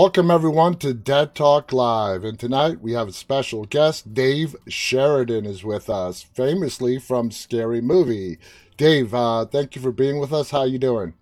Welcome, 0.00 0.30
everyone, 0.30 0.76
to 0.76 0.94
Dead 0.94 1.34
Talk 1.34 1.72
Live. 1.72 2.22
And 2.22 2.38
tonight 2.38 2.80
we 2.80 2.92
have 2.92 3.08
a 3.08 3.12
special 3.12 3.64
guest. 3.64 4.14
Dave 4.14 4.54
Sheridan 4.68 5.44
is 5.44 5.64
with 5.64 5.90
us, 5.90 6.22
famously 6.22 7.00
from 7.00 7.32
Scary 7.32 7.80
Movie. 7.80 8.38
Dave, 8.76 9.12
uh, 9.12 9.46
thank 9.46 9.74
you 9.74 9.82
for 9.82 9.90
being 9.90 10.20
with 10.20 10.32
us. 10.32 10.52
How 10.52 10.60
are 10.60 10.66
you 10.68 10.78
doing? 10.78 11.14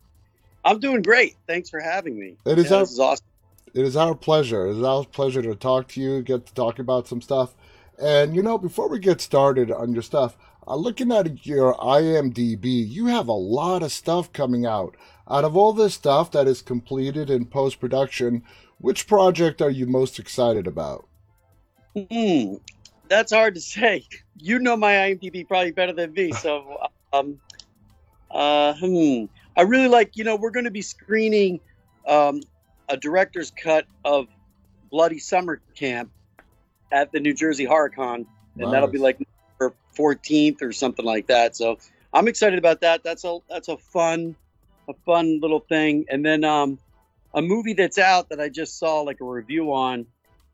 I'm 0.63 0.79
doing 0.79 1.01
great. 1.01 1.37
Thanks 1.47 1.71
for 1.71 1.81
having 1.81 2.19
me. 2.19 2.37
It 2.45 2.59
is, 2.59 2.71
yeah, 2.71 2.77
our, 2.77 2.83
is 2.83 3.01
awesome. 3.01 3.25
It 3.73 3.87
is 3.87 3.97
our 3.97 4.15
pleasure. 4.15 4.67
It 4.67 4.77
is 4.77 4.83
our 4.83 5.07
pleasure 5.07 5.41
to 5.41 5.55
talk 5.55 5.89
to 5.89 6.01
you, 6.03 6.21
get 6.21 6.45
to 6.45 6.53
talk 6.53 6.79
about 6.79 7.09
some 7.09 7.23
stuff. 7.23 7.55
And, 7.99 8.37
you 8.37 8.43
know, 8.43 8.59
before 8.59 8.91
we 8.91 8.99
get 8.99 9.23
started 9.23 9.73
on 9.73 9.95
your 9.95 10.03
stuff, 10.03 10.37
uh, 10.69 10.77
looking 10.77 11.13
at 11.13 11.47
your 11.47 11.75
IMDb, 11.77 12.87
you 12.87 13.07
have 13.07 13.29
a 13.29 13.33
lot 13.33 13.83
of 13.83 13.91
stuff 13.91 14.35
coming 14.35 14.67
out. 14.67 14.99
Out 15.29 15.45
of 15.45 15.57
all 15.57 15.73
this 15.73 15.95
stuff 15.95 16.31
that 16.33 16.47
is 16.47 16.63
completed 16.63 17.31
in 17.31 17.47
post 17.47 17.81
production, 17.81 18.45
which 18.79 19.07
project 19.07 19.63
are 19.63 19.71
you 19.71 19.87
most 19.87 20.19
excited 20.19 20.67
about? 20.67 21.07
Hmm, 21.95 22.57
that's 23.09 23.33
hard 23.33 23.55
to 23.55 23.61
say. 23.61 24.07
You 24.39 24.59
know 24.59 24.77
my 24.77 24.93
IMDb 24.93 25.47
probably 25.47 25.73
better 25.73 25.93
than 25.93 26.13
me. 26.13 26.33
So, 26.33 26.89
um, 27.13 27.41
uh, 28.31 28.75
hmm. 28.75 29.25
I 29.57 29.63
really 29.63 29.89
like, 29.89 30.17
you 30.17 30.25
know, 30.25 30.37
we're 30.37 30.51
going 30.51 30.65
to 30.65 30.71
be 30.71 30.83
screening 30.83 31.61
um, 32.07 32.41
a 32.89 32.97
director's 32.97 33.51
cut 33.51 33.87
of 34.05 34.27
Bloody 34.91 35.19
Summer 35.19 35.61
Camp 35.75 36.11
at 36.93 37.13
the 37.13 37.21
New 37.21 37.35
Jersey 37.35 37.67
HorrorCon, 37.67 38.15
and 38.15 38.27
Nice. 38.57 38.73
that'll 38.73 38.89
be 38.89 38.99
like 38.99 39.19
November 39.59 39.77
14th 39.97 40.63
or 40.63 40.73
something 40.73 41.05
like 41.05 41.27
that. 41.29 41.57
So 41.57 41.79
I'm 42.13 42.29
excited 42.29 42.59
about 42.59 42.81
that. 42.83 43.03
That's 43.03 43.25
a 43.25 43.39
that's 43.49 43.69
a 43.69 43.77
fun 43.77 44.37
a 44.89 44.95
fun 45.05 45.41
little 45.41 45.61
thing. 45.61 46.05
And 46.09 46.25
then 46.25 46.45
um, 46.45 46.79
a 47.35 47.43
movie 47.43 47.75
that's 47.75 47.99
out 47.99 48.29
that 48.31 48.41
I 48.41 48.49
just 48.49 48.79
saw 48.79 49.01
like 49.01 49.21
a 49.21 49.25
review 49.25 49.73
on 49.73 50.07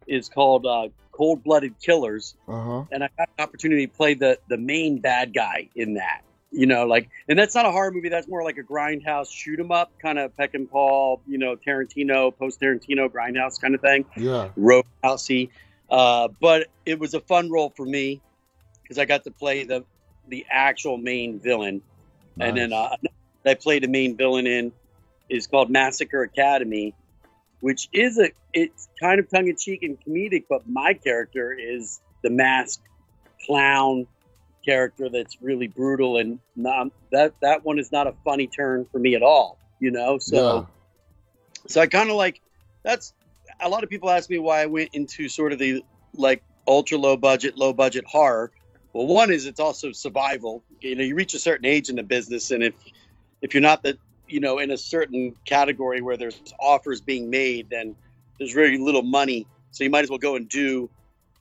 is 0.06 0.28
called 0.28 0.67
uh, 0.67 0.89
Cold 1.12 1.45
Blooded 1.45 1.75
Killers, 1.81 2.34
Uh 2.48 2.61
huh. 2.61 2.84
and 2.91 3.05
I 3.05 3.09
got 3.19 3.28
an 3.39 3.45
opportunity 3.45 3.87
to 3.87 3.92
play 3.92 4.15
the 4.15 4.39
the 4.48 4.59
main 4.59 5.00
bad 5.00 5.33
guy 5.34 5.69
in 5.75 5.95
that. 5.95 6.23
You 6.55 6.67
know, 6.67 6.84
like, 6.87 7.09
and 7.28 7.39
that's 7.39 7.55
not 7.55 7.65
a 7.65 7.70
horror 7.70 7.91
movie. 7.93 8.11
That's 8.11 8.28
more 8.28 8.45
like 8.45 8.59
a 8.59 8.62
grindhouse 8.62 9.33
shoot 9.33 9.59
'em 9.59 9.73
up 9.73 9.91
kind 10.03 10.19
of 10.19 10.37
Peckinpah, 10.37 11.20
you 11.27 11.39
know, 11.39 11.56
Tarantino, 11.56 12.37
post 12.37 12.61
Tarantino 12.61 13.09
grindhouse 13.09 13.59
kind 13.61 13.75
of 13.75 13.81
thing 13.81 14.05
Yeah. 14.17 14.50
roadhousey. 14.59 15.48
Uh, 15.89 16.28
but 16.41 16.69
it 16.84 16.98
was 16.98 17.15
a 17.15 17.20
fun 17.20 17.50
role 17.50 17.70
for 17.75 17.87
me 17.87 18.20
because 18.83 18.98
I 18.98 19.05
got 19.06 19.25
to 19.25 19.31
play 19.31 19.65
the 19.65 19.84
the 20.28 20.47
actual 20.50 20.98
main 20.98 21.41
villain, 21.41 21.83
and 22.39 22.56
then 22.56 22.73
uh, 22.73 22.97
I 23.47 23.55
played 23.55 23.83
the 23.83 23.89
main 23.89 24.17
villain 24.17 24.47
in 24.47 24.73
is 25.33 25.47
called 25.47 25.70
Massacre 25.70 26.22
Academy, 26.22 26.94
which 27.61 27.88
is 27.92 28.19
a 28.19 28.30
it's 28.52 28.88
kind 29.00 29.19
of 29.19 29.28
tongue 29.30 29.48
in 29.48 29.56
cheek 29.56 29.83
and 29.83 29.98
comedic, 30.00 30.44
but 30.48 30.69
my 30.69 30.92
character 30.94 31.52
is 31.52 32.00
the 32.22 32.30
masked 32.30 32.84
clown 33.47 34.06
character 34.64 35.08
that's 35.08 35.38
really 35.41 35.66
brutal 35.66 36.19
and 36.19 36.38
not, 36.55 36.88
that 37.10 37.34
that 37.41 37.64
one 37.64 37.78
is 37.78 37.91
not 37.91 38.06
a 38.06 38.14
funny 38.25 38.47
turn 38.47 38.87
for 38.92 38.98
me 38.98 39.15
at 39.15 39.22
all, 39.22 39.59
you 39.81 39.91
know. 39.91 40.19
So 40.19 40.37
yeah. 40.37 40.65
so 41.66 41.81
I 41.81 41.87
kind 41.87 42.10
of 42.10 42.16
like 42.16 42.41
that's 42.82 43.15
a 43.60 43.69
lot 43.69 43.82
of 43.82 43.91
people 43.91 44.10
ask 44.10 44.28
me 44.28 44.38
why 44.38 44.60
I 44.60 44.66
went 44.66 44.91
into 44.92 45.28
sort 45.28 45.53
of 45.53 45.59
the 45.59 45.82
like 46.15 46.42
ultra 46.69 46.98
low 46.98 47.16
budget, 47.16 47.56
low 47.56 47.72
budget 47.72 48.04
horror. 48.06 48.53
Well, 48.92 49.06
one 49.06 49.32
is 49.32 49.47
it's 49.47 49.60
also 49.60 49.92
survival. 49.92 50.62
You 50.82 50.94
know, 50.94 51.03
you 51.03 51.15
reach 51.15 51.32
a 51.32 51.38
certain 51.38 51.65
age 51.65 51.88
in 51.88 51.97
the 51.97 52.03
business, 52.03 52.50
and 52.50 52.62
if 52.62 52.75
if 53.41 53.54
you're 53.54 53.62
not 53.62 53.82
the 53.82 53.97
you 54.32 54.41
know 54.41 54.59
in 54.59 54.70
a 54.70 54.78
certain 54.78 55.34
category 55.44 56.00
where 56.00 56.16
there's 56.16 56.41
offers 56.59 57.00
being 57.00 57.28
made, 57.31 57.69
then 57.70 57.94
there's 58.38 58.53
very 58.53 58.78
little 58.78 59.03
money. 59.03 59.47
So 59.70 59.84
you 59.84 59.91
might 59.91 60.04
as 60.04 60.10
well 60.10 60.19
go 60.19 60.37
and 60.37 60.48
do 60.48 60.91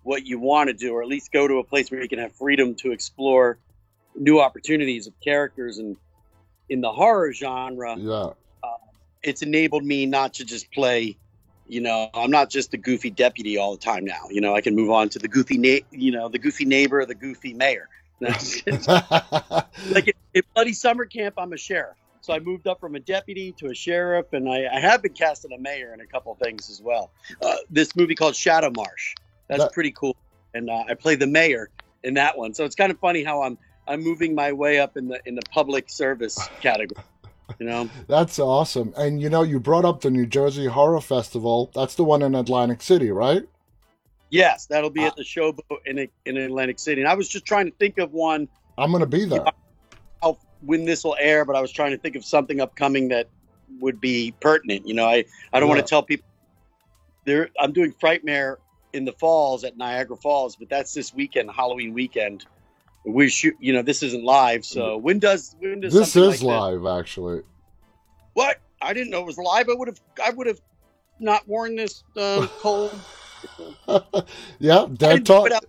what 0.03 0.25
you 0.25 0.40
want 0.40 0.68
to 0.68 0.74
do, 0.74 0.94
or 0.94 1.01
at 1.01 1.07
least 1.07 1.31
go 1.31 1.47
to 1.47 1.59
a 1.59 1.63
place 1.63 1.90
where 1.90 2.01
you 2.01 2.09
can 2.09 2.19
have 2.19 2.34
freedom 2.35 2.75
to 2.75 2.91
explore 2.91 3.57
new 4.16 4.40
opportunities 4.40 5.07
of 5.07 5.13
characters. 5.24 5.78
And 5.78 5.96
in 6.69 6.81
the 6.81 6.91
horror 6.91 7.34
genre, 7.34 7.96
Yeah. 7.97 8.31
Uh, 8.63 8.78
it's 9.24 9.41
enabled 9.41 9.84
me 9.84 10.06
not 10.06 10.35
to 10.35 10.46
just 10.46 10.72
play 10.72 11.18
you 11.68 11.80
know 11.80 12.09
i'm 12.13 12.31
not 12.31 12.50
just 12.50 12.72
the 12.72 12.78
goofy 12.78 13.09
deputy 13.09 13.57
all 13.57 13.72
the 13.72 13.78
time 13.78 14.03
now 14.03 14.24
you 14.30 14.41
know 14.41 14.53
i 14.53 14.62
can 14.62 14.75
move 14.75 14.90
on 14.90 15.07
to 15.07 15.19
the 15.19 15.28
goofy 15.28 15.57
na- 15.57 15.85
you 15.91 16.12
know 16.12 16.28
the 16.28 16.40
goofy 16.40 16.66
neighbor 16.66 17.06
the 17.06 17.16
goofy 17.16 17.53
mayor 17.53 17.88
like 18.19 20.13
in 20.34 20.41
bloody 20.53 20.74
summer 20.74 21.06
camp 21.06 21.35
i'm 21.38 21.53
a 21.53 21.57
sheriff 21.57 21.96
so 22.22 22.34
i 22.34 22.40
moved 22.40 22.68
up 22.68 22.80
from 22.80 22.96
a 22.96 23.00
deputy 23.00 23.52
to 23.54 23.68
a 23.68 23.74
sheriff 23.74 24.34
and 24.34 24.50
i, 24.50 24.66
I 24.72 24.80
have 24.80 25.02
been 25.02 25.14
cast 25.14 25.46
as 25.46 25.52
a 25.52 25.58
mayor 25.58 25.94
in 25.94 26.02
a 26.02 26.06
couple 26.06 26.32
of 26.32 26.40
things 26.40 26.70
as 26.70 26.82
well 26.82 27.12
uh, 27.42 27.56
this 27.70 27.96
movie 27.96 28.16
called 28.16 28.36
shadow 28.36 28.72
marsh 28.76 29.16
that's 29.48 29.64
That- 29.64 29.74
pretty 29.74 29.92
cool 29.92 30.16
and 30.54 30.70
uh, 30.70 30.84
i 30.88 30.94
play 30.94 31.16
the 31.16 31.28
mayor 31.28 31.70
in 32.04 32.14
that 32.16 32.38
one 32.38 32.54
so 32.54 32.66
it's 32.66 32.76
kind 32.76 32.92
of 32.92 33.00
funny 33.00 33.24
how 33.24 33.44
i'm 33.44 33.58
i'm 33.88 34.02
moving 34.02 34.34
my 34.34 34.52
way 34.52 34.80
up 34.80 34.98
in 34.98 35.08
the 35.08 35.20
in 35.26 35.36
the 35.36 35.44
public 35.52 35.90
service 35.90 36.40
category 36.62 37.04
you 37.60 37.66
know 37.66 37.90
That's 38.08 38.40
awesome. 38.40 38.94
And 38.98 39.22
you 39.22 39.30
know, 39.30 39.44
you 39.44 39.60
brought 39.60 39.84
up 39.84 40.02
the 40.02 40.10
New 40.10 40.26
Jersey 40.26 40.68
Horror 40.68 41.02
Festival. 41.02 41.70
That's 41.76 41.96
the 41.96 42.04
one 42.04 42.22
in 42.22 42.34
Atlantic 42.34 42.81
City, 42.81 43.12
right? 43.12 43.44
Yes, 44.30 44.68
that'll 44.68 44.90
be 44.90 45.04
at 45.04 45.18
the 45.18 45.24
Showboat 45.24 45.80
in 45.86 46.08
in 46.26 46.38
Atlantic 46.38 46.80
City. 46.80 47.02
And 47.02 47.10
I 47.10 47.14
was 47.14 47.28
just 47.28 47.46
trying 47.46 47.66
to 47.66 47.76
think 47.78 47.98
of 47.98 48.14
one 48.14 48.48
I'm 48.78 48.92
going 48.92 49.02
to 49.02 49.06
be 49.06 49.26
there. 49.26 49.46
When 50.66 50.86
this 50.86 51.04
will 51.04 51.16
air, 51.20 51.46
but 51.46 51.56
I 51.56 51.62
was 51.62 51.72
trying 51.72 51.92
to 51.92 51.98
think 51.98 52.16
of 52.16 52.24
something 52.26 52.62
upcoming 52.62 53.10
that 53.10 53.28
would 53.80 54.00
be 54.02 54.34
pertinent. 54.42 54.88
You 54.88 54.94
know, 54.94 55.06
I 55.08 55.26
I 55.54 55.60
don't 55.60 55.70
Yeah. 55.70 55.76
want 55.76 55.86
to 55.86 55.90
tell 55.90 56.04
people 56.04 56.26
there. 57.26 57.50
I'm 57.60 57.72
doing 57.74 57.94
Frightmare 57.94 58.58
in 58.94 59.06
the 59.06 59.14
Falls 59.14 59.64
at 59.64 59.78
Niagara 59.78 60.18
Falls, 60.18 60.56
but 60.56 60.70
that's 60.70 60.94
this 60.94 61.14
weekend, 61.14 61.50
Halloween 61.52 61.94
weekend. 61.94 62.46
We 63.06 63.30
shoot. 63.30 63.56
You 63.60 63.74
know, 63.74 63.82
this 63.82 64.04
isn't 64.04 64.24
live, 64.24 64.64
so 64.66 64.98
when 64.98 65.20
does 65.20 65.56
when 65.60 65.80
does 65.80 65.94
This 65.94 66.16
is 66.16 66.44
like 66.44 66.60
live, 66.60 66.86
actually. 66.86 67.42
What? 68.34 68.58
I 68.82 68.94
didn't 68.94 69.10
know 69.12 69.22
it 69.22 69.26
was 69.26 69.38
live. 69.38 69.70
I 69.70 69.74
would 69.74 69.88
have 69.88 70.00
I 70.24 70.30
would 70.32 70.48
have 70.48 70.60
not 71.20 71.48
worn 71.48 71.76
this 71.76 72.04
uh, 72.18 72.48
cold. 72.60 73.00
yeah, 74.60 74.86
Dead 74.94 75.26
Talk. 75.26 75.44
put 75.44 75.52
out 75.52 75.66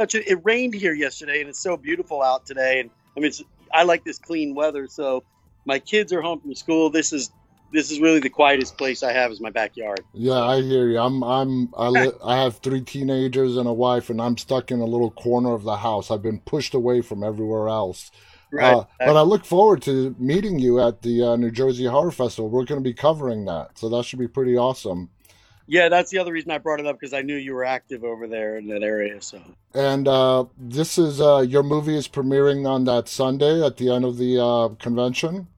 such 0.00 0.14
a, 0.14 0.30
it 0.30 0.38
rained 0.44 0.74
here 0.74 0.94
yesterday, 0.94 1.40
and 1.40 1.48
it's 1.48 1.60
so 1.60 1.76
beautiful 1.76 2.22
out 2.22 2.46
today. 2.46 2.80
And 2.80 2.90
I 3.16 3.20
mean, 3.20 3.28
it's, 3.28 3.42
I 3.72 3.84
like 3.84 4.04
this 4.04 4.18
clean 4.18 4.54
weather. 4.54 4.86
So 4.86 5.24
my 5.64 5.78
kids 5.78 6.12
are 6.12 6.22
home 6.22 6.40
from 6.40 6.54
school. 6.54 6.90
This 6.90 7.12
is 7.12 7.30
this 7.72 7.90
is 7.90 8.00
really 8.00 8.20
the 8.20 8.30
quietest 8.30 8.78
place 8.78 9.02
I 9.02 9.12
have 9.12 9.30
is 9.30 9.40
my 9.40 9.50
backyard. 9.50 10.00
Yeah, 10.14 10.40
I 10.40 10.62
hear 10.62 10.88
you. 10.88 10.98
I'm 10.98 11.22
I'm 11.22 11.68
I 11.76 11.88
li- 11.88 12.18
I 12.24 12.36
have 12.38 12.58
three 12.58 12.80
teenagers 12.80 13.56
and 13.56 13.68
a 13.68 13.72
wife, 13.72 14.08
and 14.10 14.20
I'm 14.20 14.38
stuck 14.38 14.70
in 14.70 14.80
a 14.80 14.86
little 14.86 15.10
corner 15.10 15.52
of 15.52 15.64
the 15.64 15.76
house. 15.76 16.10
I've 16.10 16.22
been 16.22 16.40
pushed 16.40 16.74
away 16.74 17.02
from 17.02 17.22
everywhere 17.22 17.68
else. 17.68 18.10
Uh, 18.58 18.84
but 18.98 19.16
I 19.16 19.20
look 19.20 19.44
forward 19.44 19.82
to 19.82 20.16
meeting 20.18 20.58
you 20.58 20.80
at 20.80 21.02
the 21.02 21.22
uh, 21.22 21.36
New 21.36 21.50
Jersey 21.50 21.84
Horror 21.84 22.10
Festival. 22.10 22.48
We're 22.48 22.64
going 22.64 22.80
to 22.82 22.88
be 22.88 22.94
covering 22.94 23.44
that, 23.44 23.76
so 23.76 23.90
that 23.90 24.06
should 24.06 24.18
be 24.18 24.28
pretty 24.28 24.56
awesome. 24.56 25.10
Yeah, 25.68 25.88
that's 25.90 26.10
the 26.10 26.18
other 26.18 26.32
reason 26.32 26.50
I 26.50 26.58
brought 26.58 26.80
it 26.80 26.86
up 26.86 26.98
because 26.98 27.14
I 27.14 27.22
knew 27.22 27.36
you 27.36 27.54
were 27.54 27.64
active 27.64 28.04
over 28.04 28.26
there 28.26 28.56
in 28.58 28.68
that 28.68 28.82
area. 28.82 29.22
So 29.22 29.40
And 29.74 30.08
uh, 30.08 30.46
this 30.58 30.98
is 30.98 31.20
uh, 31.20 31.40
your 31.40 31.62
movie 31.62 31.96
is 31.96 32.08
premiering 32.08 32.68
on 32.68 32.84
that 32.86 33.08
Sunday 33.08 33.64
at 33.64 33.76
the 33.76 33.92
end 33.94 34.04
of 34.04 34.18
the 34.18 34.42
uh, 34.42 34.68
convention. 34.82 35.48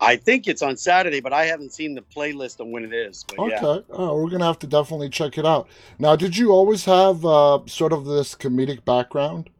I 0.00 0.16
think 0.16 0.48
it's 0.48 0.62
on 0.62 0.76
Saturday, 0.76 1.20
but 1.20 1.32
I 1.32 1.46
haven't 1.46 1.72
seen 1.72 1.94
the 1.94 2.02
playlist 2.02 2.60
on 2.60 2.72
when 2.72 2.84
it 2.84 2.92
is. 2.92 3.24
But 3.24 3.38
Okay, 3.38 3.50
yeah, 3.52 3.78
oh, 3.90 4.20
we're 4.22 4.30
gonna 4.30 4.46
have 4.46 4.58
to 4.60 4.66
definitely 4.66 5.08
check 5.08 5.38
it 5.38 5.46
out. 5.46 5.68
Now, 5.98 6.16
did 6.16 6.36
you 6.36 6.50
always 6.52 6.84
have 6.86 7.24
uh, 7.24 7.60
sort 7.66 7.92
of 7.92 8.04
this 8.04 8.34
comedic 8.34 8.84
background? 8.84 9.50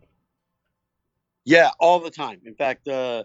yeah, 1.44 1.70
all 1.79 2.00
the 2.00 2.11
time. 2.11 2.41
In 2.44 2.55
fact, 2.55 2.88
uh, 2.88 3.25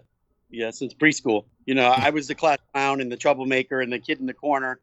yeah, 0.50 0.70
since 0.70 0.94
preschool, 0.94 1.44
you 1.66 1.74
know, 1.74 1.86
I 1.96 2.10
was 2.10 2.28
the 2.28 2.34
class 2.34 2.58
clown 2.72 3.00
and 3.00 3.10
the 3.10 3.16
troublemaker 3.16 3.80
and 3.80 3.92
the 3.92 3.98
kid 3.98 4.20
in 4.20 4.26
the 4.26 4.34
corner. 4.34 4.80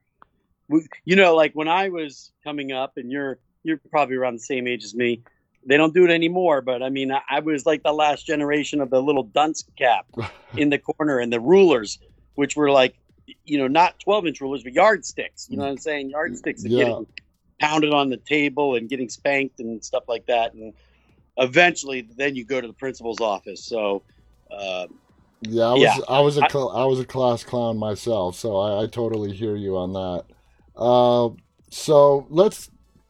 You 1.05 1.15
know, 1.15 1.35
like 1.35 1.53
when 1.53 1.67
I 1.67 1.89
was 1.89 2.31
coming 2.43 2.71
up, 2.71 2.93
and 2.97 3.11
you're 3.11 3.39
you're 3.63 3.79
probably 3.91 4.15
around 4.15 4.35
the 4.35 4.39
same 4.39 4.67
age 4.67 4.83
as 4.83 4.93
me. 4.95 5.21
They 5.67 5.77
don't 5.77 5.95
do 5.95 6.05
it 6.05 6.11
anymore, 6.11 6.61
but 6.61 6.83
I 6.83 6.89
mean, 6.89 7.11
I, 7.11 7.21
I 7.27 7.39
was 7.39 7.65
like 7.65 7.81
the 7.81 7.91
last 7.91 8.27
generation 8.27 8.81
of 8.81 8.91
the 8.91 9.01
little 9.01 9.23
dunce 9.23 9.63
cap 9.75 10.05
in 10.55 10.69
the 10.69 10.77
corner 10.77 11.17
and 11.17 11.33
the 11.33 11.39
rulers, 11.39 11.97
which 12.35 12.55
were 12.55 12.69
like, 12.69 12.95
you 13.45 13.57
know, 13.57 13.67
not 13.67 13.99
12 13.99 14.27
inch 14.27 14.41
rulers, 14.41 14.61
but 14.61 14.73
yardsticks. 14.73 15.47
You 15.49 15.57
know 15.57 15.63
what 15.63 15.71
I'm 15.71 15.77
saying? 15.79 16.11
Yardsticks 16.11 16.61
and 16.61 16.71
Yeah. 16.71 16.83
getting 16.85 17.07
pounded 17.59 17.93
on 17.93 18.09
the 18.11 18.17
table 18.17 18.75
and 18.75 18.87
getting 18.87 19.09
spanked 19.09 19.59
and 19.59 19.83
stuff 19.83 20.03
like 20.07 20.27
that. 20.27 20.53
And 20.53 20.71
eventually, 21.37 22.07
then 22.15 22.35
you 22.35 22.45
go 22.45 22.61
to 22.61 22.67
the 22.67 22.73
principal's 22.73 23.19
office. 23.19 23.63
So, 23.65 24.03
uh, 24.51 24.85
Yeah, 25.41 25.63
I 25.63 25.73
was 25.73 25.81
Yeah. 25.81 25.97
I 26.07 26.19
was 26.21 26.37
a 26.37 26.45
I- 26.45 26.49
cl- 26.49 26.69
I 26.69 26.85
was 26.85 26.99
a 26.99 27.05
class 27.05 27.43
clown 27.43 27.77
myself, 27.79 28.35
so 28.35 28.57
I, 28.57 28.83
I 28.83 28.87
totally 28.87 29.31
hear 29.33 29.55
you 29.55 29.77
on 29.77 29.93
that. 29.93 30.25
Uh, 30.75 31.29
so 31.69 32.25
let's 32.29 32.69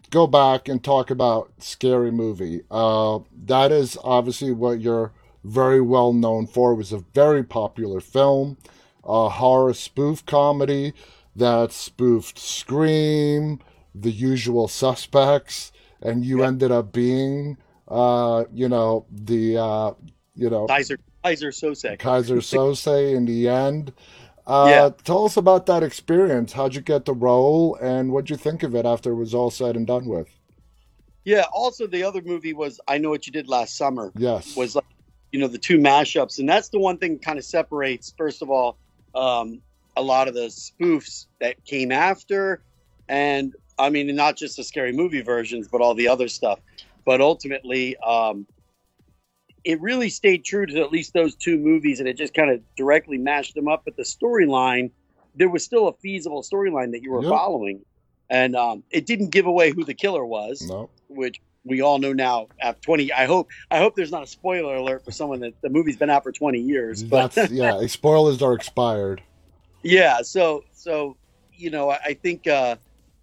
go 0.10 0.28
back 0.28 0.68
and 0.68 0.84
talk 0.84 1.10
about 1.12 1.52
Scary 1.60 2.12
Movie. 2.12 2.62
Uh, 2.72 3.20
that 3.46 3.72
is 3.72 3.98
obviously 4.04 4.52
what 4.52 4.80
you're 4.80 5.12
very 5.44 5.82
well 5.82 6.14
known 6.14 6.48
for. 6.48 6.72
It 6.72 6.76
was 6.76 6.94
a 6.94 7.04
very 7.14 7.44
popular 7.44 8.00
film, 8.02 8.58
a 9.04 9.30
horror 9.30 9.74
spoof 9.74 10.26
comedy. 10.26 10.94
that 11.38 11.74
spoofed 11.74 12.40
Scream, 12.40 13.60
The 13.94 14.10
Usual 14.10 14.70
Suspects, 14.70 15.74
and 16.02 16.24
you 16.24 16.40
Yeah. 16.40 16.48
ended 16.48 16.72
up 16.72 16.94
being, 16.94 17.58
uh, 17.90 18.46
you 18.54 18.70
know, 18.70 19.06
the, 19.12 19.58
uh, 19.58 19.92
you 20.34 20.50
know, 20.50 20.66
Keyser 20.68 20.98
Keyser 21.26 21.52
Söze. 21.52 21.98
Keyser 22.00 22.38
Söze 22.38 23.14
in 23.14 23.26
the 23.26 23.50
end. 23.50 23.92
Uh, 24.48 24.68
Yeah. 24.70 24.90
Tell 25.04 25.26
us 25.26 25.38
about 25.38 25.66
that 25.68 25.84
experience. 25.84 26.54
How'd 26.54 26.76
you 26.76 26.82
get 26.82 27.06
the 27.06 27.14
role, 27.14 27.76
and 27.82 28.12
what'd 28.12 28.30
you 28.30 28.38
think 28.38 28.64
of 28.64 28.76
it 28.76 28.86
after 28.86 29.12
it 29.12 29.16
was 29.16 29.34
all 29.34 29.50
said 29.52 29.76
and 29.76 29.88
done 29.88 30.06
with? 30.06 30.28
Yeah. 31.24 31.46
Also, 31.52 31.88
the 31.88 32.04
other 32.04 32.22
movie 32.22 32.54
was 32.54 32.80
I 32.88 32.98
Know 32.98 33.10
What 33.10 33.26
You 33.26 33.34
Did 33.34 33.48
Last 33.48 33.76
Summer. 33.78 34.12
Yes. 34.16 34.56
Was 34.56 34.76
like 34.76 34.86
you 35.32 35.40
know 35.40 35.48
the 35.48 35.58
two 35.58 35.80
mashups, 35.80 36.40
and 36.40 36.48
that's 36.48 36.70
the 36.70 36.80
one 36.80 36.98
thing 36.98 37.18
kind 37.20 37.38
of 37.40 37.46
separates. 37.46 38.14
First 38.18 38.42
of 38.42 38.50
all, 38.50 38.78
um, 39.16 39.62
a 39.98 40.02
lot 40.02 40.28
of 40.28 40.34
the 40.34 40.48
spoofs 40.48 41.26
that 41.42 41.64
came 41.66 41.92
after, 41.92 42.62
and 43.10 43.54
I 43.80 43.90
mean 43.90 44.16
not 44.16 44.38
just 44.38 44.58
the 44.58 44.64
scary 44.64 44.94
movie 44.94 45.22
versions, 45.22 45.68
but 45.68 45.82
all 45.82 45.96
the 45.96 46.08
other 46.08 46.28
stuff. 46.28 46.60
But 47.06 47.22
ultimately, 47.22 47.98
um, 47.98 48.46
it 49.66 49.82
really 49.82 50.10
stayed 50.10 50.46
true 50.46 50.66
to 50.68 50.80
at 50.82 50.92
least 50.92 51.14
those 51.14 51.36
two 51.36 51.58
movies, 51.58 52.00
and 52.00 52.08
it 52.08 52.16
just 52.18 52.34
kind 52.34 52.50
of 52.52 52.62
directly 52.78 53.18
mashed 53.18 53.56
them 53.56 53.68
up. 53.68 53.82
But 53.84 53.98
the 53.98 54.04
storyline, 54.04 54.92
there 55.36 55.50
was 55.50 55.64
still 55.64 55.88
a 55.90 55.94
feasible 55.94 56.44
storyline 56.44 56.92
that 56.92 57.02
you 57.02 57.12
were 57.12 57.24
Yeah. 57.24 57.30
following, 57.30 57.82
and 58.30 58.56
um, 58.56 58.84
it 58.92 59.06
didn't 59.06 59.30
give 59.32 59.46
away 59.48 59.72
who 59.72 59.84
the 59.84 59.94
killer 59.94 60.26
was 60.26 60.62
no. 60.62 60.90
which 61.10 61.42
we 61.64 61.82
all 61.82 61.98
know 62.00 62.14
now 62.14 62.48
after 62.62 62.80
20 62.82 63.12
i 63.14 63.26
hope 63.26 63.48
i 63.72 63.78
hope 63.80 63.96
there's 63.96 64.12
not 64.12 64.22
a 64.24 64.28
spoiler 64.28 64.76
alert 64.76 65.04
for 65.04 65.12
someone 65.12 65.40
that 65.40 65.54
the 65.62 65.70
movie's 65.70 65.96
been 65.98 66.10
out 66.12 66.22
for 66.24 66.32
20 66.32 66.60
years 66.60 67.04
but 67.04 67.36
yeah. 67.52 67.86
Spoilers 67.88 68.42
are 68.44 68.54
expired. 68.54 69.22
yeah 69.84 70.22
so 70.22 70.64
so 70.74 71.18
you 71.56 71.70
know 71.72 71.90
i, 71.92 72.00
I 72.06 72.14
think 72.14 72.48
uh 72.48 72.76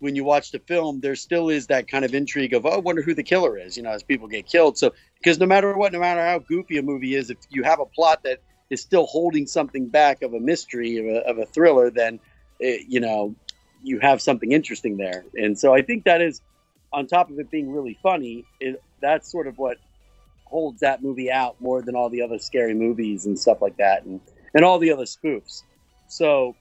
when 0.03 0.17
you 0.17 0.25
watch 0.25 0.51
the 0.51 0.59
film 0.59 0.99
there 1.01 1.15
still 1.15 1.49
is 1.49 1.69
that 1.69 1.87
kind 1.87 2.05
of 2.05 2.13
intrigue 2.13 2.53
of 2.53 2.67
oh, 2.67 2.71
i 2.71 2.77
wonder 2.77 3.03
who 3.03 3.15
the 3.15 3.23
killer 3.23 3.57
is 3.57 3.77
you 3.77 3.85
know 3.85 3.91
as 3.91 4.03
people 4.03 4.27
get 4.27 4.47
killed. 4.47 4.77
So 4.77 4.93
because 5.19 5.39
no 5.39 5.47
matter 5.47 5.77
what 5.77 5.93
no 5.93 6.01
matter 6.01 6.21
how 6.21 6.41
goofy 6.41 6.79
a 6.79 6.83
movie 6.83 7.15
is 7.15 7.31
if 7.31 7.39
you 7.51 7.63
have 7.63 7.79
a 7.79 7.87
plot 7.87 8.25
that 8.25 8.41
is 8.69 8.81
still 8.83 9.07
holding 9.07 9.47
something 9.47 9.87
back 9.87 10.23
of 10.23 10.35
a 10.35 10.41
mystery 10.41 10.97
of 10.97 11.07
a, 11.07 11.19
of 11.29 11.39
a 11.39 11.47
thriller 11.47 11.89
then 11.89 12.19
it, 12.59 12.87
you 12.89 12.99
know 12.99 13.35
you 13.85 13.99
have 13.99 14.23
something 14.23 14.53
interesting 14.53 14.97
there. 14.97 15.25
And 15.35 15.57
so 15.57 15.73
i 15.73 15.83
think 15.83 16.05
that 16.05 16.21
is 16.21 16.41
on 16.93 17.07
top 17.07 17.31
of 17.31 17.39
it 17.39 17.51
being 17.51 17.71
really 17.73 17.97
funny 18.03 18.45
it, 18.59 18.83
that's 19.01 19.31
sort 19.31 19.47
of 19.47 19.57
what 19.57 19.79
holds 20.47 20.81
that 20.81 21.03
movie 21.03 21.31
out 21.31 21.61
more 21.61 21.81
than 21.81 21.95
all 21.95 22.11
the 22.11 22.23
other 22.23 22.39
scary 22.39 22.75
movies 22.75 23.25
and 23.25 23.39
stuff 23.39 23.63
like 23.63 23.77
that 23.77 24.05
and 24.05 24.21
and 24.55 24.65
all 24.65 24.79
the 24.79 24.93
other 24.93 25.05
spoofs. 25.05 25.63
So 26.09 26.57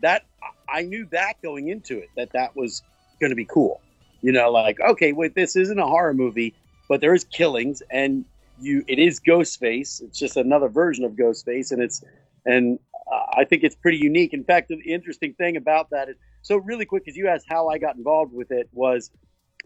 that 0.00 0.24
I 0.72 0.82
knew 0.82 1.06
that 1.10 1.34
going 1.42 1.68
into 1.68 1.98
it 1.98 2.08
that 2.16 2.32
that 2.32 2.56
was 2.56 2.82
going 3.20 3.30
to 3.30 3.36
be 3.36 3.44
cool. 3.44 3.80
You 4.22 4.32
know, 4.32 4.50
like 4.50 4.80
okay, 4.80 5.12
wait, 5.12 5.34
this 5.34 5.56
isn't 5.56 5.78
a 5.78 5.86
horror 5.86 6.14
movie, 6.14 6.54
but 6.88 7.00
there 7.00 7.14
is 7.14 7.24
killings 7.24 7.82
and 7.90 8.24
you 8.60 8.84
it 8.86 8.98
is 8.98 9.20
Ghostface. 9.20 10.02
It's 10.02 10.18
just 10.18 10.36
another 10.36 10.68
version 10.68 11.04
of 11.04 11.12
Ghostface, 11.12 11.72
and 11.72 11.82
it's 11.82 12.02
and 12.44 12.78
uh, 13.10 13.38
I 13.38 13.44
think 13.44 13.64
it's 13.64 13.74
pretty 13.74 13.98
unique. 13.98 14.32
In 14.32 14.44
fact, 14.44 14.68
the 14.68 14.80
interesting 14.80 15.34
thing 15.34 15.56
about 15.56 15.90
that 15.90 16.08
is 16.08 16.16
so 16.42 16.56
really 16.56 16.84
quick 16.84 17.04
because 17.04 17.16
you 17.16 17.28
asked 17.28 17.46
how 17.48 17.68
I 17.68 17.78
got 17.78 17.96
involved 17.96 18.32
with 18.32 18.50
it 18.50 18.68
was 18.72 19.10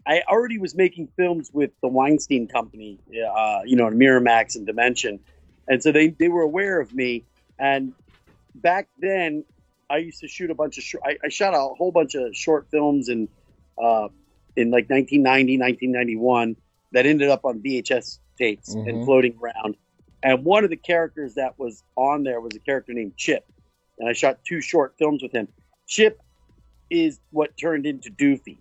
I 0.07 0.21
already 0.27 0.57
was 0.57 0.75
making 0.75 1.09
films 1.17 1.49
with 1.53 1.71
the 1.81 1.87
Weinstein 1.87 2.47
Company, 2.47 2.99
uh, 3.09 3.61
you 3.65 3.75
know, 3.75 3.89
Miramax 3.89 4.55
and 4.55 4.65
Dimension, 4.65 5.19
and 5.67 5.81
so 5.81 5.91
they 5.91 6.09
they 6.09 6.29
were 6.29 6.43
aware 6.43 6.79
of 6.79 6.93
me. 6.93 7.23
And 7.59 7.93
back 8.55 8.87
then, 8.99 9.43
I 9.89 9.97
used 9.97 10.19
to 10.21 10.27
shoot 10.27 10.49
a 10.49 10.55
bunch 10.55 10.77
of 10.77 10.83
short, 10.83 11.03
I, 11.05 11.17
I 11.23 11.29
shot 11.29 11.53
a 11.53 11.59
whole 11.75 11.91
bunch 11.91 12.15
of 12.15 12.35
short 12.35 12.67
films 12.71 13.09
in 13.09 13.29
uh, 13.81 14.07
in 14.55 14.71
like 14.71 14.89
1990, 14.89 15.57
1991 15.57 16.55
that 16.93 17.05
ended 17.05 17.29
up 17.29 17.43
on 17.43 17.59
VHS 17.61 18.19
tapes 18.37 18.73
and 18.73 18.99
Mhm. 18.99 19.05
floating 19.05 19.37
around. 19.41 19.75
And 20.23 20.45
one 20.45 20.63
of 20.63 20.69
the 20.69 20.77
characters 20.77 21.35
that 21.35 21.59
was 21.59 21.83
on 21.97 22.23
there 22.23 22.39
was 22.39 22.55
a 22.55 22.59
character 22.59 22.93
named 22.93 23.17
Chip, 23.17 23.45
and 23.99 24.07
I 24.09 24.13
shot 24.13 24.39
two 24.47 24.61
short 24.61 24.95
films 24.97 25.21
with 25.21 25.33
him. 25.33 25.49
Chip 25.87 26.19
is 26.89 27.19
what 27.31 27.57
turned 27.57 27.85
into 27.85 28.09
Doofy. 28.11 28.59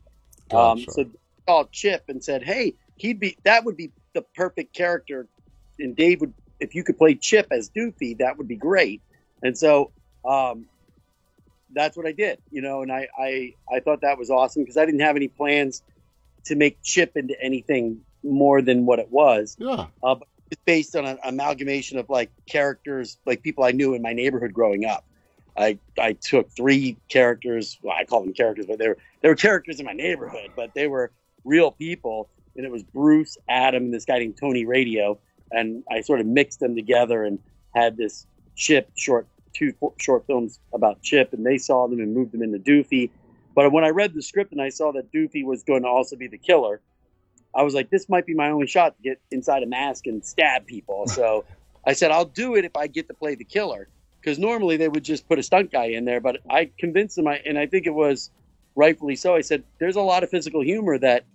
Um, 0.50 0.78
Gotcha. 0.78 0.90
so 0.90 1.10
called 1.46 1.72
Chip 1.72 2.04
and 2.08 2.22
said, 2.22 2.42
"Hey, 2.42 2.74
he'd 2.96 3.20
be 3.20 3.38
that 3.44 3.64
would 3.64 3.76
be 3.76 3.92
the 4.14 4.22
perfect 4.34 4.74
character, 4.74 5.28
and 5.78 5.94
Dave 5.96 6.20
would 6.20 6.34
if 6.60 6.74
you 6.74 6.82
could 6.84 6.98
play 6.98 7.14
Chip 7.14 7.46
as 7.50 7.70
Doofy, 7.70 8.18
that 8.18 8.36
would 8.36 8.48
be 8.48 8.56
great." 8.56 9.00
And 9.42 9.56
so 9.56 9.92
um, 10.24 10.66
that's 11.74 11.96
what 11.96 12.06
I 12.06 12.12
did, 12.12 12.38
you 12.50 12.62
know, 12.62 12.82
and 12.82 12.92
I 12.92 13.08
I, 13.18 13.54
I 13.72 13.80
thought 13.80 14.00
that 14.02 14.18
was 14.18 14.30
awesome 14.30 14.62
because 14.62 14.76
I 14.76 14.84
didn't 14.86 15.00
have 15.00 15.16
any 15.16 15.28
plans 15.28 15.82
to 16.44 16.54
make 16.54 16.82
Chip 16.82 17.16
into 17.16 17.34
anything 17.42 18.00
more 18.22 18.62
than 18.62 18.86
what 18.86 18.98
it 18.98 19.10
was. 19.10 19.56
yeah. 19.58 19.86
Uh, 20.02 20.16
it's 20.50 20.60
based 20.64 20.94
on 20.94 21.04
an 21.06 21.18
amalgamation 21.24 21.98
of 21.98 22.08
like 22.10 22.30
characters, 22.46 23.18
like 23.26 23.42
people 23.42 23.64
I 23.64 23.72
knew 23.72 23.94
in 23.94 24.02
my 24.02 24.12
neighborhood 24.12 24.52
growing 24.52 24.84
up. 24.84 25.04
I 25.56 25.78
I 25.98 26.14
took 26.14 26.50
three 26.50 26.96
characters. 27.08 27.78
Well, 27.82 27.96
I 27.98 28.04
call 28.04 28.22
them 28.22 28.34
characters, 28.34 28.66
but 28.66 28.78
they 28.78 28.88
were 28.88 28.98
they 29.20 29.28
were 29.28 29.36
characters 29.36 29.80
in 29.80 29.86
my 29.86 29.92
neighborhood, 29.92 30.50
but 30.54 30.74
they 30.74 30.86
were 30.86 31.12
real 31.44 31.70
people. 31.70 32.28
And 32.56 32.64
it 32.64 32.70
was 32.70 32.82
Bruce, 32.82 33.36
Adam, 33.48 33.84
and 33.84 33.94
this 33.94 34.04
guy 34.04 34.18
named 34.18 34.36
Tony 34.38 34.64
Radio, 34.64 35.18
and 35.50 35.82
I 35.90 36.02
sort 36.02 36.20
of 36.20 36.26
mixed 36.26 36.60
them 36.60 36.76
together 36.76 37.24
and 37.24 37.38
had 37.74 37.96
this 37.96 38.26
Chip 38.54 38.90
short 38.94 39.26
two 39.54 39.72
short 39.98 40.26
films 40.26 40.58
about 40.72 41.02
Chip, 41.02 41.32
and 41.32 41.44
they 41.44 41.58
saw 41.58 41.86
them 41.86 42.00
and 42.00 42.14
moved 42.14 42.32
them 42.32 42.42
into 42.42 42.58
Doofy. 42.58 43.10
But 43.54 43.70
when 43.72 43.84
I 43.84 43.90
read 43.90 44.14
the 44.14 44.22
script 44.22 44.52
and 44.52 44.60
I 44.60 44.68
saw 44.68 44.92
that 44.92 45.12
Doofy 45.12 45.44
was 45.44 45.62
going 45.62 45.82
to 45.82 45.88
also 45.88 46.16
be 46.16 46.26
the 46.26 46.38
killer, 46.38 46.80
I 47.54 47.62
was 47.62 47.74
like, 47.74 47.90
this 47.90 48.08
might 48.08 48.26
be 48.26 48.34
my 48.34 48.50
only 48.50 48.66
shot 48.66 48.96
to 48.96 49.02
get 49.02 49.20
inside 49.30 49.62
a 49.62 49.66
mask 49.66 50.06
and 50.06 50.24
stab 50.24 50.66
people. 50.66 51.06
So 51.14 51.44
I 51.86 51.92
said, 51.92 52.10
I'll 52.10 52.24
do 52.24 52.56
it 52.56 52.64
if 52.64 52.76
I 52.76 52.86
get 52.86 53.08
to 53.08 53.14
play 53.14 53.34
the 53.34 53.44
killer. 53.44 53.88
Because 54.20 54.38
normally 54.38 54.78
they 54.78 54.88
would 54.88 55.04
just 55.04 55.28
put 55.28 55.38
a 55.38 55.42
stunt 55.42 55.70
guy 55.70 55.84
in 55.84 56.06
there, 56.06 56.18
but 56.18 56.38
I 56.48 56.70
convinced 56.78 57.14
them, 57.14 57.28
I, 57.28 57.42
and 57.44 57.58
I 57.58 57.66
think 57.66 57.86
it 57.86 57.92
was 57.94 58.30
rightfully 58.74 59.16
so. 59.16 59.34
I 59.34 59.42
said, 59.42 59.62
there's 59.78 59.96
a 59.96 60.00
lot 60.00 60.22
of 60.22 60.30
physical 60.30 60.62
humor 60.62 60.96
that 60.98 61.26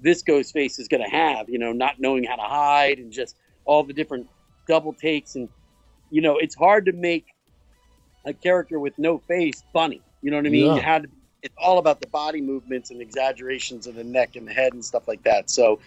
this 0.00 0.22
Ghostface 0.24 0.80
is 0.80 0.88
going 0.88 1.02
to 1.02 1.08
have, 1.08 1.48
you 1.48 1.60
know, 1.60 1.72
not 1.72 2.00
knowing 2.00 2.24
how 2.24 2.34
to 2.34 2.42
hide 2.42 2.98
and 2.98 3.12
just 3.12 3.36
all 3.64 3.84
the 3.84 3.92
different 3.92 4.28
double 4.66 4.92
takes. 4.92 5.36
And, 5.36 5.48
you 6.10 6.22
know, 6.22 6.36
it's 6.38 6.56
hard 6.56 6.86
to 6.86 6.92
make 6.92 7.33
a 8.24 8.32
character 8.32 8.78
with 8.78 8.98
no 8.98 9.18
face 9.18 9.62
funny. 9.72 10.00
You 10.22 10.30
know 10.30 10.38
what 10.38 10.46
I 10.46 10.50
mean? 10.50 10.66
Yeah. 10.66 10.76
You 10.76 10.82
had 10.82 11.02
to, 11.04 11.08
it's 11.42 11.54
all 11.58 11.78
about 11.78 12.00
the 12.00 12.06
body 12.06 12.40
movements 12.40 12.90
and 12.90 13.00
exaggerations 13.00 13.86
of 13.86 13.94
the 13.94 14.04
neck 14.04 14.36
and 14.36 14.48
the 14.48 14.52
head 14.52 14.72
and 14.72 14.84
stuff 14.84 15.06
like 15.06 15.22
that. 15.24 15.50
So 15.50 15.78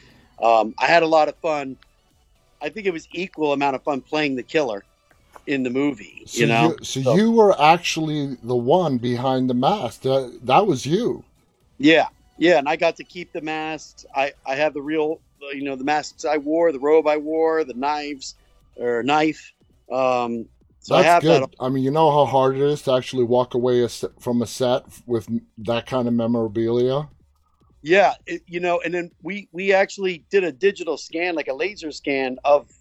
um, 0.42 0.76
I 0.78 0.86
had 0.86 1.04
a 1.04 1.08
lot 1.08 1.28
of 1.28 1.36
fun. 1.38 1.78
I 2.62 2.70
think 2.70 2.86
it 2.86 2.94
was 2.94 3.08
equal 3.12 3.54
amount 3.54 3.76
of 3.76 3.84
fun 3.84 4.02
playing 4.02 4.36
the 4.36 4.44
killer 4.44 4.84
in 5.48 5.64
the 5.64 5.70
movie. 5.70 6.24
So 6.28 6.42
you 6.42 6.48
know, 6.48 6.76
so, 6.84 7.16
you 7.16 7.32
were 7.32 7.60
actually 7.60 8.38
the 8.44 8.56
one 8.56 8.98
behind 8.98 9.50
the 9.50 9.54
mask. 9.54 10.02
That 10.02 10.40
that 10.44 10.68
was 10.68 10.86
you. 10.86 11.24
Yeah, 11.80 12.08
yeah, 12.38 12.58
and 12.58 12.68
I 12.68 12.76
got 12.76 12.98
to 12.98 13.04
keep 13.04 13.34
the 13.34 13.42
masks. 13.42 14.06
I 14.16 14.34
I 14.46 14.56
have 14.56 14.74
the 14.74 14.82
real, 14.82 15.22
you 15.54 15.64
know, 15.64 15.76
the 15.76 15.84
masks 15.84 16.26
I 16.26 16.38
wore, 16.38 16.72
the 16.72 16.80
robe 16.80 17.08
I 17.08 17.18
wore, 17.18 17.64
the 17.64 17.74
knives 17.74 18.36
or 18.76 19.04
knife. 19.04 19.54
Um, 19.92 20.48
so 20.88 21.02
That's 21.02 21.22
good. 21.22 21.44
that. 21.44 21.56
I 21.60 21.68
mean, 21.68 21.84
you 21.84 21.92
know 21.92 22.10
how 22.12 22.24
hard 22.24 22.56
it 22.56 22.62
is 22.62 22.84
to 22.84 22.94
actually 22.94 23.26
walk 23.26 23.56
away 23.56 23.84
a 23.84 23.90
from 23.90 24.42
a 24.42 24.48
set 24.48 24.86
with 25.06 25.28
that 25.58 25.86
kind 25.86 26.08
of 26.08 26.14
memorabilia. 26.14 27.10
Yeah, 27.82 28.14
it, 28.26 28.44
you 28.48 28.62
know, 28.62 28.80
and 28.86 28.94
then 28.94 29.12
we 29.22 29.50
we 29.52 29.74
actually 29.74 30.24
did 30.30 30.46
a 30.46 30.52
digital 30.54 30.96
scan, 30.96 31.36
like 31.36 31.50
a 31.50 31.54
laser 31.54 31.92
scan 31.92 32.38
of 32.46 32.72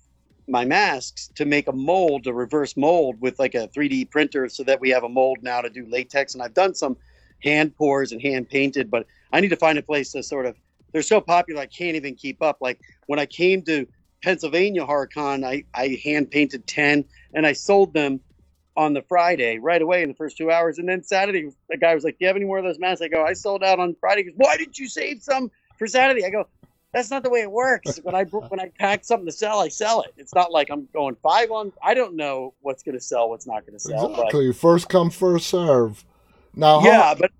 my 0.47 0.65
masks 0.65 1.33
to 1.35 1.45
make 1.45 1.67
a 1.67 1.73
mold, 1.73 2.29
a 2.29 2.33
reverse 2.33 2.77
mold 2.77 3.21
with 3.21 3.41
like 3.41 3.57
a 3.57 3.67
3D 3.77 4.09
printer, 4.09 4.49
so 4.49 4.63
that 4.63 4.81
we 4.81 4.89
have 4.91 5.03
a 5.03 5.09
mold 5.09 5.39
now 5.43 5.61
to 5.61 5.69
do 5.69 5.85
latex. 5.91 6.35
And 6.35 6.45
I've 6.45 6.55
done 6.55 6.77
some 6.77 6.97
hand 7.43 7.75
pours 7.75 8.13
and 8.13 8.23
hand 8.23 8.49
painted, 8.49 8.89
but 8.89 9.05
I 9.33 9.41
need 9.41 9.49
to 9.49 9.57
find 9.57 9.79
a 9.79 9.83
place 9.83 10.13
to 10.13 10.23
sort 10.23 10.47
of. 10.47 10.55
They're 10.93 11.03
so 11.03 11.21
popular, 11.21 11.61
I 11.61 11.67
can't 11.67 11.97
even 11.97 12.15
keep 12.15 12.41
up. 12.41 12.59
Like 12.61 12.79
when 13.09 13.19
I 13.19 13.27
came 13.27 13.63
to 13.63 13.85
Pennsylvania 14.23 14.85
HorrorCon, 14.85 15.45
I 15.45 15.65
I 15.75 16.01
hand 16.03 16.31
painted 16.31 16.67
ten, 16.67 17.05
and 17.35 17.47
I 17.47 17.53
sold 17.53 17.95
them 17.95 18.21
on 18.77 18.93
the 18.93 19.03
Friday 19.03 19.59
right 19.59 19.81
away 19.81 20.03
in 20.03 20.09
the 20.09 20.15
first 20.15 20.37
two 20.37 20.51
hours. 20.51 20.79
And 20.79 20.89
then 20.89 21.03
Saturday, 21.03 21.51
the 21.69 21.77
guy 21.77 21.95
was 21.95 22.05
like, 22.05 22.19
Do 22.19 22.25
you 22.25 22.27
have 22.27 22.37
any 22.37 22.45
more 22.45 22.59
of 22.59 22.65
those 22.65 22.79
masks? 22.79 23.03
I 23.03 23.09
go, 23.09 23.25
I 23.25 23.33
sold 23.33 23.63
out 23.63 23.79
on 23.79 23.97
Friday. 24.01 24.25
He 24.25 24.31
goes, 24.31 24.35
Why 24.37 24.57
didn't 24.57 24.79
you 24.79 24.89
save 24.89 25.23
some 25.23 25.51
for 25.79 25.87
Saturday? 25.87 26.25
I 26.25 26.31
go, 26.31 26.47
That's 26.93 27.11
not 27.11 27.23
the 27.23 27.31
way 27.31 27.41
it 27.41 27.51
works. 27.51 27.99
When 28.03 28.15
I 28.15 28.25
when 28.25 28.61
I 28.61 28.71
pack 28.79 29.05
something 29.05 29.27
to 29.27 29.33
sell, 29.33 29.61
I 29.61 29.69
sell 29.69 30.03
it. 30.03 30.13
It's 30.17 30.35
not 30.35 30.53
like 30.53 30.69
I'm 30.71 30.89
going 30.93 31.17
five 31.23 31.51
on. 31.51 31.73
I 31.83 31.95
don't 31.95 32.17
know 32.17 32.55
what's 32.61 32.83
going 32.83 32.97
to 32.97 33.05
sell, 33.05 33.31
what's 33.31 33.47
not 33.47 33.67
going 33.67 33.79
to 33.79 33.81
sell. 33.81 34.09
But 34.09 34.19
Exactly. 34.19 34.53
First 34.53 34.89
come, 34.89 35.11
first 35.11 35.47
serve. 35.47 36.05
Now, 36.55 36.83
yeah, 36.83 37.15
but 37.15 37.31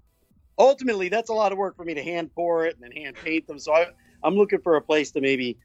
ultimately, 0.59 1.09
that's 1.09 1.31
a 1.31 1.35
lot 1.35 1.53
of 1.53 1.59
work 1.59 1.77
for 1.77 1.85
me 1.85 1.95
to 1.95 2.03
hand 2.03 2.31
pour 2.35 2.67
it 2.67 2.75
and 2.75 2.83
then 2.83 2.93
hand 2.93 3.17
paint 3.17 3.47
them. 3.47 3.59
So 3.59 3.75
I, 3.75 3.87
I'm 4.23 4.35
looking 4.35 4.61
for 4.61 4.77
a 4.77 4.83
place 4.83 5.11
to 5.13 5.21
maybe, 5.21 5.59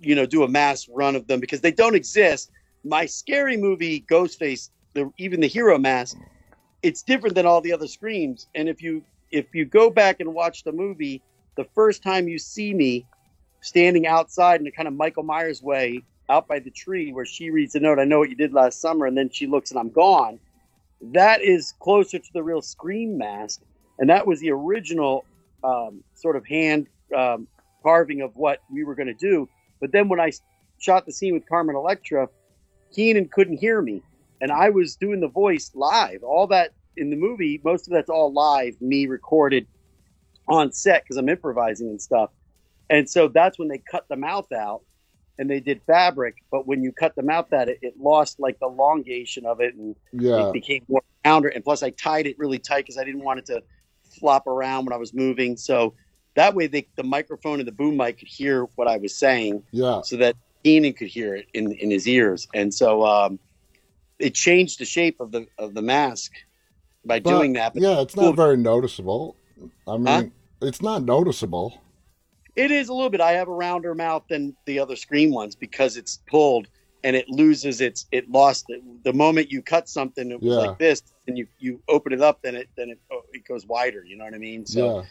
you 0.00 0.14
know, 0.14 0.26
do 0.26 0.42
a 0.42 0.48
mass 0.48 0.88
run 0.88 1.16
of 1.16 1.26
them 1.26 1.40
because 1.40 1.60
they 1.60 1.72
don't 1.72 1.94
exist. 1.94 2.50
My 2.84 3.06
scary 3.06 3.56
movie 3.56 4.02
Ghostface, 4.02 4.70
the 4.94 5.10
even 5.18 5.40
the 5.40 5.46
hero 5.46 5.78
mask, 5.78 6.16
it's 6.82 7.02
different 7.02 7.34
than 7.34 7.46
all 7.46 7.60
the 7.60 7.72
other 7.72 7.86
screams. 7.86 8.46
And 8.54 8.68
if 8.68 8.82
you 8.82 9.02
if 9.30 9.54
you 9.54 9.64
go 9.64 9.90
back 9.90 10.20
and 10.20 10.34
watch 10.34 10.64
the 10.64 10.72
movie, 10.72 11.22
the 11.56 11.64
first 11.74 12.02
time 12.02 12.28
you 12.28 12.38
see 12.38 12.74
me 12.74 13.06
standing 13.60 14.06
outside 14.06 14.60
in 14.60 14.66
a 14.66 14.70
kind 14.70 14.88
of 14.88 14.94
Michael 14.94 15.22
Myers 15.22 15.62
way, 15.62 16.02
out 16.30 16.48
by 16.48 16.60
the 16.60 16.70
tree 16.70 17.12
where 17.12 17.26
she 17.26 17.50
reads 17.50 17.72
the 17.72 17.80
note, 17.80 17.98
I 17.98 18.04
know 18.04 18.20
what 18.20 18.30
you 18.30 18.36
did 18.36 18.54
last 18.54 18.80
summer, 18.80 19.06
and 19.06 19.18
then 19.18 19.28
she 19.30 19.46
looks 19.46 19.70
and 19.70 19.78
I'm 19.78 19.90
gone. 19.90 20.38
That 21.02 21.42
is 21.42 21.74
closer 21.80 22.18
to 22.18 22.32
the 22.32 22.42
real 22.42 22.62
scream 22.62 23.18
mask, 23.18 23.60
and 23.98 24.08
that 24.08 24.26
was 24.26 24.40
the 24.40 24.50
original 24.50 25.24
um, 25.64 26.02
sort 26.14 26.36
of 26.36 26.46
hand 26.46 26.86
um, 27.16 27.48
carving 27.82 28.20
of 28.20 28.36
what 28.36 28.60
we 28.72 28.84
were 28.84 28.94
going 28.94 29.08
to 29.08 29.14
do. 29.14 29.48
But 29.80 29.92
then 29.92 30.08
when 30.08 30.20
I 30.20 30.30
shot 30.78 31.06
the 31.06 31.12
scene 31.12 31.34
with 31.34 31.48
Carmen 31.48 31.76
Electra, 31.76 32.28
Keenen 32.94 33.28
couldn't 33.30 33.58
hear 33.58 33.80
me, 33.80 34.02
and 34.40 34.50
I 34.50 34.70
was 34.70 34.96
doing 34.96 35.20
the 35.20 35.28
voice 35.28 35.70
live. 35.74 36.22
All 36.22 36.46
that 36.48 36.72
in 36.96 37.10
the 37.10 37.16
movie, 37.16 37.60
most 37.64 37.86
of 37.88 37.92
that's 37.92 38.10
all 38.10 38.32
live, 38.32 38.80
me 38.80 39.06
recorded 39.06 39.66
on 40.48 40.72
set 40.72 41.02
because 41.04 41.16
I'm 41.16 41.28
improvising 41.28 41.88
and 41.88 42.00
stuff. 42.00 42.30
And 42.88 43.08
so 43.08 43.28
that's 43.28 43.58
when 43.58 43.68
they 43.68 43.78
cut 43.78 44.06
the 44.08 44.16
mouth 44.16 44.50
out 44.52 44.82
and 45.38 45.48
they 45.48 45.60
did 45.60 45.80
fabric. 45.86 46.34
But 46.50 46.66
when 46.66 46.82
you 46.82 46.92
cut 46.92 47.14
the 47.14 47.22
mouth 47.22 47.52
out, 47.52 47.68
it, 47.68 47.78
it 47.82 47.94
lost 47.98 48.40
like 48.40 48.58
the 48.58 48.66
elongation 48.66 49.46
of 49.46 49.60
it 49.60 49.74
and 49.74 49.94
Yeah. 50.12 50.38
it 50.38 50.52
became 50.52 50.84
more 50.88 51.02
rounder. 51.24 51.48
And 51.48 51.64
plus, 51.64 51.82
I 51.82 51.90
tied 51.90 52.26
it 52.26 52.38
really 52.38 52.58
tight 52.58 52.82
because 52.82 52.98
I 52.98 53.04
didn't 53.04 53.24
want 53.24 53.38
it 53.38 53.46
to 53.46 53.62
flop 54.18 54.46
around 54.48 54.86
when 54.86 54.92
I 54.92 54.96
was 54.96 55.14
moving. 55.14 55.56
So 55.56 55.94
that 56.36 56.54
way, 56.54 56.66
they, 56.66 56.86
the 56.96 57.02
microphone 57.02 57.58
and 57.60 57.66
the 57.68 57.72
boom 57.72 57.96
mic 57.96 58.18
could 58.18 58.28
hear 58.28 58.64
what 58.76 58.88
I 58.88 58.96
was 58.98 59.16
saying 59.16 59.62
Yeah. 59.72 60.02
so 60.02 60.16
that 60.18 60.36
Keenen 60.64 60.92
could 60.92 61.08
hear 61.08 61.34
it 61.34 61.46
in, 61.54 61.72
in 61.72 61.90
his 61.90 62.06
ears. 62.06 62.46
And 62.54 62.72
so 62.72 63.04
um, 63.04 63.38
it 64.18 64.34
changed 64.34 64.78
the 64.78 64.84
shape 64.84 65.20
of 65.20 65.32
the 65.32 65.46
of 65.58 65.74
the 65.74 65.82
mask 65.82 66.32
by 67.04 67.18
But, 67.18 67.30
doing 67.30 67.54
that. 67.54 67.74
But 67.74 67.82
yeah, 67.82 68.00
it's 68.00 68.16
not 68.16 68.36
very 68.36 68.56
noticeable. 68.56 69.36
I 69.88 69.96
mean, 69.96 70.06
Huh? 70.06 70.22
it's 70.62 70.82
not 70.82 71.02
noticeable. 71.02 71.80
It 72.56 72.70
is 72.70 72.88
a 72.88 72.92
little 72.94 73.10
bit. 73.10 73.20
I 73.20 73.32
have 73.32 73.48
a 73.48 73.52
rounder 73.52 73.94
mouth 73.94 74.24
than 74.28 74.54
the 74.66 74.78
other 74.80 74.96
screen 74.96 75.32
ones 75.32 75.54
because 75.56 75.96
it's 75.96 76.20
pulled 76.28 76.68
and 77.02 77.16
it 77.16 77.28
loses 77.28 77.80
its. 77.80 78.06
It 78.12 78.30
lost 78.30 78.66
it. 78.68 78.82
The 79.04 79.12
moment 79.14 79.50
you 79.50 79.62
cut 79.62 79.88
something, 79.88 80.30
it 80.30 80.40
was 80.42 80.52
Yeah. 80.52 80.58
like 80.68 80.78
this, 80.78 81.02
and 81.26 81.38
you 81.38 81.46
you 81.58 81.80
open 81.88 82.12
it 82.12 82.20
up, 82.20 82.42
then 82.42 82.54
it 82.56 82.68
then 82.76 82.90
it 82.90 82.98
oh, 83.10 83.22
it 83.32 83.46
goes 83.46 83.64
wider. 83.66 84.04
You 84.04 84.16
know 84.18 84.24
what 84.24 84.34
I 84.34 84.38
mean? 84.38 84.66
So, 84.66 85.06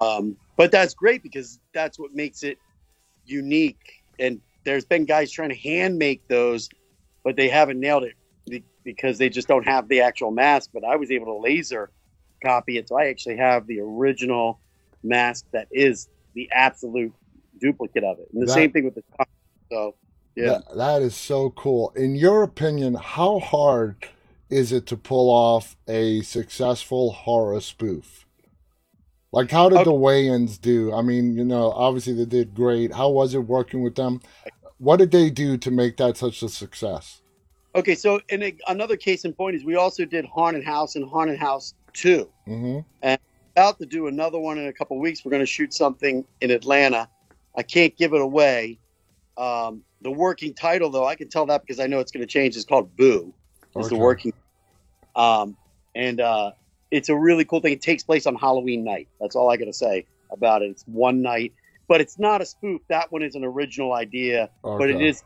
yeah. 0.00 0.06
um, 0.06 0.36
but 0.62 0.70
that's 0.70 0.94
great 0.94 1.24
because 1.24 1.58
that's 1.74 1.98
what 1.98 2.14
makes 2.14 2.44
it 2.44 2.56
unique. 3.24 4.04
And 4.20 4.40
there's 4.64 4.84
been 4.84 5.06
guys 5.06 5.32
trying 5.32 5.48
to 5.48 5.56
hand 5.56 5.98
make 5.98 6.28
those, 6.28 6.68
but 7.24 7.34
they 7.34 7.48
haven't 7.48 7.80
nailed 7.80 8.04
it 8.04 8.62
because 8.84 9.18
they 9.18 9.28
just 9.28 9.48
don't 9.48 9.66
have 9.66 9.88
the 9.88 10.02
actual 10.02 10.30
mask. 10.30 10.70
But 10.72 10.84
I 10.84 10.94
was 10.94 11.10
able 11.10 11.26
to 11.26 11.36
laser 11.38 11.90
copy 12.44 12.78
it, 12.78 12.88
so 12.88 12.96
I 12.96 13.06
actually 13.06 13.38
have 13.38 13.66
the 13.66 13.80
original 13.80 14.60
mask 15.02 15.46
that 15.52 15.66
is 15.72 16.08
the 16.34 16.48
absolute 16.52 17.12
duplicate 17.60 18.04
of 18.04 18.20
it. 18.20 18.28
And 18.32 18.40
the 18.42 18.46
That- 18.46 18.52
same 18.52 18.70
thing 18.70 18.84
with 18.84 18.94
the 18.94 19.02
so 19.68 19.96
yeah. 20.36 20.60
That- 20.68 20.76
that 20.76 21.02
is 21.02 21.16
so 21.16 21.50
cool. 21.50 21.90
In 21.96 22.14
your 22.14 22.44
opinion, 22.44 22.94
how 22.94 23.40
hard 23.40 23.96
is 24.48 24.70
it 24.70 24.86
to 24.86 24.96
pull 24.96 25.28
off 25.28 25.76
a 25.88 26.20
successful 26.20 27.10
horror 27.10 27.60
spoof? 27.60 28.26
Like, 29.32 29.50
how 29.50 29.68
did 29.70 29.78
Okay. 29.80 29.84
the 29.84 29.92
Wayans 29.92 30.60
do? 30.60 30.92
I 30.92 31.02
mean, 31.02 31.36
you 31.36 31.44
know, 31.44 31.72
obviously 31.72 32.14
they 32.14 32.26
did 32.26 32.54
great. 32.54 32.92
How 32.94 33.10
was 33.10 33.34
it 33.34 33.40
working 33.40 33.82
with 33.82 33.94
them? 33.96 34.20
What 34.78 34.98
did 34.98 35.10
they 35.10 35.30
do 35.30 35.56
to 35.58 35.70
make 35.70 35.96
that 35.98 36.16
such 36.18 36.42
a 36.42 36.48
success? 36.48 37.22
Okay, 37.74 37.94
so 37.94 38.20
and 38.30 38.42
a, 38.44 38.56
another 38.68 38.96
case 38.96 39.24
in 39.24 39.32
point 39.32 39.56
is 39.56 39.64
we 39.64 39.76
also 39.76 40.04
did 40.04 40.26
Haunted 40.26 40.64
House 40.64 40.96
and 40.96 41.08
Haunted 41.08 41.38
House 41.38 41.74
Two. 41.94 42.30
hmm 42.46 42.80
and 43.02 43.18
about 43.56 43.78
to 43.78 43.86
do 43.86 44.06
another 44.06 44.38
one 44.38 44.58
in 44.58 44.66
a 44.66 44.72
couple 44.72 44.98
weeks. 44.98 45.24
We're 45.24 45.30
going 45.30 45.40
to 45.42 45.46
shoot 45.46 45.74
something 45.74 46.24
in 46.40 46.50
Atlanta. 46.50 47.08
I 47.56 47.62
can't 47.62 47.96
give 47.96 48.14
it 48.14 48.20
away. 48.20 48.78
Um, 49.36 49.82
the 50.00 50.10
working 50.10 50.54
title, 50.54 50.90
though, 50.90 51.06
I 51.06 51.16
can 51.16 51.28
tell 51.28 51.46
that 51.46 51.62
because 51.62 51.80
I 51.80 51.86
know 51.86 52.00
it's 52.00 52.12
going 52.12 52.22
to 52.22 52.26
change. 52.26 52.56
Is 52.56 52.64
called 52.64 52.96
Boo. 52.96 53.34
Is 53.76 53.88
the 53.88 53.96
working, 53.96 54.32
um, 55.14 55.56
and 55.94 56.20
uh, 56.20 56.52
it's 56.92 57.08
a 57.08 57.16
really 57.16 57.44
cool 57.44 57.60
thing. 57.60 57.72
It 57.72 57.80
takes 57.80 58.04
place 58.04 58.26
on 58.26 58.36
Halloween 58.36 58.84
night. 58.84 59.08
That's 59.20 59.34
all 59.34 59.50
I 59.50 59.56
got 59.56 59.64
to 59.64 59.72
say 59.72 60.06
about 60.30 60.62
it. 60.62 60.66
It's 60.70 60.84
one 60.84 61.22
night, 61.22 61.52
but 61.88 62.00
it's 62.02 62.18
not 62.18 62.42
a 62.42 62.46
spoof. 62.46 62.82
That 62.88 63.10
one 63.10 63.22
is 63.22 63.34
an 63.34 63.44
original 63.44 63.94
idea, 63.94 64.50
but 64.62 64.90
it 64.90 64.96
Okay. 64.96 65.08
is. 65.08 65.24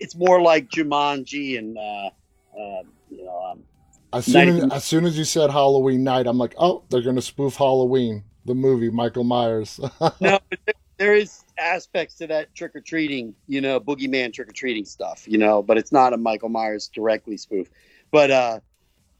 It's 0.00 0.14
more 0.14 0.40
like 0.40 0.68
Jumanji 0.70 1.58
and 1.58 1.76
uh, 1.76 2.10
uh, 2.56 2.82
you 3.10 3.24
know 3.24 3.42
um, 3.50 3.64
As 4.12 4.26
soon 4.26 4.48
as, 4.48 4.72
as 4.72 4.84
soon 4.84 5.04
as 5.04 5.18
you 5.18 5.24
said 5.24 5.50
Halloween 5.50 6.04
night, 6.04 6.28
I'm 6.28 6.38
like, 6.38 6.54
oh, 6.56 6.84
they're 6.88 7.02
gonna 7.02 7.20
spoof 7.20 7.56
Halloween, 7.56 8.22
the 8.44 8.54
movie, 8.54 8.90
Michael 8.90 9.24
Myers. 9.24 9.80
no, 10.00 10.38
but 10.48 10.58
there- 10.64 10.74
there 10.98 11.14
is 11.14 11.44
aspects 11.58 12.16
to 12.16 12.26
that 12.26 12.52
trick 12.56 12.74
or 12.74 12.80
treating, 12.80 13.32
you 13.46 13.60
know, 13.60 13.78
boogeyman 13.78 14.32
trick 14.32 14.48
or 14.48 14.52
treating 14.52 14.84
stuff, 14.84 15.28
you 15.28 15.38
know, 15.38 15.62
but 15.62 15.78
it's 15.78 15.92
not 15.92 16.12
a 16.12 16.16
Michael 16.16 16.48
Myers 16.48 16.88
directly 16.92 17.36
spoof. 17.36 17.70
But 18.10 18.32
uh, 18.32 18.60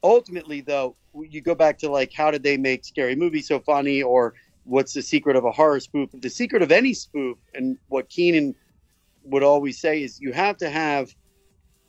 ultimately, 0.03 0.61
though, 0.61 0.95
you 1.13 1.41
go 1.41 1.55
back 1.55 1.77
to 1.79 1.89
like, 1.89 2.13
how 2.13 2.31
did 2.31 2.43
they 2.43 2.57
make 2.57 2.85
scary 2.85 3.15
movies 3.15 3.47
so 3.47 3.59
funny, 3.59 4.01
or 4.03 4.33
what's 4.63 4.93
the 4.93 5.01
secret 5.01 5.35
of 5.35 5.45
a 5.45 5.51
horror 5.51 5.79
spoof? 5.79 6.09
The 6.13 6.29
secret 6.29 6.61
of 6.61 6.71
any 6.71 6.93
spoof, 6.93 7.37
and 7.53 7.77
what 7.87 8.09
Keenen 8.09 8.55
would 9.23 9.43
always 9.43 9.79
say 9.79 10.03
is, 10.03 10.19
you 10.19 10.31
have 10.33 10.57
to 10.57 10.69
have 10.69 11.13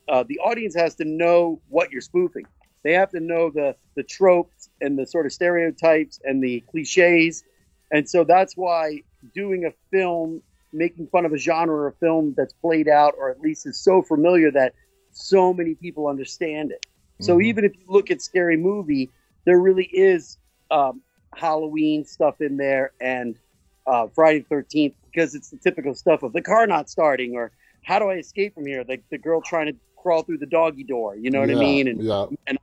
uh, 0.09 0.25
the 0.27 0.39
audience 0.41 0.75
has 0.75 0.97
to 0.97 1.05
know 1.05 1.61
what 1.69 1.93
you're 1.93 2.01
spoofing. 2.01 2.45
They 2.83 2.95
have 2.95 3.11
to 3.11 3.21
know 3.21 3.51
the 3.51 3.77
the 3.95 4.03
tropes 4.03 4.71
and 4.81 4.99
the 4.99 5.07
sort 5.07 5.27
of 5.27 5.33
stereotypes 5.33 6.21
and 6.25 6.43
the 6.43 6.65
cliches, 6.71 7.45
and 7.93 8.09
so 8.09 8.25
that's 8.25 8.57
why 8.57 9.03
doing 9.35 9.67
a 9.67 9.73
film, 9.91 10.43
making 10.73 11.07
fun 11.09 11.27
of 11.27 11.33
a 11.33 11.37
genre 11.37 11.89
of 11.89 11.99
film 11.99 12.35
that's 12.37 12.55
played 12.55 12.89
out, 12.89 13.15
or 13.19 13.31
at 13.31 13.41
least 13.41 13.67
is 13.67 13.79
so 13.79 14.03
familiar 14.03 14.51
that 14.51 14.73
so 15.13 15.53
many 15.53 15.75
people 15.75 16.07
understand 16.07 16.73
it. 16.73 16.87
So 17.21 17.37
Mhm. 17.37 17.45
even 17.45 17.65
if 17.65 17.77
you 17.77 17.85
look 17.89 18.11
at 18.11 18.23
Scary 18.23 18.57
Movie, 18.57 19.11
there 19.45 19.61
really 19.61 19.85
is 19.85 20.39
um, 20.71 21.03
Halloween 21.35 22.05
stuff 22.05 22.41
in 22.41 22.57
there 22.57 22.93
and 23.01 23.39
uh, 23.87 24.09
Friday 24.15 24.41
the 24.41 24.45
Thirteenth 24.47 24.95
because 25.13 25.35
it's 25.35 25.51
the 25.51 25.59
typical 25.59 25.95
stuff 25.95 26.23
of 26.23 26.33
the 26.33 26.43
car 26.43 26.67
not 26.67 26.89
starting 26.89 27.35
or 27.35 27.53
how 27.83 27.99
do 27.99 28.11
I 28.11 28.17
escape 28.17 28.55
from 28.55 28.67
here? 28.67 28.85
The, 28.85 29.03
the 29.11 29.19
girl 29.19 29.41
trying 29.41 29.67
to 29.67 29.77
crawl 29.97 30.23
through 30.23 30.39
the 30.39 30.47
doggy 30.47 30.85
door. 30.85 31.17
You 31.17 31.31
know 31.31 31.41
what 31.41 31.51
I 31.51 31.55
mean? 31.55 31.89
And, 31.89 32.03
yeah, 32.03 32.27
and 32.47 32.59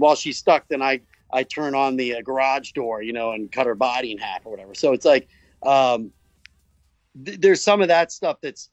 while 0.00 0.14
she's 0.14 0.38
stuck, 0.38 0.66
then 0.68 0.82
I 0.82 1.00
I 1.32 1.42
turn 1.44 1.74
on 1.74 1.96
the 1.96 2.16
uh, 2.16 2.22
garage 2.22 2.72
door, 2.72 3.02
you 3.02 3.12
know, 3.12 3.32
and 3.32 3.50
cut 3.50 3.66
her 3.66 3.74
body 3.74 4.12
in 4.12 4.18
half 4.18 4.44
or 4.44 4.50
whatever. 4.50 4.74
So 4.74 4.92
it's 4.92 5.04
like 5.04 5.28
um, 5.64 6.12
th- 7.24 7.40
there's 7.40 7.62
some 7.62 7.82
of 7.82 7.88
that 7.88 8.12
stuff 8.12 8.38
that's 8.42 8.70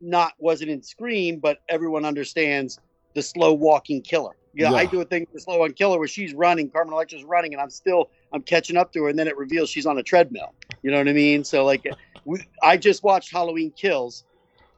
not 0.00 0.32
wasn't 0.38 0.70
in 0.70 0.82
Scream, 0.82 1.38
but 1.40 1.58
everyone 1.68 2.04
understands 2.04 2.78
the 3.14 3.22
slow 3.22 3.52
walking 3.52 4.02
killer. 4.02 4.36
Yeah, 4.54 4.72
I 4.72 4.86
do 4.86 5.00
a 5.00 5.04
thing 5.04 5.22
with 5.22 5.32
the 5.32 5.40
slow 5.40 5.58
walking 5.58 5.74
killer 5.74 5.98
where 5.98 6.08
she's 6.08 6.32
running, 6.32 6.70
Carmen 6.70 6.94
Electra's 6.94 7.24
running, 7.24 7.52
and 7.52 7.60
I'm 7.60 7.70
still 7.70 8.10
I'm 8.32 8.42
catching 8.42 8.76
up 8.76 8.92
to 8.92 9.02
her, 9.04 9.08
and 9.08 9.18
then 9.18 9.28
it 9.28 9.36
reveals 9.36 9.70
she's 9.70 9.86
on 9.86 9.98
a 9.98 10.02
treadmill. 10.02 10.54
You 10.82 10.90
know 10.90 10.98
what 10.98 11.08
I 11.08 11.12
mean? 11.12 11.44
So 11.44 11.64
like, 11.64 11.86
we, 12.24 12.40
I 12.62 12.76
just 12.76 13.02
watched 13.02 13.32
Halloween 13.32 13.72
Kills, 13.72 14.24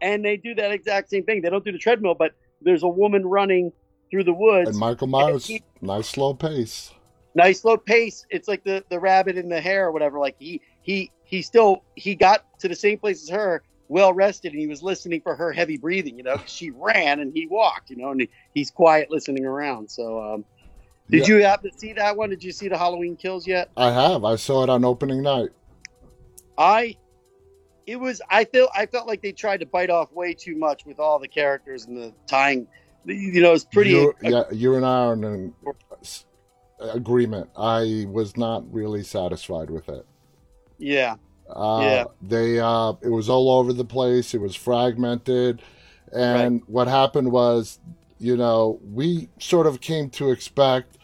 and 0.01 0.25
they 0.25 0.37
do 0.37 0.55
that 0.55 0.73
exact 0.73 1.11
same 1.11 1.25
thing. 1.25 1.43
They 1.43 1.51
don't 1.51 1.65
do 1.65 1.73
the 1.73 1.79
treadmill, 1.79 2.15
but 2.15 2.33
there's 2.63 2.83
a 2.83 2.89
woman 2.89 3.27
running 3.27 3.73
through 4.11 4.25
the 4.25 4.33
woods 4.33 4.71
and 4.71 4.79
Michael 4.79 5.09
Myers, 5.09 5.51
nice 5.81 6.09
slow 6.09 6.35
pace. 6.35 6.93
nice 7.35 7.61
slow 7.61 7.77
pace. 7.77 8.25
It's 8.31 8.49
like 8.49 8.65
the 8.65 8.85
the 8.89 8.99
rabbit 8.99 9.37
in 9.37 9.49
the 9.49 9.61
hare 9.61 9.87
or 9.87 9.93
whatever. 9.93 10.19
Like 10.19 10.37
he 10.39 10.61
he 10.83 11.11
he 11.25 11.43
still 11.43 11.83
he 11.97 12.15
got 12.15 12.45
to 12.61 12.69
the 12.69 12.77
same 12.77 12.99
place 12.99 13.23
as 13.23 13.29
her, 13.31 13.63
well 13.89 14.13
rested, 14.13 14.53
and 14.53 14.61
he 14.61 14.67
was 14.67 14.83
listening 14.83 15.21
for 15.21 15.35
her 15.37 15.53
heavy 15.53 15.77
breathing. 15.77 16.17
You 16.17 16.23
know, 16.25 16.41
she 16.47 16.71
ran 16.71 17.21
and 17.21 17.33
he 17.33 17.47
walked. 17.47 17.91
You 17.91 17.97
know, 17.97 18.11
and 18.11 18.21
he, 18.23 18.29
he's 18.55 18.71
quiet 18.71 19.11
listening 19.11 19.45
around. 19.47 19.91
So, 19.91 20.21
um, 20.23 20.45
did 21.11 21.29
Yeah. 21.29 21.37
you 21.37 21.43
happen 21.45 21.71
to 21.71 21.79
see 21.79 21.93
that 21.95 22.17
one? 22.17 22.31
Did 22.31 22.43
you 22.43 22.53
see 22.53 22.69
the 22.69 22.77
Halloween 22.79 23.17
Kills 23.17 23.47
yet? 23.47 23.71
I 23.77 23.93
have. 23.93 24.25
I 24.25 24.37
saw 24.37 24.63
it 24.65 24.71
on 24.71 24.85
opening 24.85 25.23
night. 25.23 25.51
I. 26.59 26.97
It 27.87 27.97
was. 28.01 28.21
I 28.29 28.45
feel. 28.45 28.69
I 28.75 28.87
felt 28.87 29.07
like 29.07 29.23
they 29.23 29.31
tried 29.33 29.61
to 29.61 29.67
bite 29.67 29.91
off 29.91 30.11
way 30.13 30.35
too 30.35 30.57
much 30.57 30.85
with 30.85 30.99
all 30.99 31.19
the 31.21 31.29
characters 31.29 31.87
and 31.87 31.97
the 31.97 32.13
tying. 32.27 32.67
You 33.05 33.41
know, 33.41 33.53
it's 33.53 33.65
pretty. 33.65 33.91
You, 33.91 34.13
yeah, 34.21 34.43
you 34.51 34.75
and 34.75 34.85
I 34.85 35.05
are 35.07 35.13
in 35.13 35.23
an 35.23 35.55
agreement. 36.81 37.49
I 37.57 38.07
was 38.09 38.37
not 38.37 38.65
really 38.73 39.05
satisfied 39.05 39.71
with 39.71 39.89
it. 39.89 40.05
yeah. 40.79 41.15
Uh, 41.49 41.81
Yeah. 41.83 42.05
They, 42.23 42.59
uh, 42.61 42.95
it 43.03 43.09
was 43.09 43.29
all 43.29 43.51
over 43.51 43.73
the 43.73 43.85
place. 43.85 44.35
It 44.35 44.41
was 44.41 44.55
fragmented, 44.57 45.63
and 46.13 46.63
what 46.67 46.89
happened 46.89 47.31
was, 47.33 47.79
you 48.19 48.37
know, 48.37 48.81
we 48.93 49.29
sort 49.39 49.67
of 49.67 49.81
came 49.81 50.11
to 50.11 50.31
expect, 50.31 50.99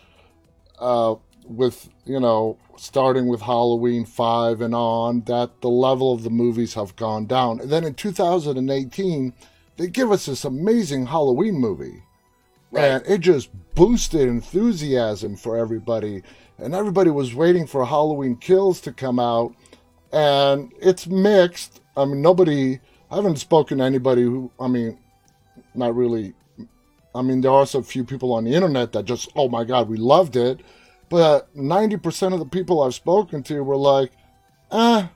uh, 0.78 1.14
with 1.46 1.88
you 2.04 2.18
know, 2.18 2.56
starting 2.76 3.28
with 3.28 3.40
Halloween 3.42 4.04
five 4.04 4.60
and 4.60 4.74
on, 4.74 5.20
that 5.22 5.60
the 5.60 5.68
level 5.68 6.12
of 6.12 6.22
the 6.24 6.30
movies 6.30 6.74
have 6.74 6.96
gone 6.96 7.26
down. 7.26 7.60
And 7.60 7.70
then 7.70 7.84
in 7.84 7.94
2018, 7.94 9.32
they 9.76 9.86
give 9.88 10.10
us 10.10 10.26
this 10.26 10.44
amazing 10.44 11.06
Halloween 11.06 11.54
movie. 11.54 12.02
Right. 12.72 12.84
and 12.86 13.06
it 13.06 13.20
just 13.20 13.50
boosted 13.74 14.28
enthusiasm 14.28 15.36
for 15.36 15.58
everybody 15.58 16.22
and 16.56 16.74
everybody 16.74 17.10
was 17.10 17.34
waiting 17.34 17.66
for 17.66 17.84
halloween 17.84 18.34
kills 18.36 18.80
to 18.80 18.92
come 18.92 19.18
out 19.20 19.54
and 20.12 20.72
it's 20.80 21.06
mixed. 21.06 21.80
I 21.96 22.04
mean 22.04 22.22
nobody 22.22 22.80
i 23.10 23.16
haven't 23.16 23.36
spoken 23.36 23.78
to 23.78 23.84
anybody 23.84 24.22
who 24.22 24.50
i 24.58 24.66
mean 24.66 24.98
not 25.74 25.94
really 25.94 26.32
i 27.14 27.20
mean 27.20 27.42
there 27.42 27.50
are 27.50 27.66
a 27.74 27.82
few 27.82 28.04
people 28.04 28.32
on 28.32 28.44
the 28.44 28.54
internet 28.54 28.92
that 28.92 29.04
just 29.04 29.30
oh 29.36 29.48
my 29.48 29.64
god 29.64 29.88
we 29.88 29.96
loved 29.96 30.36
it. 30.36 30.60
But 31.10 31.54
90% 31.54 32.32
of 32.32 32.38
the 32.38 32.46
people 32.46 32.82
i've 32.82 32.94
spoken 32.94 33.42
to 33.44 33.62
were 33.62 33.76
like 33.76 34.12
eh 34.70 35.06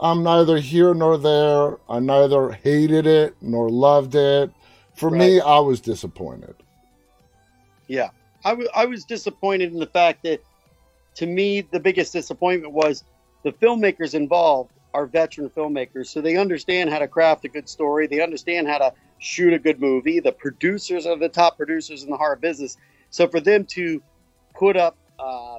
i'm 0.00 0.22
neither 0.22 0.58
here 0.58 0.94
nor 0.94 1.18
there. 1.18 1.78
I 1.88 1.98
neither 1.98 2.50
hated 2.52 3.06
it 3.06 3.36
nor 3.40 3.68
loved 3.70 4.14
it. 4.14 4.52
For 4.94 5.10
me 5.10 5.40
i 5.40 5.58
was 5.58 5.80
disappointed. 5.80 6.54
Yeah, 7.88 8.10
I 8.44 8.52
wa- 8.52 8.66
I 8.74 8.84
was 8.84 9.04
disappointed 9.04 9.72
in 9.72 9.78
the 9.80 9.86
fact 9.86 10.22
that, 10.24 10.40
to 11.16 11.26
me, 11.26 11.62
the 11.62 11.80
biggest 11.80 12.12
disappointment 12.12 12.72
was 12.72 13.02
the 13.44 13.52
filmmakers 13.52 14.14
involved 14.14 14.72
are 14.94 15.06
veteran 15.06 15.50
filmmakers, 15.50 16.06
so 16.06 16.20
they 16.20 16.36
understand 16.36 16.90
how 16.90 16.98
to 16.98 17.08
craft 17.08 17.44
a 17.44 17.48
good 17.48 17.68
story. 17.68 18.06
They 18.06 18.20
understand 18.22 18.68
how 18.68 18.78
to 18.78 18.92
shoot 19.18 19.52
a 19.52 19.58
good 19.58 19.80
movie. 19.80 20.20
The 20.20 20.32
producers 20.32 21.06
are 21.06 21.18
the 21.18 21.28
top 21.28 21.56
producers 21.56 22.02
in 22.02 22.10
the 22.10 22.16
horror 22.16 22.36
business, 22.36 22.76
so 23.10 23.28
for 23.28 23.40
them 23.40 23.66
to 23.72 24.02
put 24.58 24.76
up, 24.76 24.98
uh, 25.18 25.58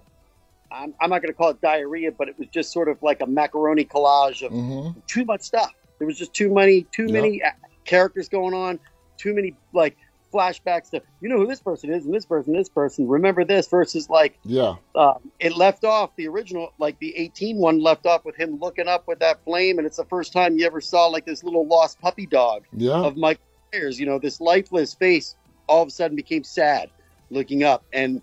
I'm, 0.71 0.93
I'm 1.01 1.09
not 1.09 1.21
going 1.21 1.31
to 1.31 1.38
call 1.38 1.50
it 1.50 1.62
diarrhea, 1.62 2.12
but 2.12 2.27
it 2.29 2.38
was 2.38 2.48
just 2.50 2.71
sort 2.74 2.89
of 2.89 2.98
like 3.01 3.21
a 3.21 3.27
macaroni 3.27 3.86
collage 3.86 4.43
of 4.45 4.53
hmm 4.53 4.89
too 5.07 5.25
much 5.25 5.41
stuff. 5.41 5.71
There 6.00 6.07
was 6.07 6.17
just 6.17 6.33
too 6.33 6.53
many, 6.53 6.88
too 6.95 7.07
Yep. 7.07 7.13
many 7.13 7.41
uh, 7.43 7.50
characters 7.86 8.29
going 8.29 8.53
on, 8.53 8.79
too 9.17 9.33
many 9.33 9.55
like 9.74 9.98
flashbacks 10.31 10.89
to 10.91 11.01
you 11.21 11.29
know 11.29 11.38
who 11.38 11.48
this 11.48 11.62
person 11.62 11.91
is 11.91 12.05
and 12.05 12.13
this 12.13 12.25
person, 12.25 12.53
this 12.53 12.69
person. 12.69 13.07
Remember 13.07 13.43
this 13.43 13.67
versus 13.67 14.09
like 14.09 14.39
yeah 14.43 14.75
um, 14.95 15.31
it 15.39 15.55
left 15.55 15.83
off 15.83 16.15
the 16.15 16.27
original, 16.27 16.74
like 16.77 16.98
the 17.00 17.15
18 17.15 17.57
one 17.57 17.81
left 17.81 18.05
off 18.05 18.25
with 18.25 18.36
him 18.36 18.59
looking 18.59 18.88
up 18.88 19.07
with 19.07 19.19
that 19.19 19.43
flame, 19.43 19.77
and 19.77 19.88
it's 19.88 19.98
the 19.98 20.05
first 20.05 20.33
time 20.33 20.57
you 20.57 20.65
ever 20.65 20.81
saw 20.81 21.07
like 21.07 21.25
this 21.25 21.43
little 21.43 21.67
lost 21.67 22.00
puppy 22.00 22.25
dog 22.25 22.63
yeah 22.74 23.00
of 23.00 23.17
Mike 23.17 23.39
Myers. 23.74 24.00
You 24.00 24.05
know, 24.05 24.19
this 24.19 24.41
lifeless 24.41 24.93
face 24.93 25.36
all 25.67 25.81
of 25.81 25.88
a 25.88 25.91
sudden 25.91 26.15
became 26.15 26.43
sad 26.43 26.89
looking 27.29 27.63
up, 27.63 27.86
and 27.93 28.21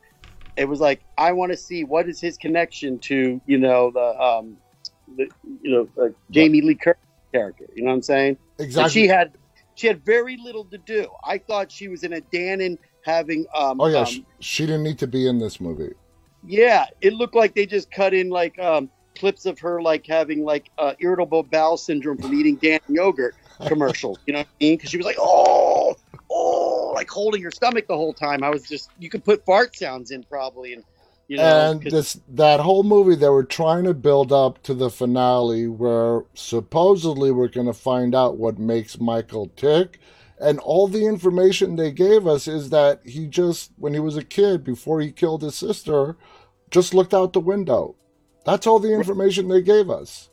it 0.57 0.69
was 0.69 0.81
like 0.81 1.03
I 1.19 1.33
want 1.33 1.53
to 1.53 1.59
see 1.59 1.85
what 1.85 2.09
is 2.09 2.21
his 2.21 2.37
connection 2.37 2.99
to 3.01 3.41
you 3.47 3.59
know 3.59 3.91
the 3.91 4.21
um 4.21 4.57
the 5.17 5.29
you 5.63 5.71
know 5.71 5.89
uh, 6.03 6.09
Jamie 6.31 6.63
Lee 6.63 6.75
Curtis 6.75 7.01
character. 7.33 7.67
You 7.75 7.85
know 7.85 7.91
what 7.91 7.97
I'm 7.97 8.03
saying? 8.03 8.39
And 8.59 8.67
exactly 8.67 9.03
she 9.03 9.09
had 9.09 9.33
she 9.77 9.87
had 9.87 10.05
very 10.05 10.37
little 10.39 10.65
to 10.65 10.79
do. 10.79 11.07
I 11.25 11.39
thought 11.39 11.71
she 11.71 11.87
was 11.89 12.03
in 12.03 12.15
a 12.15 12.21
Dannon 12.21 12.77
having 13.03 13.47
um 13.55 13.81
Oh 13.81 13.87
yeah, 13.87 14.01
um, 14.01 14.07
sh- 14.07 14.21
she 14.41 14.67
didn't 14.67 14.83
need 14.83 14.99
to 14.99 15.07
be 15.07 15.29
in 15.29 15.39
this 15.39 15.61
movie. 15.61 15.95
yeah, 16.45 16.87
it 17.01 17.13
looked 17.13 17.35
like 17.37 17.55
they 17.55 17.67
just 17.67 17.91
cut 17.93 18.13
in 18.15 18.29
like 18.31 18.59
um, 18.59 18.91
clips 19.19 19.47
of 19.47 19.59
her 19.61 19.81
like 19.81 20.07
having 20.07 20.45
like 20.45 20.71
uh, 20.79 20.95
irritable 20.99 21.43
bowel 21.45 21.77
syndrome 21.77 22.19
from 22.19 22.35
eating 22.35 22.57
Dan 22.57 22.81
yogurt 22.89 23.35
commercials. 23.67 24.19
You 24.27 24.33
know 24.35 24.41
what 24.41 24.49
I 24.61 24.65
mean? 24.65 24.77
Because 24.77 24.91
she 24.91 24.97
was 24.97 25.07
like, 25.07 25.17
oh, 25.19 25.95
oh, 26.31 26.93
like 26.95 27.09
holding 27.09 27.43
her 27.43 27.51
stomach 27.51 27.87
the 27.87 27.97
whole 27.97 28.15
time. 28.15 28.43
I 28.43 28.51
was 28.51 28.65
just, 28.65 28.91
you 28.99 29.09
could 29.09 29.25
put 29.25 29.45
fart 29.45 29.77
sounds 29.77 30.11
in 30.11 30.23
probably, 30.25 30.73
and 30.73 30.85
you 31.29 31.43
know, 31.43 31.71
and 31.71 31.83
this 31.89 32.21
that 32.29 32.61
whole 32.61 32.83
movie 32.83 33.17
they 33.17 33.29
were 33.29 33.45
trying 33.45 33.85
to 33.85 33.95
build 33.95 34.33
up 34.33 34.63
to 34.65 34.75
the 34.75 34.91
finale 34.91 35.67
where 35.69 36.25
supposedly 36.35 37.31
we're 37.33 37.49
going 37.49 37.67
to 37.67 37.73
find 37.73 38.15
out 38.15 38.39
what 38.39 38.59
makes 38.59 39.01
Michael 39.01 39.49
tick. 39.57 39.99
And 40.39 40.59
all 40.61 40.87
the 40.89 41.07
information 41.07 41.77
they 41.77 41.91
gave 41.93 42.27
us 42.27 42.47
is 42.47 42.71
that 42.71 43.01
he 43.05 43.27
just, 43.27 43.73
when 43.79 43.95
he 43.95 44.01
was 44.01 44.17
a 44.17 44.25
kid, 44.25 44.65
before 44.65 45.01
he 45.01 45.11
killed 45.11 45.43
his 45.43 45.55
sister, 45.57 46.17
just 46.71 46.93
looked 46.95 47.15
out 47.15 47.33
the 47.33 47.41
window. 47.41 47.97
That's 48.45 48.67
all 48.67 48.79
the 48.79 48.93
information 48.95 49.49
they 49.49 49.63
gave 49.63 49.89
us. 49.91 50.31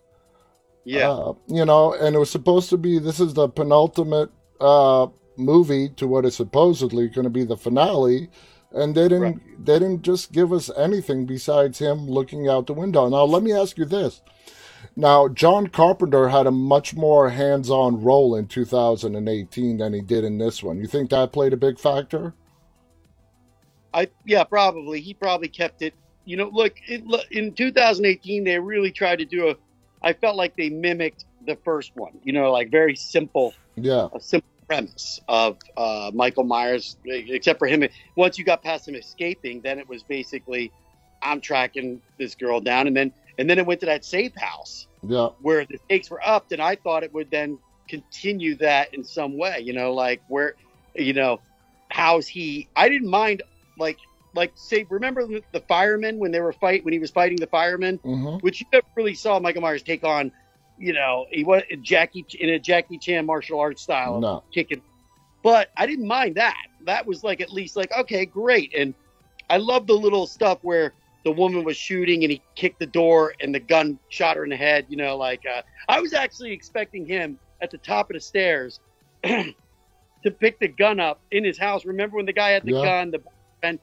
yeah, 0.85 1.11
Uh, 1.11 1.33
you 1.47 1.65
know, 1.65 1.93
and 1.93 2.15
it 2.15 2.19
was 2.19 2.29
supposed 2.29 2.69
to 2.69 2.77
be 2.77 2.99
this 2.99 3.19
is 3.19 3.33
the 3.33 3.47
penultimate 3.49 4.31
uh, 4.59 5.07
movie 5.37 5.89
to 5.89 6.07
what 6.07 6.25
is 6.25 6.35
supposedly 6.35 7.07
going 7.09 7.23
to 7.23 7.29
be 7.29 7.45
the 7.45 7.57
finale, 7.57 8.29
and 8.73 8.95
they 8.95 9.03
didn't 9.03 9.21
Right. 9.21 9.65
they 9.65 9.79
didn't 9.79 10.01
just 10.01 10.31
give 10.31 10.51
us 10.51 10.69
anything 10.75 11.25
besides 11.25 11.79
him 11.79 12.07
looking 12.07 12.47
out 12.47 12.67
the 12.67 12.73
window. 12.73 13.07
Now, 13.09 13.23
let 13.23 13.43
me 13.43 13.53
ask 13.53 13.77
you 13.77 13.85
this. 13.85 14.21
Now, 14.95 15.27
John 15.27 15.67
Carpenter 15.67 16.27
had 16.29 16.45
a 16.45 16.51
much 16.51 16.93
more 16.95 17.29
hands-on 17.29 18.03
role 18.03 18.35
in 18.35 18.47
2018 18.47 19.77
than 19.77 19.93
he 19.93 20.01
did 20.01 20.23
in 20.23 20.37
this 20.37 20.61
one. 20.61 20.77
You 20.77 20.87
think 20.87 21.09
that 21.09 21.31
played 21.31 21.53
a 21.53 21.57
big 21.57 21.79
factor? 21.79 22.33
I 23.93 24.09
yeah, 24.25 24.43
probably 24.43 25.01
he 25.01 25.13
probably 25.13 25.47
kept 25.47 25.81
it. 25.81 25.93
You 26.25 26.37
know, 26.37 26.49
look, 26.51 26.75
it, 26.87 27.03
in 27.31 27.53
2018 27.53 28.43
they 28.43 28.59
really 28.59 28.91
tried 28.91 29.19
to 29.19 29.25
do 29.25 29.49
a. 29.49 29.55
I 30.01 30.13
felt 30.13 30.35
like 30.35 30.55
they 30.57 30.69
mimicked 30.69 31.25
the 31.45 31.57
first 31.63 31.91
one. 31.95 32.13
You 32.23 32.33
know, 32.33 32.51
like 32.51 32.71
very 32.71 32.95
simple 32.95 33.53
Yeah, 33.75 34.07
a 34.13 34.19
simple 34.19 34.49
premise 34.63 35.19
of 35.27 35.57
uh, 35.77 36.11
Michael 36.13 36.43
Myers, 36.43 36.97
except 37.05 37.59
for 37.59 37.67
him. 37.67 37.83
Once 38.15 38.37
you 38.37 38.45
got 38.45 38.63
past 38.63 38.87
him 38.87 38.95
escaping, 38.95 39.61
then 39.61 39.79
it 39.79 39.87
was 39.87 40.03
basically 40.03 40.71
I'm 41.21 41.41
tracking 41.41 42.01
this 42.17 42.35
girl 42.35 42.59
down, 42.59 42.87
and 42.87 42.95
then 42.95 43.13
and 43.37 43.49
then 43.49 43.59
it 43.59 43.65
went 43.65 43.79
to 43.81 43.85
that 43.87 44.05
safe 44.05 44.35
house 44.35 44.87
yeah, 45.01 45.29
where 45.41 45.65
the 45.65 45.77
stakes 45.85 46.09
were 46.09 46.21
upped, 46.25 46.51
and 46.51 46.61
I 46.61 46.75
thought 46.75 47.03
it 47.03 47.13
would 47.13 47.31
then 47.31 47.57
continue 47.89 48.55
that 48.55 48.93
in 48.93 49.03
some 49.03 49.37
way. 49.37 49.59
You 49.61 49.73
know, 49.73 49.93
like 49.93 50.21
where, 50.27 50.55
you 50.95 51.13
know, 51.13 51.41
how's 51.89 52.27
he? 52.27 52.69
I 52.75 52.89
didn't 52.89 53.09
mind 53.09 53.43
like 53.77 53.97
like 54.35 54.51
say 54.55 54.85
remember 54.89 55.27
the 55.51 55.59
firemen 55.61 56.19
when 56.19 56.31
they 56.31 56.39
were 56.39 56.53
fight 56.53 56.83
when 56.83 56.93
he 56.93 56.99
was 56.99 57.11
fighting 57.11 57.37
the 57.37 57.47
firemen 57.47 57.99
hmm 58.03 58.37
which 58.41 58.59
you 58.59 58.67
never 58.73 58.85
really 58.97 59.13
saw 59.13 59.39
Michael 59.39 59.61
Myers 59.61 59.83
take 59.83 60.03
on. 60.03 60.33
You 60.77 60.93
know, 60.93 61.25
he 61.31 61.43
was 61.43 61.63
Jackie 61.81 62.25
in 62.39 62.49
a 62.49 62.59
Jackie 62.59 62.97
Chan 62.97 63.25
martial 63.25 63.59
arts 63.59 63.81
style, 63.83 64.19
no, 64.19 64.43
kicking. 64.53 64.81
But 65.43 65.69
I 65.77 65.85
didn't 65.85 66.07
mind 66.07 66.35
that. 66.35 66.55
That 66.85 67.05
was 67.05 67.23
like 67.23 67.41
at 67.41 67.51
least 67.51 67.75
like 67.75 67.91
okay, 67.97 68.25
great. 68.25 68.73
And 68.77 68.93
I 69.49 69.57
love 69.57 69.87
the 69.87 69.93
little 69.93 70.27
stuff 70.27 70.59
where 70.61 70.93
the 71.25 71.31
woman 71.31 71.63
was 71.63 71.77
shooting 71.77 72.23
and 72.23 72.31
he 72.31 72.43
kicked 72.55 72.79
the 72.79 72.85
door 72.87 73.33
and 73.41 73.53
the 73.53 73.59
gun 73.59 73.99
shot 74.09 74.37
her 74.37 74.43
in 74.43 74.49
the 74.49 74.57
head. 74.57 74.85
You 74.89 74.97
know, 74.97 75.17
like 75.17 75.41
uh, 75.51 75.61
I 75.87 75.99
was 75.99 76.13
actually 76.13 76.51
expecting 76.51 77.05
him 77.05 77.39
at 77.61 77.71
the 77.71 77.77
top 77.77 78.09
of 78.09 78.15
the 78.15 78.21
stairs 78.21 78.79
to 79.25 80.31
pick 80.39 80.59
the 80.59 80.67
gun 80.67 80.99
up 80.99 81.21
in 81.31 81.43
his 81.43 81.59
house. 81.59 81.85
Remember 81.85 82.17
when 82.17 82.25
the 82.25 82.33
guy 82.33 82.51
had 82.51 82.65
the 82.65 82.73
Yeah. 82.73 82.83
gun? 82.83 83.11
The 83.11 83.19
and 83.63 83.79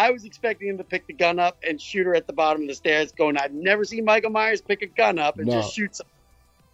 I 0.00 0.10
was 0.10 0.24
expecting 0.24 0.68
him 0.68 0.78
to 0.78 0.84
pick 0.84 1.06
the 1.06 1.12
gun 1.12 1.38
up 1.38 1.58
and 1.66 1.80
shoot 1.80 2.06
her 2.06 2.14
at 2.14 2.26
the 2.26 2.32
bottom 2.32 2.62
of 2.62 2.68
the 2.68 2.74
stairs. 2.74 3.12
Going, 3.12 3.36
I've 3.36 3.52
never 3.52 3.84
seen 3.84 4.04
Michael 4.04 4.30
Myers 4.30 4.62
pick 4.62 4.80
a 4.80 4.86
gun 4.86 5.18
up 5.18 5.38
and 5.38 5.46
No. 5.46 5.60
just 5.60 5.74
shoot 5.74 5.94
someone, 5.96 6.10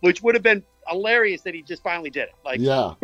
which 0.01 0.23
would 0.23 0.37
have 0.37 0.45
been 0.45 0.63
hilarious 0.89 1.41
that 1.43 1.53
he 1.53 1.63
just 1.63 1.83
finally 1.83 2.11
did 2.11 2.29
it. 2.29 2.35
Like, 2.45 2.61
yeah. 2.61 2.95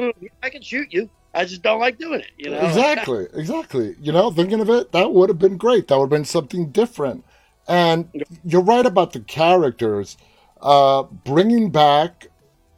I 0.43 0.51
can 0.51 0.63
shoot 0.63 0.93
you. 0.93 1.11
I 1.35 1.45
just 1.45 1.63
don't 1.63 1.81
like 1.81 1.99
doing 1.99 2.21
it. 2.21 2.31
You 2.37 2.51
know, 2.51 2.61
Exactly, 2.61 3.27
exactly. 3.35 3.97
You 4.01 4.13
know, 4.13 4.31
thinking 4.31 4.61
of 4.61 4.71
it, 4.71 4.93
that 4.93 5.13
would 5.13 5.29
have 5.29 5.39
been 5.41 5.57
great. 5.57 5.89
That 5.89 5.97
would 5.99 6.05
have 6.05 6.11
been 6.11 6.25
something 6.25 6.71
different. 6.71 7.25
And 7.67 8.09
you're 8.45 8.63
right 8.63 8.87
about 8.87 9.13
the 9.15 9.21
characters. 9.21 10.17
Uh, 10.61 11.03
bringing 11.03 11.71
back 11.71 12.29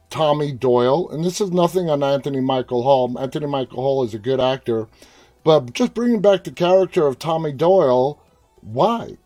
Tommy 0.09 0.51
Doyle, 0.51 1.09
and 1.11 1.23
this 1.23 1.39
is 1.39 1.51
nothing 1.51 1.89
on 1.91 2.01
Anthony 2.01 2.41
Michael 2.41 2.81
Hall. 2.81 3.15
Anthony 3.19 3.45
Michael 3.45 3.83
Hall 3.83 4.03
is 4.03 4.13
a 4.15 4.19
good 4.19 4.39
actor, 4.39 4.87
but 5.45 5.73
just 5.73 5.95
bringing 5.95 6.21
back 6.21 6.45
the 6.45 6.51
character 6.51 7.07
of 7.07 7.19
Tommy 7.19 7.53
Doyle, 7.53 8.21
why? 8.61 9.17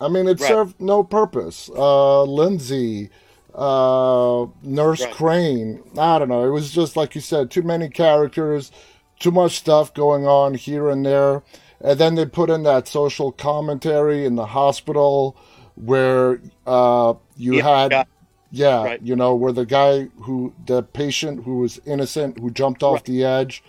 I 0.00 0.08
mean, 0.08 0.28
it 0.28 0.40
Right. 0.40 0.48
served 0.48 0.80
no 0.80 1.04
purpose. 1.04 1.70
Uh, 1.76 2.24
Lindsay, 2.24 3.10
uh, 3.54 4.46
Nurse 4.62 5.06
Right. 5.06 5.14
Crane, 5.14 5.82
I 5.98 6.20
don't 6.20 6.30
know. 6.30 6.44
It 6.46 6.50
was 6.52 6.72
just 6.72 6.96
like 6.96 7.16
you 7.16 7.22
said, 7.22 7.50
too 7.50 7.62
many 7.62 7.90
characters, 7.90 8.72
too 9.20 9.32
much 9.32 9.58
stuff 9.58 9.94
going 9.94 10.26
on 10.26 10.54
here 10.54 10.90
and 10.90 11.06
there. 11.06 11.42
And 11.80 11.98
then 12.00 12.16
they 12.16 12.26
put 12.26 12.50
in 12.50 12.64
that 12.64 12.88
social 12.88 13.32
commentary 13.32 14.26
in 14.26 14.36
the 14.36 14.46
hospital 14.46 15.36
where 15.76 16.40
uh, 16.66 17.14
you 17.36 17.56
Yeah, 17.56 17.62
had, 17.62 17.92
yeah. 17.92 18.04
yeah, 18.52 18.84
Right. 18.84 19.02
you 19.02 19.16
know, 19.16 19.34
where 19.34 19.52
the 19.52 19.66
guy 19.66 20.08
who, 20.22 20.54
the 20.66 20.82
patient 20.82 21.44
who 21.44 21.58
was 21.58 21.80
innocent, 21.86 22.38
who 22.40 22.50
jumped 22.50 22.82
off 22.84 23.04
the 23.04 23.24
edge, 23.24 23.64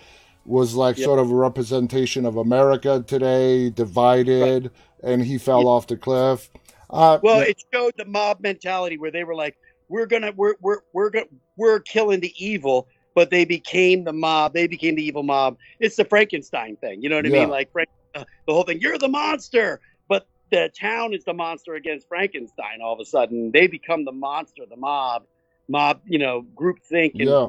was 0.45 0.75
like 0.75 0.97
Yep. 0.97 1.05
sort 1.05 1.19
of 1.19 1.31
a 1.31 1.35
representation 1.35 2.25
of 2.25 2.37
America 2.37 3.03
today, 3.05 3.69
divided, 3.69 4.71
and 5.03 5.23
he 5.23 5.37
fell 5.37 5.61
Yeah. 5.63 5.67
off 5.69 5.87
the 5.87 5.97
cliff. 5.97 6.49
Uh, 6.89 7.19
Well, 7.21 7.41
it 7.41 7.61
showed 7.73 7.93
the 7.97 8.05
mob 8.05 8.39
mentality 8.41 8.97
where 8.97 9.11
they 9.11 9.23
were 9.23 9.35
like, 9.35 9.57
"We're 9.89 10.05
gonna, 10.05 10.31
we're, 10.35 10.55
we're, 10.61 10.79
we're 10.93 11.09
gonna, 11.09 11.25
we're 11.57 11.79
killing 11.79 12.19
the 12.19 12.33
evil," 12.37 12.87
but 13.15 13.29
they 13.31 13.45
became 13.45 14.03
the 14.03 14.13
mob. 14.13 14.53
They 14.53 14.67
became 14.67 14.95
the 14.95 15.03
evil 15.03 15.23
mob. 15.23 15.57
It's 15.79 15.95
the 15.95 16.05
Frankenstein 16.05 16.75
thing. 16.77 17.01
You 17.01 17.09
know 17.09 17.15
what 17.15 17.25
I 17.25 17.29
Yeah. 17.29 17.39
mean? 17.41 17.49
Like 17.49 17.71
Frank, 17.71 17.89
uh, 18.13 18.23
the 18.47 18.53
whole 18.53 18.63
thing. 18.63 18.79
You're 18.81 18.97
the 18.97 19.07
monster, 19.07 19.81
but 20.07 20.27
the 20.51 20.71
town 20.79 21.13
is 21.13 21.23
the 21.23 21.33
monster 21.33 21.73
against 21.73 22.07
Frankenstein. 22.07 22.81
All 22.83 22.93
of 22.93 22.99
a 22.99 23.05
sudden, 23.05 23.51
they 23.51 23.65
become 23.67 24.05
the 24.05 24.11
monster. 24.11 24.63
The 24.69 24.77
mob, 24.77 25.23
mob, 25.67 26.01
you 26.05 26.19
know, 26.19 26.41
group 26.41 26.79
think 26.83 27.15
and 27.15 27.29
yeah, 27.29 27.47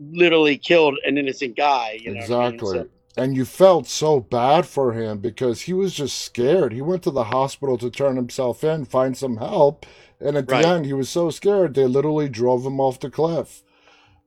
literally 0.00 0.56
killed 0.58 0.98
an 1.04 1.18
innocent 1.18 1.56
guy. 1.56 1.98
You 2.00 2.14
know 2.14 2.20
what 2.20 2.30
I 2.30 2.44
mean? 2.46 2.54
exactly. 2.54 2.78
So- 2.78 2.88
and 3.14 3.36
you 3.36 3.44
felt 3.44 3.86
so 3.86 4.20
bad 4.20 4.64
for 4.64 4.94
him 4.94 5.18
because 5.18 5.62
he 5.62 5.74
was 5.74 5.92
just 5.92 6.16
scared. 6.18 6.72
He 6.72 6.80
went 6.80 7.02
to 7.02 7.10
the 7.10 7.24
hospital 7.24 7.76
to 7.76 7.90
turn 7.90 8.16
himself 8.16 8.64
in, 8.64 8.86
find 8.86 9.14
some 9.14 9.36
help, 9.36 9.84
and 10.18 10.34
at 10.34 10.50
Right. 10.50 10.62
the 10.62 10.68
end, 10.68 10.86
he 10.86 10.94
was 10.94 11.10
so 11.10 11.28
scared 11.28 11.74
they 11.74 11.84
literally 11.84 12.30
drove 12.30 12.64
him 12.64 12.80
off 12.80 12.98
the 13.00 13.10
cliff. 13.10 13.62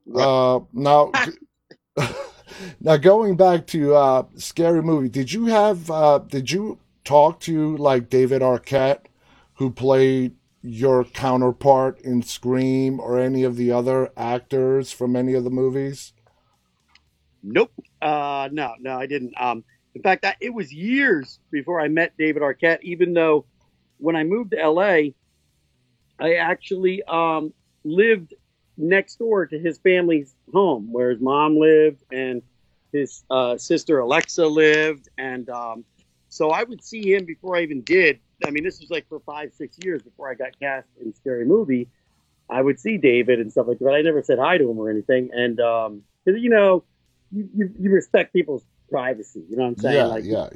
Right. 0.05 0.23
Uh, 0.23 0.59
now, 0.71 1.11
now 2.79 2.97
going 2.97 3.35
back 3.37 3.65
to 3.67 3.95
uh, 3.95 4.23
scary 4.35 4.83
movie, 4.83 5.09
did 5.09 5.31
you 5.31 5.47
have? 5.47 5.89
Uh, 5.89 6.19
did 6.19 6.51
you 6.51 6.77
talk 7.03 7.39
to 7.41 7.75
like 7.77 8.09
David 8.09 8.41
Arquette, 8.43 9.05
who 9.55 9.71
played 9.71 10.35
your 10.65 11.03
counterpart 11.03 11.99
in 12.01 12.21
Scream, 12.21 12.99
or 12.99 13.19
any 13.19 13.43
of 13.43 13.55
the 13.55 13.71
other 13.71 14.11
actors 14.17 14.91
from 14.91 15.15
any 15.15 15.33
of 15.33 15.43
the 15.43 15.49
movies? 15.49 16.13
Nope. 17.43 17.71
Uh, 18.01 18.49
no, 18.51 18.73
no, 18.79 18.97
I 18.97 19.05
didn't. 19.05 19.33
Um, 19.39 19.63
in 19.93 20.01
fact, 20.01 20.25
I, 20.25 20.35
it 20.41 20.53
was 20.53 20.73
years 20.73 21.39
before 21.51 21.79
I 21.79 21.87
met 21.87 22.13
David 22.17 22.41
Arquette. 22.41 22.81
Even 22.81 23.13
though 23.13 23.45
when 23.97 24.15
I 24.15 24.23
moved 24.23 24.51
to 24.51 24.69
LA, 24.69 25.11
I 26.19 26.35
actually 26.35 27.03
um, 27.03 27.53
lived 27.83 28.33
next 28.77 29.17
door 29.17 29.45
to 29.45 29.57
his 29.57 29.77
family's 29.77 30.35
home, 30.51 30.91
where 30.91 31.11
his 31.11 31.21
mom 31.21 31.57
lived 31.57 32.03
and 32.11 32.41
his 32.91 33.23
uh, 33.29 33.57
sister 33.57 33.99
Alexis 33.99 34.49
lived, 34.49 35.09
and 35.17 35.49
um, 35.49 35.85
so 36.35 36.49
I 36.51 36.63
would 36.63 36.83
see 36.83 37.13
him 37.13 37.23
before 37.23 37.55
I 37.55 37.61
even 37.61 37.81
did. 37.81 38.19
I 38.45 38.51
mean, 38.51 38.65
this 38.65 38.81
was 38.81 38.89
like 38.89 39.07
for 39.07 39.21
five, 39.21 39.53
six 39.53 39.77
years 39.81 40.01
before 40.01 40.29
I 40.29 40.33
got 40.33 40.59
cast 40.59 40.87
in 41.01 41.13
Scary 41.13 41.45
Movie. 41.45 41.87
I 42.49 42.61
would 42.61 42.77
see 42.77 42.97
David 42.97 43.39
and 43.39 43.49
stuff 43.49 43.67
like 43.67 43.79
that. 43.79 43.93
I 43.93 44.01
never 44.01 44.21
said 44.21 44.37
hi 44.37 44.57
to 44.57 44.69
him 44.69 44.77
or 44.77 44.89
anything, 44.89 45.29
and 45.33 45.59
um, 45.61 46.03
'cause, 46.25 46.35
you 46.37 46.49
know, 46.49 46.83
you, 47.31 47.49
you, 47.55 47.73
you 47.79 47.89
respect 47.89 48.33
people's 48.33 48.65
privacy. 48.91 49.43
You 49.49 49.55
know 49.55 49.63
what 49.63 49.69
I'm 49.69 49.77
saying? 49.77 49.95
Yeah, 49.95 50.05
like 50.07 50.25
yeah, 50.25 50.49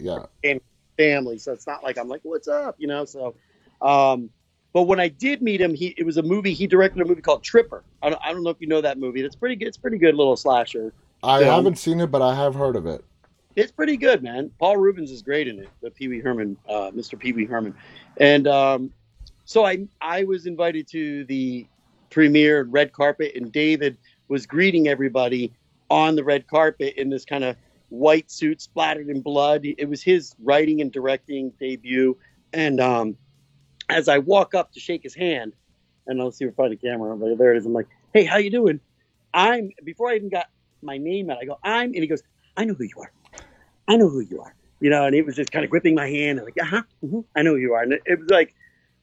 yeah. 0.44 0.58
family, 0.98 1.38
so 1.38 1.54
it's 1.54 1.66
not 1.66 1.82
like 1.82 1.98
I'm 1.98 2.10
like, 2.10 2.22
"What's 2.24 2.50
up?" 2.50 2.76
You 2.78 2.88
know. 2.88 3.06
So, 3.06 3.36
um, 3.82 4.30
but 4.74 4.84
when 4.84 5.00
I 5.00 5.08
did 5.08 5.42
meet 5.42 5.62
him, 5.62 5.74
he 5.74 5.96
it 5.98 6.06
was 6.06 6.18
a 6.18 6.24
movie. 6.24 6.54
He 6.54 6.68
directed 6.68 7.02
a 7.02 7.06
movie 7.06 7.22
called 7.22 7.42
Tripper. 7.42 7.86
I 8.02 8.10
don't, 8.10 8.22
I 8.22 8.34
don't 8.34 8.44
know 8.44 8.50
if 8.50 8.58
you 8.60 8.68
know 8.68 8.82
that 8.82 9.00
movie. 9.00 9.22
It's 9.22 9.36
pretty 9.38 9.56
good. 9.56 9.70
It's 9.70 9.78
pretty 9.78 9.98
good 9.98 10.14
little 10.14 10.36
slasher. 10.36 10.94
I 11.24 11.40
film. 11.40 11.56
haven't 11.56 11.78
seen 11.78 12.02
it, 12.02 12.12
but 12.12 12.22
I 12.22 12.36
have 12.36 12.54
heard 12.54 12.76
of 12.76 12.86
it. 12.86 13.04
It's 13.60 13.74
pretty 13.74 13.98
good, 13.98 14.24
man. 14.24 14.52
Paul 14.58 14.78
Reubens 14.78 15.12
is 15.12 15.22
great 15.22 15.50
in 15.50 15.60
it. 15.60 15.68
The 15.82 15.92
Pee 15.92 16.08
Wee 16.08 16.22
Herman, 16.22 16.56
uh, 16.70 16.92
Mr. 16.92 17.20
Pee 17.20 17.34
Wee 17.34 17.44
Herman, 17.44 17.76
and 18.16 18.48
um, 18.48 18.94
so 19.44 19.66
I 19.66 19.86
I 20.00 20.24
was 20.24 20.46
invited 20.46 20.88
to 20.92 21.26
the 21.26 21.68
premiere 22.10 22.64
red 22.64 22.94
carpet, 22.94 23.34
and 23.36 23.52
David 23.52 23.98
was 24.30 24.46
greeting 24.46 24.88
everybody 24.88 25.52
on 25.90 26.16
the 26.16 26.24
red 26.24 26.48
carpet 26.48 26.94
in 26.96 27.10
this 27.10 27.26
kind 27.26 27.44
of 27.44 27.58
white 27.90 28.32
suit 28.32 28.62
splattered 28.62 29.10
in 29.10 29.20
blood. 29.20 29.66
It 29.66 29.90
was 29.90 30.02
his 30.02 30.34
writing 30.42 30.80
and 30.80 30.90
directing 30.90 31.52
debut, 31.60 32.18
and 32.54 32.80
um, 32.80 33.18
as 33.90 34.08
I 34.08 34.20
walk 34.20 34.56
up 34.56 34.72
to 34.72 34.80
shake 34.80 35.04
his 35.04 35.16
hand, 35.16 35.52
and 36.08 36.22
I'll 36.22 36.32
see 36.32 36.46
if 36.46 36.54
I 36.54 36.56
find 36.56 36.72
the 36.72 36.78
camera, 36.78 37.14
but 37.18 37.38
there 37.38 37.54
it 37.54 37.58
is. 37.58 37.66
I'm 37.66 37.74
like, 37.74 37.90
"Hey, 38.14 38.24
how 38.24 38.38
you 38.38 38.52
doing?" 38.52 38.80
I'm 39.34 39.72
before 39.84 40.10
I 40.12 40.16
even 40.16 40.30
got 40.30 40.46
my 40.82 40.98
name 40.98 41.30
out, 41.30 41.40
I 41.42 41.46
go, 41.46 41.60
"I'm," 41.62 41.88
and 41.88 41.96
he 41.96 42.08
goes, 42.08 42.24
"I 42.56 42.64
know 42.64 42.74
who 42.74 42.86
you 42.86 42.96
are. 43.02 43.12
I 43.90 43.98
know 43.98 44.08
who 44.08 44.22
you 44.22 44.42
are." 44.42 44.56
You 44.80 44.90
know, 44.90 45.06
and 45.06 45.14
he 45.14 45.22
was 45.22 45.36
just 45.36 45.52
kind 45.52 45.66
of 45.66 45.72
gripping 45.72 45.96
my 45.96 46.08
hand, 46.08 46.40
and 46.40 46.46
like, 46.46 46.62
"Uh 46.62 46.66
huh, 46.66 46.84
hmm 47.02 47.20
I 47.36 47.42
know 47.42 47.52
who 47.56 47.58
you 47.58 47.74
are." 47.74 47.84
And 47.84 47.94
it, 47.94 48.02
it 48.06 48.20
was 48.20 48.30
like, 48.30 48.56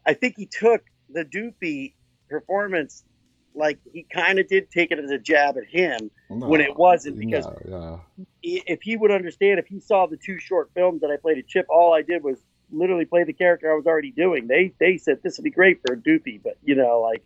I 0.06 0.14
think 0.14 0.36
he 0.38 0.46
took 0.46 0.82
the 1.10 1.24
Doofy 1.24 1.92
performance, 2.30 3.04
like 3.54 3.78
he 3.92 4.04
kind 4.04 4.38
of 4.38 4.48
did 4.48 4.70
take 4.70 4.90
it 4.90 4.98
as 4.98 5.10
a 5.10 5.18
jab 5.18 5.56
at 5.56 5.64
him 5.66 6.10
No, 6.30 6.48
when 6.48 6.60
it 6.60 6.76
wasn't 6.76 7.18
because 7.18 7.46
no, 7.64 8.00
yeah. 8.14 8.26
if 8.42 8.82
he 8.82 8.96
would 8.96 9.10
understand, 9.10 9.58
if 9.58 9.66
he 9.66 9.80
saw 9.80 10.06
the 10.06 10.16
two 10.16 10.38
short 10.38 10.70
films 10.74 11.00
that 11.00 11.10
I 11.10 11.16
played 11.16 11.38
at 11.38 11.46
Chip, 11.46 11.66
all 11.68 11.92
I 11.92 12.02
did 12.02 12.22
was 12.22 12.38
literally 12.70 13.04
play 13.04 13.24
the 13.24 13.32
character 13.32 13.72
I 13.72 13.76
was 13.76 13.86
already 13.86 14.10
doing. 14.10 14.46
They 14.46 14.72
they 14.78 14.96
said 14.98 15.22
this 15.22 15.38
would 15.38 15.44
be 15.44 15.50
great 15.50 15.80
for 15.86 15.94
a 15.94 15.96
Doofy, 15.96 16.40
but 16.42 16.56
you 16.64 16.74
know, 16.74 17.00
like 17.00 17.22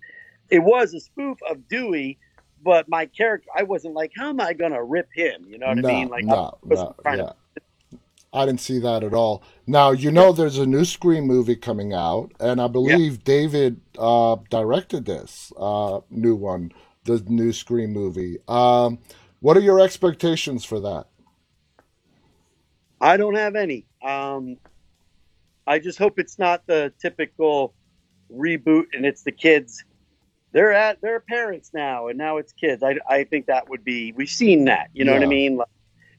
it 0.50 0.60
was 0.60 0.94
a 0.94 1.00
spoof 1.00 1.38
of 1.48 1.68
Dewey, 1.68 2.18
but 2.62 2.88
my 2.88 3.06
character, 3.06 3.48
I 3.56 3.62
wasn't 3.62 3.94
like, 3.94 4.12
how 4.16 4.28
am 4.28 4.40
I 4.40 4.52
gonna 4.52 4.82
rip 4.82 5.08
him? 5.14 5.46
You 5.48 5.58
know 5.58 5.68
what 5.68 5.78
no, 5.78 5.88
I 5.88 5.92
mean? 5.92 6.08
Like, 6.08 6.24
I 6.24 6.28
no, 6.28 6.58
wasn't 6.62 7.04
no, 7.04 7.10
yeah. 7.10 7.16
to- 7.16 7.34
I 8.32 8.46
didn't 8.46 8.60
see 8.60 8.78
that 8.78 9.02
at 9.02 9.12
all. 9.12 9.42
Now 9.66 9.90
you 9.90 10.12
know 10.12 10.32
there's 10.32 10.58
a 10.58 10.66
new 10.66 10.84
Scream 10.84 11.24
movie 11.24 11.56
coming 11.56 11.92
out, 11.92 12.30
and 12.38 12.60
I 12.60 12.68
believe 12.68 13.24
David 13.24 13.80
uh, 13.98 14.36
directed 14.50 15.04
this 15.04 15.52
uh, 15.58 16.00
new 16.10 16.36
one, 16.36 16.70
the 17.04 17.22
new 17.26 17.52
Scream 17.52 17.92
movie. 17.92 18.38
Um, 18.46 19.00
what 19.40 19.56
are 19.56 19.60
your 19.60 19.80
expectations 19.80 20.64
for 20.64 20.78
that? 20.80 21.06
I 23.00 23.16
don't 23.16 23.34
have 23.34 23.56
any. 23.56 23.86
Um, 24.04 24.58
I 25.66 25.78
just 25.78 25.98
hope 25.98 26.18
it's 26.18 26.38
not 26.38 26.66
the 26.66 26.92
typical 27.00 27.74
reboot 28.32 28.84
and 28.92 29.04
it's 29.04 29.22
the 29.22 29.32
kids. 29.32 29.84
They're 30.52 30.72
at 30.72 31.00
they're 31.00 31.20
parents 31.20 31.70
now, 31.72 32.08
and 32.08 32.18
now 32.18 32.38
it's 32.38 32.52
kids. 32.52 32.82
I, 32.82 32.96
I 33.08 33.24
think 33.24 33.46
that 33.46 33.68
would 33.68 33.84
be 33.84 34.12
we've 34.12 34.28
seen 34.28 34.64
that. 34.64 34.90
You 34.92 35.04
know 35.04 35.12
what 35.12 35.22
I 35.22 35.26
mean? 35.26 35.56
Like 35.56 35.68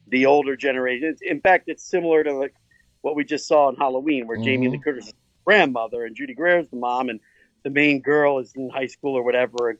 the 0.08 0.26
older 0.26 0.56
generation. 0.56 1.16
In 1.20 1.40
fact, 1.40 1.64
it's 1.68 1.84
similar 1.84 2.24
to 2.24 2.32
like 2.32 2.54
what 3.02 3.14
we 3.14 3.24
just 3.24 3.46
saw 3.46 3.68
in 3.68 3.76
Halloween, 3.76 4.26
where 4.26 4.38
Jamie 4.38 4.68
Lee. 4.68 4.78
Curtis 4.78 5.12
grandmother 5.44 6.04
and 6.04 6.16
Judy 6.16 6.34
Greer's 6.34 6.68
the 6.68 6.76
mom, 6.76 7.08
and 7.08 7.20
the 7.62 7.70
main 7.70 8.00
girl 8.00 8.38
is 8.38 8.52
in 8.54 8.70
high 8.70 8.86
school 8.86 9.16
or 9.16 9.22
whatever. 9.22 9.70
And 9.70 9.78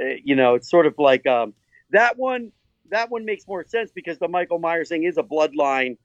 uh, 0.00 0.20
you 0.22 0.36
know, 0.36 0.56
it's 0.56 0.70
sort 0.70 0.86
of 0.86 0.94
like 0.98 1.26
um, 1.26 1.54
that 1.90 2.18
one. 2.18 2.52
That 2.90 3.10
one 3.10 3.24
makes 3.24 3.48
more 3.48 3.64
sense 3.64 3.90
because 3.92 4.18
the 4.18 4.28
Michael 4.28 4.60
Myers 4.60 4.90
thing 4.90 5.02
is 5.02 5.18
a 5.18 5.22
bloodline 5.24 5.96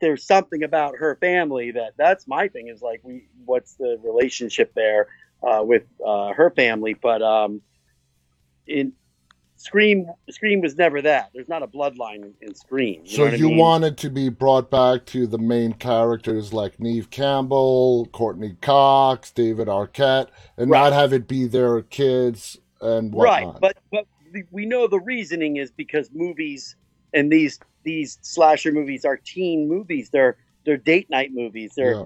there's 0.00 0.26
something 0.26 0.62
about 0.62 0.96
her 0.96 1.16
family 1.16 1.70
that 1.72 1.92
that's 1.96 2.26
my 2.26 2.48
thing 2.48 2.68
is 2.68 2.82
like 2.82 3.00
we 3.02 3.28
what's 3.44 3.74
the 3.74 3.98
relationship 4.02 4.72
there 4.74 5.08
uh, 5.42 5.62
with 5.62 5.84
uh, 6.06 6.32
her 6.32 6.50
family 6.50 6.94
but 6.94 7.22
um 7.22 7.60
in 8.66 8.92
scream 9.56 10.06
scream 10.30 10.60
was 10.62 10.76
never 10.76 11.02
that 11.02 11.30
there's 11.34 11.48
not 11.48 11.62
a 11.62 11.66
bloodline 11.66 12.16
in, 12.22 12.34
in 12.40 12.54
scream 12.54 13.02
you 13.04 13.10
so 13.16 13.24
what 13.24 13.34
I 13.34 13.36
you 13.36 13.48
mean? 13.48 13.58
wanted 13.58 13.98
to 13.98 14.10
be 14.10 14.28
brought 14.30 14.70
back 14.70 15.04
to 15.06 15.26
the 15.26 15.38
main 15.38 15.74
characters 15.74 16.52
like 16.54 16.80
Neve 16.80 17.10
Campbell, 17.10 18.08
Courteney 18.12 18.56
Cox, 18.62 19.30
David 19.30 19.68
Arquette, 19.68 20.28
and 20.56 20.70
Right. 20.70 20.80
not 20.84 20.92
have 20.94 21.12
it 21.12 21.28
be 21.28 21.46
their 21.46 21.82
kids 21.82 22.58
and 22.80 23.12
whatnot. 23.12 23.60
right 23.60 23.60
but 23.60 23.76
but 23.90 24.06
we 24.50 24.64
know 24.64 24.86
the 24.86 25.00
reasoning 25.00 25.56
is 25.56 25.70
because 25.70 26.10
movies 26.12 26.76
and 27.12 27.30
these 27.30 27.58
these 27.82 28.18
slasher 28.22 28.72
movies 28.72 29.04
are 29.04 29.16
teen 29.18 29.68
movies 29.68 30.08
they're 30.10 30.36
they're 30.64 30.76
date 30.78 31.10
night 31.10 31.32
movies 31.34 31.72
they're 31.76 31.94
yeah. 31.96 32.04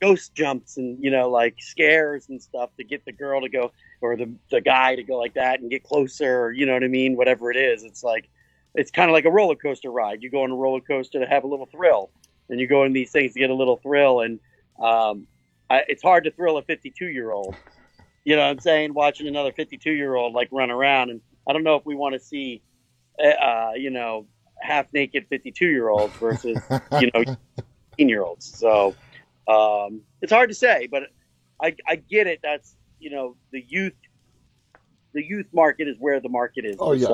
Ghost 0.00 0.34
jumps 0.34 0.76
and 0.76 1.02
you 1.02 1.10
know 1.10 1.28
like 1.28 1.56
scares 1.58 2.28
and 2.28 2.42
stuff 2.42 2.70
to 2.76 2.84
get 2.84 3.04
the 3.04 3.12
girl 3.12 3.40
to 3.40 3.48
go 3.48 3.72
or 4.00 4.16
the 4.16 4.32
the 4.50 4.60
guy 4.60 4.96
to 4.96 5.02
go 5.02 5.18
like 5.18 5.34
that 5.34 5.60
and 5.60 5.70
get 5.70 5.84
closer 5.84 6.44
or 6.44 6.52
you 6.52 6.66
know 6.66 6.74
what 6.74 6.84
I 6.84 6.88
mean? 6.88 7.16
Whatever 7.16 7.50
it 7.50 7.56
is 7.56 7.84
it's 7.84 8.02
like 8.02 8.28
it's 8.74 8.90
kind 8.90 9.10
of 9.10 9.14
like 9.14 9.24
a 9.24 9.30
roller 9.30 9.56
coaster 9.56 9.90
ride. 9.90 10.22
You 10.22 10.30
go 10.30 10.44
on 10.44 10.50
a 10.50 10.56
roller 10.56 10.80
coaster 10.80 11.20
to 11.20 11.26
have 11.26 11.44
a 11.44 11.46
little 11.46 11.66
thrill 11.66 12.10
and 12.48 12.60
you 12.60 12.66
go 12.66 12.84
in 12.84 12.92
these 12.92 13.10
things 13.10 13.34
to 13.34 13.40
get 13.40 13.50
a 13.50 13.54
little 13.54 13.76
thrill 13.76 14.20
and 14.20 14.40
um, 14.80 15.26
I, 15.68 15.82
it's 15.88 16.02
hard 16.02 16.24
to 16.24 16.30
thrill 16.30 16.56
a 16.56 16.62
52 16.62 17.06
year 17.06 17.30
old 17.30 17.54
you 18.24 18.36
know 18.36 18.42
what 18.42 18.50
I'm 18.50 18.60
saying? 18.60 18.92
Watching 18.92 19.26
another 19.26 19.52
52 19.52 19.90
year 19.90 20.14
old 20.14 20.34
like 20.34 20.48
run 20.52 20.70
around 20.70 21.10
and 21.10 21.20
I 21.48 21.52
don't 21.52 21.64
know 21.64 21.76
if 21.76 21.86
we 21.86 21.94
want 21.94 22.14
to 22.14 22.20
see 22.20 22.62
uh, 23.18 23.72
you 23.74 23.90
know 23.90 24.26
half 24.60 24.92
naked 24.92 25.26
52 25.28 25.66
year 25.66 25.88
olds 25.88 26.14
versus 26.16 26.58
you 27.00 27.10
know 27.14 27.24
18 27.98 28.08
year 28.08 28.22
olds 28.22 28.44
so 28.44 28.94
um, 29.48 30.02
it's 30.22 30.32
hard 30.32 30.48
to 30.50 30.54
say 30.54 30.88
but 30.90 31.04
I, 31.62 31.74
I 31.86 31.96
get 31.96 32.26
it 32.26 32.40
that's 32.42 32.76
you 32.98 33.10
know 33.10 33.36
the 33.52 33.64
youth 33.66 33.94
the 35.14 35.24
youth 35.24 35.46
market 35.52 35.88
is 35.88 35.96
where 35.98 36.20
the 36.20 36.28
market 36.28 36.64
is 36.64 36.76
Oh, 36.78 36.92
yeah. 36.92 37.06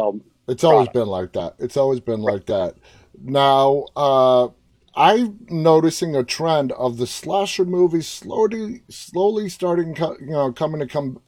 It's 0.46 0.64
always 0.64 0.88
product. 0.88 0.94
been 0.94 1.06
like 1.08 1.32
that. 1.34 1.54
It's 1.58 1.76
always 1.76 2.00
been 2.00 2.20
like 2.20 2.46
that. 2.46 2.74
Now, 3.22 3.86
uh, 3.96 4.48
I'm 4.94 5.38
noticing 5.48 6.14
a 6.14 6.22
trend 6.24 6.72
of 6.72 6.98
the 6.98 7.06
slasher 7.06 7.64
movies 7.64 8.06
slowly, 8.08 8.82
slowly 8.90 9.48
starting, 9.48 9.96
you 9.96 10.26
know, 10.26 10.52
coming 10.52 10.80
to 10.80 10.86
come, 10.86 11.20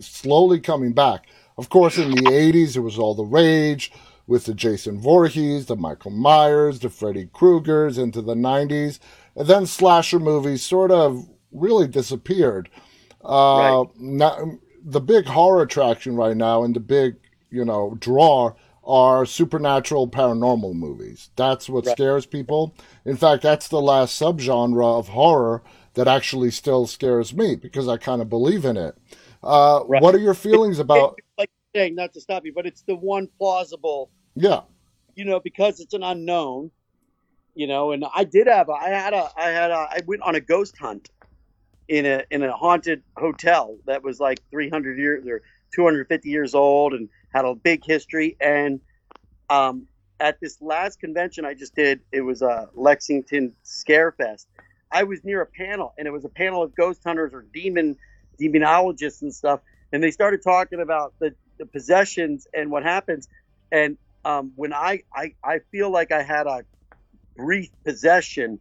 slowly 0.00 0.60
coming 0.60 0.92
back. 0.92 1.26
Of 1.56 1.68
course, 1.68 1.98
in 1.98 2.10
the 2.10 2.22
'80s, 2.22 2.76
it 2.76 2.80
was 2.80 2.98
all 2.98 3.14
the 3.14 3.24
rage 3.24 3.92
with 4.26 4.46
the 4.46 4.54
Jason 4.54 4.98
Voorhees, 5.00 5.66
the 5.66 5.76
Michael 5.76 6.10
Myers, 6.10 6.80
the 6.80 6.90
Freddy 6.90 7.26
Kruegers 7.26 7.96
into 7.96 8.20
the 8.20 8.34
'90s, 8.34 8.98
and 9.36 9.46
then 9.48 9.66
slasher 9.66 10.18
movies 10.18 10.62
sort 10.62 10.90
of 10.90 11.28
really 11.52 11.86
disappeared. 11.86 12.68
Uh, 13.24 13.84
now, 13.98 14.58
the 14.84 15.00
big 15.00 15.26
horror 15.26 15.62
attraction 15.62 16.16
right 16.16 16.36
now 16.36 16.62
and 16.62 16.76
the 16.76 16.80
big, 16.80 17.16
you 17.50 17.64
know, 17.64 17.96
draw 17.98 18.52
are 18.86 19.24
supernatural 19.24 20.08
paranormal 20.08 20.74
movies. 20.74 21.30
That's 21.36 21.68
what 21.70 21.86
Right. 21.86 21.96
scares 21.96 22.26
people. 22.26 22.74
In 23.06 23.16
fact, 23.16 23.42
that's 23.42 23.68
the 23.68 23.80
last 23.80 24.20
subgenre 24.20 24.98
of 24.98 25.08
horror 25.08 25.62
that 25.94 26.06
actually 26.06 26.50
still 26.50 26.86
scares 26.86 27.32
me 27.32 27.56
because 27.56 27.88
I 27.88 27.96
kind 27.96 28.20
of 28.20 28.28
believe 28.28 28.64
in 28.64 28.76
it. 28.76 28.94
Uh, 29.42 29.80
Right. 29.86 30.02
What 30.02 30.14
are 30.14 30.18
your 30.18 30.34
feelings 30.34 30.78
about? 30.78 31.18
like 31.38 31.50
saying 31.74 31.94
not 31.94 32.12
to 32.12 32.20
stop 32.20 32.44
you 32.44 32.52
but 32.52 32.66
it's 32.66 32.82
the 32.82 32.94
one 32.94 33.28
plausible 33.38 34.10
Yeah, 34.36 34.60
you 35.16 35.24
know 35.24 35.40
because 35.40 35.80
it's 35.80 35.92
an 35.94 36.02
unknown 36.04 36.70
you 37.54 37.66
know. 37.66 37.92
And 37.92 38.04
I 38.14 38.24
did 38.24 38.46
have, 38.46 38.68
I 38.70 38.88
had 38.88 39.12
a, 39.12 39.30
I 39.36 39.48
had 39.50 39.70
a, 39.70 39.88
I 39.90 40.00
went 40.06 40.22
on 40.22 40.34
a 40.34 40.40
ghost 40.40 40.76
hunt 40.78 41.10
in 41.88 42.06
a 42.06 42.22
in 42.30 42.42
a 42.42 42.52
haunted 42.52 43.02
hotel 43.16 43.76
that 43.86 44.02
was 44.02 44.18
like 44.20 44.40
300 44.50 44.98
years 44.98 45.26
or 45.26 45.42
250 45.74 46.28
years 46.28 46.54
old 46.54 46.94
and 46.94 47.08
had 47.32 47.44
a 47.44 47.54
big 47.54 47.84
history. 47.84 48.36
And 48.40 48.80
um, 49.50 49.86
at 50.20 50.40
this 50.40 50.60
last 50.62 51.00
convention 51.00 51.44
I 51.44 51.54
just 51.54 51.74
did, 51.74 52.00
it 52.12 52.22
was 52.22 52.42
a 52.42 52.68
Lexington 52.74 53.54
Scarefest. 53.64 54.46
I 54.90 55.02
was 55.02 55.24
near 55.24 55.40
a 55.40 55.46
panel, 55.46 55.92
and 55.98 56.06
it 56.06 56.12
was 56.12 56.24
a 56.24 56.28
panel 56.28 56.62
of 56.62 56.74
ghost 56.74 57.02
hunters 57.04 57.32
or 57.34 57.44
demon 57.52 57.96
demonologists 58.40 59.22
and 59.22 59.34
stuff, 59.34 59.60
and 59.92 60.02
they 60.02 60.10
started 60.10 60.42
talking 60.42 60.80
about 60.80 61.14
the, 61.18 61.34
the 61.58 61.66
possessions 61.66 62.46
and 62.54 62.70
what 62.70 62.84
happens. 62.84 63.28
And 63.72 63.96
um, 64.24 64.52
when 64.56 64.72
I, 64.72 65.02
I 65.12 65.34
I 65.42 65.58
feel 65.70 65.90
like 65.90 66.12
I 66.12 66.22
had 66.22 66.46
a 66.46 66.64
brief 67.36 67.70
possession 67.86 68.60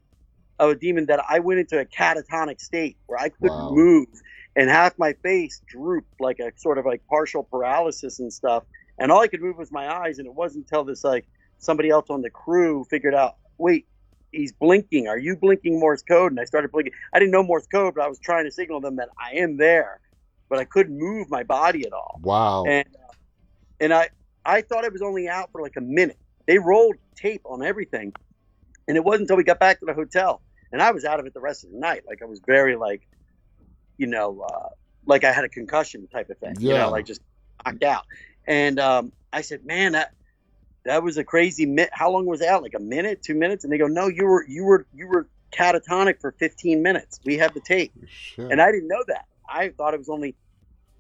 of 0.60 0.72
a 0.72 0.76
demon 0.76 1.08
that 1.08 1.22
I 1.30 1.40
went 1.40 1.62
into 1.62 1.80
a 1.80 1.86
catatonic 1.86 2.62
state 2.62 2.98
where 3.08 3.20
I 3.20 3.30
couldn't 3.30 3.66
Wow. 3.66 3.70
move 3.70 4.08
and 4.56 4.70
half 4.70 4.98
my 5.00 5.14
face 5.24 5.62
drooped 5.70 6.10
like 6.20 6.40
a 6.40 6.52
sort 6.58 6.78
of 6.80 6.86
like 6.86 7.04
partial 7.10 7.44
paralysis 7.44 8.20
and 8.20 8.34
stuff. 8.34 8.64
And 9.00 9.12
all 9.12 9.22
I 9.22 9.28
could 9.28 9.42
move 9.42 9.58
was 9.58 9.72
my 9.72 9.90
eyes. 9.92 10.20
And 10.20 10.28
it 10.28 10.36
wasn't 10.36 10.66
until 10.72 10.86
this 10.86 11.04
like 11.04 11.28
somebody 11.60 11.90
else 11.90 12.08
on 12.10 12.22
the 12.22 12.32
crew 12.32 12.86
figured 12.90 13.16
out, 13.16 13.36
wait, 13.58 13.88
he's 14.32 14.54
blinking. 14.54 15.08
Are 15.10 15.18
you 15.20 15.38
blinking 15.38 15.80
Morse 15.80 16.04
code? 16.04 16.32
And 16.34 16.40
I 16.42 16.46
started 16.46 16.72
blinking. 16.72 16.94
I 17.14 17.20
didn't 17.20 17.32
know 17.32 17.44
Morse 17.44 17.68
code, 17.68 17.96
but 17.96 18.06
I 18.06 18.10
was 18.10 18.20
trying 18.20 18.46
to 18.46 18.52
signal 18.52 18.82
them 18.82 18.98
that 18.98 19.10
I 19.20 19.38
am 19.38 19.58
there, 19.58 20.02
but 20.50 20.60
I 20.60 20.66
couldn't 20.66 20.98
move 20.98 21.30
my 21.32 21.44
body 21.44 21.86
at 21.86 21.94
all 21.94 22.22
Wow. 22.22 22.66
and 22.66 22.88
uh, 22.88 23.14
and 23.82 23.94
I 23.94 24.10
I 24.46 24.62
thought 24.62 24.86
it 24.86 24.94
was 24.94 25.04
only 25.04 25.30
out 25.30 25.50
for 25.54 25.62
like 25.62 25.76
a 25.78 25.82
minute. 25.82 26.20
They 26.48 26.60
rolled 26.60 26.96
tape 27.18 27.44
on 27.46 27.64
everything, 27.64 28.14
and 28.88 28.98
it 28.98 29.04
wasn't 29.04 29.22
until 29.24 29.38
we 29.38 29.44
got 29.44 29.60
back 29.60 29.80
to 29.80 29.86
the 29.86 29.94
hotel, 29.94 30.42
and 30.72 30.82
I 30.82 30.92
was 30.92 31.06
out 31.06 31.20
of 31.20 31.26
it 31.26 31.34
the 31.34 31.42
rest 31.42 31.64
of 31.64 31.72
the 31.72 31.80
night. 31.80 32.04
Like 32.08 32.22
I 32.22 32.26
was 32.26 32.42
very 32.46 32.76
like, 32.76 33.08
you 33.98 34.08
know, 34.08 34.42
uh, 34.42 34.70
like 35.06 35.24
I 35.24 35.32
had 35.32 35.44
a 35.46 35.50
concussion 35.50 36.08
type 36.08 36.30
of 36.30 36.38
thing. 36.40 36.56
You 36.60 36.70
Yeah. 36.70 36.78
know, 36.84 36.90
like 36.92 37.06
just 37.06 37.22
knocked 37.66 37.84
out. 37.84 38.04
And 38.48 38.80
um, 38.80 39.14
I 39.32 39.42
said, 39.42 39.66
man, 39.66 39.94
that 39.94 40.12
that 40.86 41.04
was 41.04 41.18
a 41.18 41.24
crazy. 41.24 41.66
Mi- 41.66 41.88
How 41.94 42.12
long 42.12 42.26
was 42.26 42.42
that? 42.42 42.62
Like 42.62 42.74
a 42.76 42.80
minute, 42.80 43.22
two 43.24 43.36
minutes? 43.36 43.64
And 43.64 43.72
they 43.72 43.78
go, 43.78 43.88
no, 43.88 44.08
you 44.08 44.26
were 44.26 44.46
you 44.48 44.64
were 44.66 44.86
you 44.94 45.08
were 45.08 45.28
catatonic 45.54 46.20
for 46.20 46.32
15 46.40 46.82
minutes. 46.82 47.20
We 47.26 47.38
have 47.38 47.54
the 47.54 47.62
tape. 47.62 47.94
Shit. 48.08 48.52
And 48.52 48.62
I 48.62 48.72
didn't 48.72 48.88
know 48.88 49.04
that. 49.08 49.26
I 49.50 49.70
thought 49.70 49.94
it 49.94 49.98
was 50.00 50.10
only. 50.10 50.36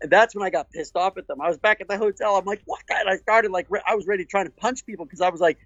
And 0.02 0.12
that's 0.12 0.36
when 0.36 0.44
I 0.46 0.50
got 0.50 0.70
pissed 0.72 0.96
off 0.96 1.18
at 1.18 1.28
them. 1.28 1.42
I 1.42 1.48
was 1.48 1.58
back 1.58 1.80
at 1.82 1.88
the 1.88 1.98
hotel. 1.98 2.36
I'm 2.36 2.46
like, 2.46 2.62
what? 2.66 2.82
And 2.90 3.10
I 3.10 3.16
started 3.18 3.52
like, 3.52 3.68
re- 3.70 3.82
I 3.88 3.96
was 3.96 4.06
ready 4.06 4.26
trying 4.26 4.46
to 4.46 4.52
punch 4.52 4.86
people 4.86 5.06
because 5.06 5.22
I 5.22 5.30
was 5.30 5.40
like, 5.42 5.58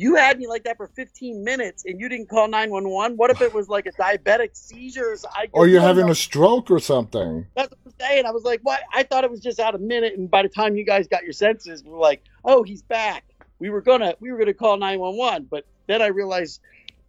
you 0.00 0.14
had 0.14 0.38
me 0.38 0.46
like 0.46 0.64
that 0.64 0.78
for 0.78 0.86
15 0.86 1.44
minutes 1.44 1.84
and 1.84 2.00
you 2.00 2.08
didn't 2.08 2.30
call 2.30 2.48
911. 2.48 3.18
What 3.18 3.30
if 3.30 3.42
it 3.42 3.52
was 3.52 3.68
like 3.68 3.84
a 3.84 3.92
diabetic 3.92 4.56
seizures? 4.56 5.26
I 5.30 5.48
or 5.52 5.68
you're 5.68 5.82
having 5.82 6.08
a 6.08 6.14
stroke 6.14 6.70
or 6.70 6.80
something. 6.80 7.46
That's 7.54 7.70
what 7.70 7.78
I'm 7.84 7.92
saying. 8.00 8.24
I 8.24 8.30
was 8.30 8.42
like, 8.42 8.60
what? 8.62 8.80
I 8.94 9.02
thought 9.02 9.24
it 9.24 9.30
was 9.30 9.40
just 9.40 9.60
out 9.60 9.74
a 9.74 9.78
minute. 9.78 10.14
And 10.16 10.30
by 10.30 10.40
the 10.40 10.48
time 10.48 10.74
you 10.74 10.84
guys 10.84 11.06
got 11.06 11.22
your 11.22 11.34
senses, 11.34 11.84
we 11.84 11.90
were 11.90 11.98
like, 11.98 12.22
oh, 12.46 12.62
he's 12.62 12.80
back. 12.80 13.24
We 13.58 13.68
were 13.68 13.82
gonna, 13.82 14.14
we 14.20 14.32
were 14.32 14.38
gonna 14.38 14.54
call 14.54 14.78
911, 14.78 15.48
but 15.50 15.66
then 15.86 16.00
I 16.00 16.06
realized, 16.06 16.62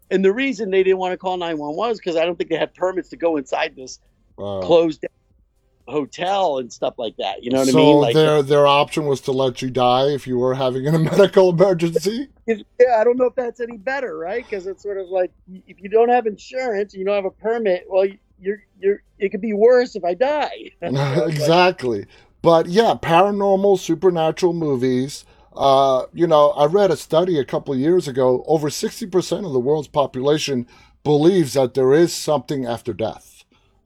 and 0.09 0.25
the 0.25 0.33
reason 0.33 0.69
they 0.69 0.83
didn't 0.83 0.99
want 0.99 1.13
to 1.13 1.17
call 1.17 1.37
911 1.37 1.93
is 1.93 1.97
because 1.99 2.17
I 2.17 2.25
don't 2.25 2.35
think 2.35 2.49
they 2.49 2.57
had 2.57 2.73
permits 2.73 3.07
to 3.09 3.15
go 3.15 3.37
inside 3.37 3.73
this 3.73 3.99
closed 4.35 5.05
hotel 5.87 6.57
and 6.57 6.71
stuff 6.71 6.95
like 6.97 7.15
that. 7.17 7.43
You 7.43 7.51
know 7.51 7.59
what 7.59 7.69
so 7.69 7.79
I 7.79 7.81
mean? 7.81 7.95
Like, 7.97 8.15
their 8.15 8.43
their 8.43 8.67
option 8.67 9.05
was 9.05 9.21
to 9.21 9.31
let 9.31 9.61
you 9.61 9.69
die 9.69 10.09
if 10.09 10.27
you 10.27 10.37
were 10.37 10.53
having 10.53 10.87
a 10.87 10.97
medical 10.99 11.49
emergency. 11.49 12.27
yeah, 12.47 12.55
I 12.97 13.03
don't 13.03 13.17
know 13.17 13.25
if 13.25 13.35
that's 13.35 13.59
any 13.59 13.77
better, 13.77 14.17
right? 14.17 14.43
Because 14.47 14.67
it's 14.67 14.83
sort 14.83 14.97
of 14.97 15.07
like 15.09 15.31
if 15.67 15.81
you 15.81 15.89
don't 15.89 16.09
have 16.09 16.25
insurance, 16.25 16.93
you 16.93 17.05
don't 17.05 17.15
have 17.15 17.25
a 17.25 17.31
permit. 17.31 17.85
Well, 17.89 18.07
you're 18.39 18.63
you're 18.79 19.03
it 19.19 19.29
could 19.29 19.41
be 19.41 19.53
worse 19.53 19.95
if 19.95 20.03
I 20.03 20.13
die. 20.13 20.71
exactly. 20.81 22.05
But 22.41 22.67
yeah, 22.67 22.95
paranormal, 22.99 23.79
supernatural 23.79 24.53
movies. 24.53 25.25
Uh, 25.53 26.05
you 26.13 26.27
know, 26.27 26.51
I 26.51 26.65
read 26.65 26.91
a 26.91 26.97
study 26.97 27.37
a 27.37 27.45
couple 27.45 27.73
of 27.73 27.79
years 27.79 28.07
ago. 28.07 28.43
Over 28.47 28.69
sixty 28.69 29.05
percent 29.05 29.45
of 29.45 29.53
the 29.53 29.59
world's 29.59 29.87
population 29.87 30.67
believes 31.03 31.53
that 31.53 31.73
there 31.73 31.93
is 31.93 32.13
something 32.13 32.65
after 32.65 32.93
death. 32.93 33.30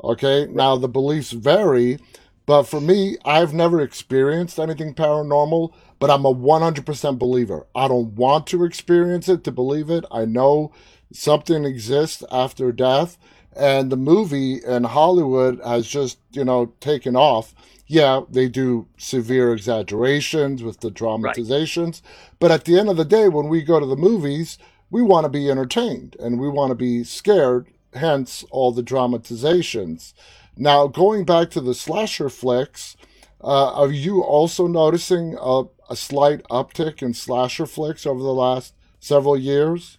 Okay, 0.05 0.47
now 0.51 0.77
the 0.77 0.87
beliefs 0.87 1.31
vary, 1.31 1.99
but 2.45 2.63
for 2.63 2.79
me, 2.79 3.17
I've 3.25 3.53
never 3.53 3.81
experienced 3.81 4.59
anything 4.59 4.93
paranormal. 4.93 5.73
But 5.97 6.11
I'm 6.11 6.25
a 6.25 6.35
100% 6.35 7.17
believer. 7.17 7.67
I 7.73 7.87
don't 7.87 8.15
want 8.15 8.47
to 8.47 8.65
experience 8.65 9.29
it 9.29 9.45
to 9.45 9.51
believe 9.51 9.89
it. 9.89 10.03
I 10.11 10.25
know 10.25 10.73
something 11.13 11.63
exists 11.63 12.21
after 12.29 12.73
death, 12.73 13.17
and 13.55 13.89
the 13.89 13.97
movie 13.97 14.61
in 14.63 14.83
Hollywood 14.83 15.61
has 15.63 15.87
just, 15.87 16.19
you 16.31 16.43
know, 16.43 16.73
taken 16.81 17.15
off. 17.15 17.55
Yeah, 17.87 18.21
they 18.29 18.49
do 18.49 18.87
severe 18.97 19.53
exaggerations 19.53 20.63
with 20.63 20.81
the 20.81 20.91
dramatizations, 20.91 22.01
but 22.39 22.51
at 22.51 22.65
the 22.65 22.77
end 22.77 22.89
of 22.89 22.97
the 22.97 23.05
day, 23.05 23.29
when 23.29 23.47
we 23.47 23.61
go 23.61 23.79
to 23.79 23.85
the 23.85 23.95
movies, 23.95 24.57
we 24.89 25.01
want 25.01 25.23
to 25.25 25.29
be 25.29 25.49
entertained 25.49 26.17
and 26.19 26.39
we 26.39 26.49
want 26.49 26.71
to 26.71 26.75
be 26.75 27.03
scared, 27.03 27.67
hence 27.95 28.43
all 28.51 28.71
the 28.71 28.83
dramatizations. 28.83 30.13
Now, 30.57 30.87
going 30.87 31.25
back 31.25 31.49
to 31.51 31.61
the 31.61 31.73
slasher 31.73 32.29
flicks, 32.29 32.95
uh, 33.41 33.73
are 33.73 33.91
you 33.91 34.21
also 34.21 34.67
noticing 34.67 35.37
a, 35.39 35.63
a 35.89 35.95
slight 35.95 36.43
uptick 36.49 37.01
in 37.01 37.13
slasher 37.13 37.65
flicks 37.65 38.05
over 38.05 38.21
the 38.21 38.33
last 38.33 38.73
several 38.99 39.37
years? 39.37 39.97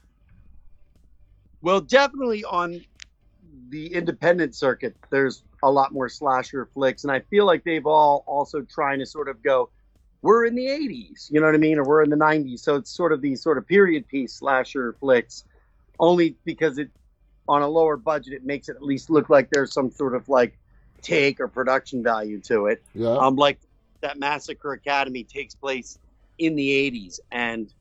well, 1.66 1.80
definitely 1.80 2.44
on 2.44 2.84
the 3.70 3.92
independent 3.92 4.54
circuit, 4.54 4.94
there's 5.10 5.42
a 5.64 5.70
lot 5.70 5.92
more 5.92 6.08
slasher 6.08 6.66
flicks, 6.66 7.02
and 7.02 7.10
I 7.10 7.18
feel 7.28 7.44
like 7.44 7.64
they've 7.64 7.86
all 7.86 8.22
also 8.24 8.62
trying 8.62 9.00
to 9.00 9.06
sort 9.06 9.28
of 9.28 9.42
go. 9.42 9.70
We're 10.22 10.46
in 10.46 10.54
the 10.54 10.66
80s, 10.66 11.28
you 11.28 11.40
know 11.40 11.46
what 11.46 11.56
I 11.56 11.58
mean, 11.58 11.78
or 11.78 11.84
we're 11.84 12.04
in 12.04 12.10
the 12.10 12.16
90s, 12.16 12.60
so 12.60 12.76
it's 12.76 12.90
sort 12.90 13.12
of 13.12 13.20
these 13.20 13.42
sort 13.42 13.58
of 13.58 13.66
period 13.66 14.06
piece 14.06 14.34
slasher 14.34 14.92
flicks, 15.00 15.42
only 15.98 16.36
because 16.44 16.78
it 16.78 16.90
on 17.48 17.62
a 17.62 17.68
lower 17.68 17.96
budget 17.96 18.32
it 18.32 18.44
makes 18.44 18.68
it 18.68 18.76
at 18.76 18.82
least 18.82 19.10
look 19.10 19.30
like 19.30 19.48
there's 19.50 19.72
some 19.72 19.90
sort 19.90 20.14
of 20.14 20.28
like 20.28 20.58
take 21.02 21.40
or 21.40 21.48
production 21.48 22.02
value 22.02 22.40
to 22.40 22.66
it. 22.66 22.82
Yeah. 22.94 23.16
Um, 23.16 23.36
like 23.36 23.58
that 24.00 24.18
Massacre 24.18 24.72
Academy 24.72 25.24
takes 25.24 25.54
place 25.54 25.98
in 26.38 26.56
the 26.56 26.90
80s, 26.90 27.20
and 27.30 27.72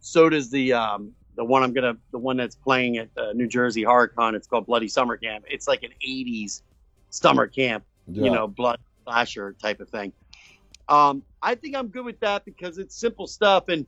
so 0.00 0.28
does 0.28 0.50
the 0.50 0.72
um, 0.72 1.12
the 1.36 1.44
one 1.44 1.62
I'm 1.62 1.72
gonna 1.72 1.96
the 2.10 2.18
one 2.18 2.36
that's 2.36 2.56
playing 2.56 2.98
at 2.98 3.08
uh, 3.16 3.32
New 3.32 3.46
Jersey 3.46 3.84
HorrorCon. 3.84 4.34
It's 4.34 4.46
called 4.46 4.66
Bloody 4.66 4.88
Summer 4.88 5.16
Camp. 5.16 5.44
It's 5.48 5.68
like 5.68 5.82
an 5.82 5.92
80s 6.06 6.62
summer 7.10 7.46
camp, 7.46 7.84
yeah. 8.08 8.24
you 8.24 8.30
know, 8.30 8.48
blood 8.48 8.80
slasher 9.04 9.54
type 9.60 9.80
of 9.80 9.88
thing. 9.88 10.12
Um, 10.88 11.22
I 11.42 11.54
think 11.54 11.76
I'm 11.76 11.88
good 11.88 12.04
with 12.04 12.20
that 12.20 12.44
because 12.44 12.78
it's 12.78 12.94
simple 12.94 13.26
stuff, 13.26 13.68
and 13.68 13.86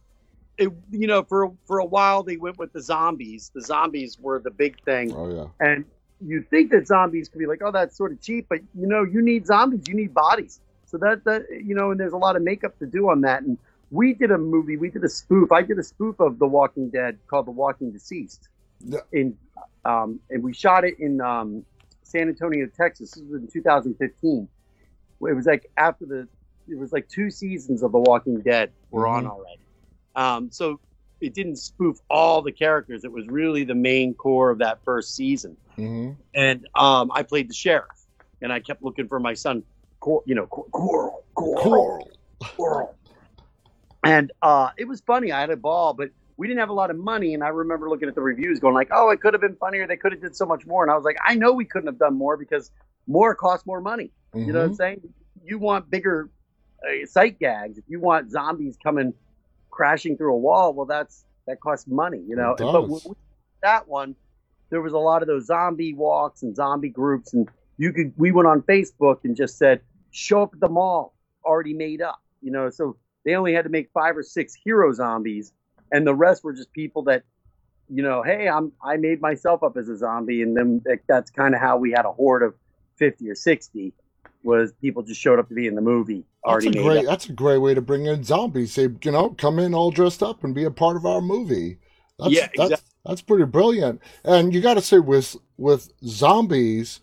it, 0.59 0.71
you 0.91 1.07
know, 1.07 1.23
for 1.25 1.53
for 1.67 1.79
a 1.79 1.85
while 1.85 2.23
they 2.23 2.37
went 2.37 2.59
with 2.59 2.73
the 2.73 2.81
zombies. 2.83 3.51
The 3.55 3.61
zombies 3.61 4.19
were 4.19 4.39
the 4.39 4.51
big 4.51 4.81
thing, 4.85 5.13
Oh 5.15 5.29
yeah. 5.35 5.47
and 5.61 5.85
you 6.21 6.43
think 6.43 6.71
that 6.71 6.87
zombies 6.87 7.29
could 7.29 7.39
be 7.41 7.47
like, 7.47 7.61
oh, 7.63 7.73
that's 7.73 7.97
sort 7.97 8.13
of 8.13 8.21
cheap, 8.21 8.47
but 8.49 8.61
you 8.75 8.87
know, 8.87 9.03
you 9.05 9.21
need 9.21 9.47
zombies, 9.47 9.87
you 9.89 9.95
need 9.95 10.15
bodies. 10.15 10.61
So 10.87 10.97
that 10.99 11.25
that 11.25 11.47
you 11.51 11.75
know, 11.75 11.91
and 11.91 11.99
there's 12.01 12.13
a 12.13 12.17
lot 12.19 12.37
of 12.37 12.43
makeup 12.43 12.79
to 12.79 12.87
do 12.87 13.09
on 13.11 13.21
that. 13.23 13.43
And 13.43 13.59
we 13.91 14.15
did 14.15 14.31
a 14.31 14.39
movie, 14.39 14.77
we 14.77 14.91
did 14.91 15.05
a 15.05 15.09
spoof. 15.09 15.53
I 15.53 15.63
did 15.63 15.79
a 15.79 15.83
spoof 15.83 16.19
of 16.21 16.39
The 16.39 16.47
Walking 16.47 16.89
Dead 16.91 17.19
called 17.29 17.47
The 17.47 17.51
Walking 17.53 17.91
Deceased. 17.93 18.49
Yeah. 18.81 19.01
In 19.13 19.37
um, 19.85 20.21
and 20.31 20.43
we 20.43 20.53
shot 20.55 20.85
it 20.85 20.99
in 20.99 21.21
um, 21.21 21.65
San 22.03 22.29
Antonio, 22.29 22.67
Texas. 22.77 23.13
This 23.13 23.23
was 23.29 23.43
in 23.43 23.49
2015. 23.49 24.49
It 25.29 25.33
was 25.35 25.47
like 25.47 25.71
after 25.77 26.07
the, 26.07 26.29
it 26.69 26.79
was 26.79 26.93
like 26.93 27.09
two 27.09 27.31
seasons 27.31 27.83
of 27.83 27.93
The 27.93 27.99
Walking 27.99 28.41
Dead 28.41 28.73
were 28.91 29.07
on 29.07 29.25
Mhm. 29.25 29.31
already. 29.31 29.61
Um, 30.15 30.51
so 30.51 30.81
it 31.21 31.35
didn't 31.35 31.57
spoof 31.57 31.97
all 32.11 32.43
the 32.43 32.53
characters. 32.53 33.05
It 33.05 33.13
was 33.13 33.27
really 33.29 33.65
the 33.65 33.75
main 33.75 34.15
core 34.15 34.51
of 34.51 34.59
that 34.59 34.85
first 34.85 35.15
season 35.15 35.57
hmm 35.77 36.13
and 36.35 36.67
um, 36.75 37.11
I 37.15 37.23
played 37.23 37.49
the 37.49 37.55
sheriff, 37.55 37.87
and 38.43 38.53
I 38.53 38.61
kept 38.61 38.83
looking 38.83 39.09
for 39.09 39.21
my 39.21 39.35
son, 39.35 39.63
Cor- 40.01 40.23
you 40.27 40.35
know, 40.35 40.47
Cor- 40.47 40.67
Coral, 40.73 41.25
Coral, 41.35 41.63
Coral. 41.63 42.11
Coral. 42.57 42.95
And 44.05 44.33
uh, 44.43 44.71
it 44.77 44.87
was 44.87 45.01
funny. 45.07 45.33
I 45.33 45.41
had 45.41 45.51
a 45.51 45.57
ball, 45.57 45.95
but 45.95 46.11
we 46.37 46.47
didn't 46.49 46.61
have 46.61 46.69
a 46.69 46.75
lot 46.75 46.91
of 46.91 46.99
money. 46.99 47.35
And 47.35 47.43
I 47.43 47.49
remember 47.49 47.89
looking 47.89 48.09
at 48.09 48.15
the 48.15 48.21
reviews, 48.21 48.59
going 48.61 48.75
like, 48.75 48.91
"Oh, 48.93 49.11
it 49.11 49.21
could 49.21 49.33
have 49.35 49.41
been 49.41 49.57
funnier. 49.57 49.87
They 49.87 49.97
could 49.97 50.13
have 50.13 50.21
did 50.21 50.37
so 50.37 50.45
much 50.45 50.67
more." 50.67 50.83
And 50.83 50.91
I 50.91 50.97
was 50.97 51.05
like, 51.05 51.17
"I 51.25 51.37
know 51.37 51.53
we 51.53 51.65
couldn't 51.65 51.87
have 51.87 51.99
done 51.99 52.19
more 52.19 52.37
because 52.37 52.71
more 53.07 53.35
costs 53.35 53.65
more 53.67 53.81
money." 53.81 54.11
You 54.35 54.53
know 54.53 54.59
what 54.59 54.67
I'm 54.67 54.75
saying? 54.75 55.01
You 55.43 55.59
want 55.59 55.89
bigger 55.91 56.31
uh, 56.87 57.07
sight 57.07 57.39
gags. 57.39 57.79
If 57.79 57.85
you 57.89 58.01
want 58.01 58.31
zombies 58.31 58.77
coming 58.83 59.15
crashing 59.75 60.17
through 60.17 60.33
a 60.33 60.39
wall, 60.39 60.73
well, 60.73 60.87
that's 60.87 61.25
that 61.47 61.61
costs 61.61 61.87
money. 61.87 62.23
You 62.27 62.37
know. 62.37 62.55
But 62.57 62.89
with 62.89 63.19
that 63.63 63.89
one, 63.89 64.15
there 64.71 64.81
was 64.81 64.93
a 64.93 64.99
lot 64.99 65.23
of 65.23 65.29
those 65.29 65.47
zombie 65.47 65.93
walks 65.93 66.43
and 66.43 66.55
zombie 66.55 66.89
groups, 66.89 67.35
and 67.35 67.49
you 67.77 67.93
could. 67.93 68.13
We 68.17 68.31
went 68.31 68.49
on 68.49 68.63
Facebook 68.63 69.19
and 69.25 69.37
just 69.37 69.59
said, 69.59 69.81
"Show 70.13 70.43
up 70.43 70.55
at 70.55 70.61
the 70.61 70.69
mall, 70.69 71.15
already 71.45 71.75
made 71.75 72.01
up." 72.01 72.23
You 72.41 72.53
know, 72.53 72.71
so 72.71 72.97
they 73.25 73.35
only 73.35 73.53
had 73.53 73.65
to 73.65 73.71
make 73.71 73.91
five 73.93 74.17
or 74.17 74.23
six 74.23 74.55
hero 74.55 74.93
zombies, 74.93 75.53
and 75.91 76.07
the 76.07 76.15
rest 76.15 76.45
were 76.45 76.53
just 76.53 76.73
people 76.73 77.03
that 77.05 77.25
you 77.89 78.03
know, 78.03 78.23
hey, 78.23 78.49
I'm 78.49 78.73
I 78.83 78.97
made 78.97 79.21
myself 79.21 79.63
up 79.63 79.77
as 79.77 79.89
a 79.89 79.97
zombie, 79.97 80.43
and 80.43 80.57
then 80.57 80.83
that's 81.09 81.31
kind 81.31 81.55
of 81.55 81.61
how 81.61 81.77
we 81.77 81.91
had 81.91 82.07
a 82.07 82.13
horde 82.13 82.43
of 82.43 82.55
fifty 82.97 83.29
or 83.29 83.35
sixty. 83.35 83.93
Was 84.45 84.73
people 84.81 85.03
just 85.03 85.21
showed 85.21 85.39
up 85.39 85.49
to 85.49 85.55
be 85.55 85.67
in 85.67 85.75
the 85.75 85.81
movie 85.81 86.25
already 86.45 86.69
that's 86.69 86.77
a 86.77 86.83
great. 86.83 86.99
Up. 86.99 87.05
That's 87.07 87.29
a 87.29 87.33
great 87.33 87.59
way 87.59 87.75
to 87.75 87.81
bring 87.81 88.07
in 88.07 88.25
zombies. 88.25 88.75
Say, 88.75 88.89
you 89.03 89.11
know, 89.11 89.31
come 89.31 89.59
in 89.59 89.75
all 89.75 89.91
dressed 89.91 90.23
up 90.23 90.45
and 90.45 90.55
be 90.55 90.65
a 90.65 90.71
part 90.71 90.97
of 90.97 91.07
our 91.07 91.21
movie. 91.21 91.79
That's, 92.19 92.31
yeah, 92.31 92.49
that's, 92.55 92.71
exactly. 92.71 92.91
that's 93.07 93.23
pretty 93.23 93.45
brilliant. 93.45 94.01
And 94.25 94.55
you 94.55 94.61
got 94.61 94.75
to 94.75 94.83
say 94.83 94.99
with 94.99 95.37
with 95.57 95.91
zombies, 96.07 97.01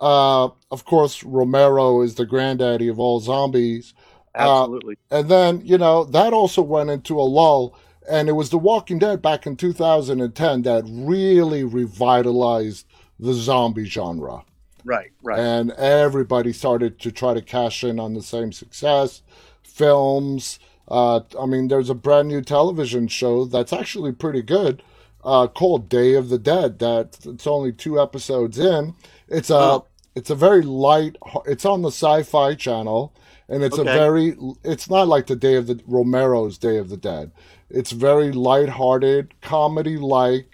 uh, 0.00 0.50
of 0.70 0.84
course, 0.84 1.24
Romero 1.24 2.02
is 2.02 2.14
the 2.14 2.26
granddaddy 2.26 2.88
of 2.88 3.00
all 3.00 3.20
zombies. 3.20 3.94
Uh, 4.34 4.62
Absolutely. 4.62 4.96
Uh, 5.10 5.18
and 5.18 5.28
then 5.28 5.62
you 5.64 5.78
know 5.78 6.04
that 6.04 6.32
also 6.32 6.62
went 6.62 6.90
into 6.90 7.18
a 7.18 7.22
lull 7.22 7.74
and 8.08 8.28
it 8.28 8.32
was 8.32 8.50
The 8.50 8.58
Walking 8.58 8.98
Dead 8.98 9.22
back 9.22 9.46
in 9.46 9.56
2010 9.56 10.62
that 10.62 10.84
really 10.86 11.64
revitalized 11.64 12.86
the 13.18 13.32
zombie 13.32 13.84
genre. 13.84 14.44
Right, 14.84 15.12
right. 15.22 15.38
And 15.38 15.70
everybody 15.72 16.52
started 16.52 16.98
to 17.00 17.12
try 17.12 17.34
to 17.34 17.42
cash 17.42 17.84
in 17.84 18.00
on 18.00 18.14
the 18.14 18.22
same 18.22 18.52
success. 18.52 19.22
Films. 19.62 20.58
Uh, 20.88 21.20
I 21.38 21.46
mean, 21.46 21.68
there's 21.68 21.90
a 21.90 21.94
brand 21.94 22.28
new 22.28 22.42
television 22.42 23.08
show 23.08 23.44
that's 23.44 23.72
actually 23.72 24.12
pretty 24.12 24.42
good 24.42 24.82
uh, 25.24 25.46
called 25.46 25.88
Day 25.88 26.14
of 26.14 26.28
the 26.28 26.38
Dead. 26.38 26.78
That 26.78 27.18
it's 27.24 27.46
only 27.46 27.72
two 27.72 28.00
episodes 28.00 28.58
in. 28.58 28.94
It's 29.28 29.50
a 29.50 29.56
oh. 29.56 29.86
it's 30.14 30.30
a 30.30 30.34
very 30.34 30.62
light. 30.62 31.16
It's 31.46 31.64
on 31.64 31.82
the 31.82 31.90
Sci-Fi 31.90 32.54
Channel, 32.54 33.14
and 33.48 33.62
it's 33.62 33.78
okay. 33.78 33.90
a 33.90 33.94
very. 33.94 34.36
It's 34.64 34.90
not 34.90 35.08
like 35.08 35.26
the 35.26 35.36
Day 35.36 35.56
of 35.56 35.66
the 35.66 35.80
Romero's 35.86 36.58
Day 36.58 36.78
of 36.78 36.88
the 36.88 36.96
Dead. 36.96 37.32
It's 37.70 37.92
very 37.92 38.32
light-hearted, 38.32 39.40
comedy-like 39.40 40.46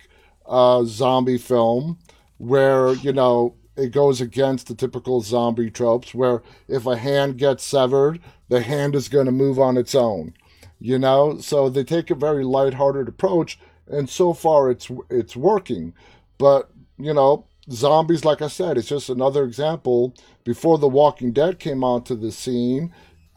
uh, 0.47 0.85
zombie 0.85 1.39
film 1.39 1.99
where 2.39 2.93
you 2.95 3.13
know 3.13 3.55
it 3.79 3.93
goes 3.93 4.21
against 4.21 4.67
the 4.67 4.75
typical 4.75 5.21
zombie 5.21 5.71
tropes 5.71 6.13
where 6.13 6.43
if 6.67 6.85
a 6.85 6.97
hand 6.97 7.39
gets 7.39 7.65
severed, 7.65 8.21
the 8.49 8.61
hand 8.61 8.95
is 8.95 9.09
going 9.09 9.27
to 9.27 9.33
move 9.33 9.59
on 9.59 9.77
its 9.77 9.95
own. 9.95 10.35
You 10.81 10.99
know, 10.99 11.39
so 11.39 11.69
they 11.69 11.85
take 11.85 12.11
a 12.11 12.15
very 12.15 12.45
light-hearted 12.45 13.09
approach, 13.09 13.59
and 13.89 14.09
so 14.09 14.33
far 14.33 14.71
it's 14.71 14.91
it's 15.11 15.35
working. 15.35 15.93
But 16.39 16.71
you 16.99 17.13
know, 17.15 17.47
zombies, 17.71 18.25
like 18.25 18.43
I 18.43 18.49
said, 18.49 18.79
it's 18.79 18.89
just 18.89 19.09
another 19.09 19.45
example. 19.45 20.15
Before 20.45 20.79
The 20.79 20.89
Walking 20.89 21.33
Dead 21.33 21.59
came 21.59 21.83
onto 21.83 22.15
the 22.15 22.31
scene, 22.31 22.93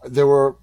there 0.08 0.27
were 0.27 0.58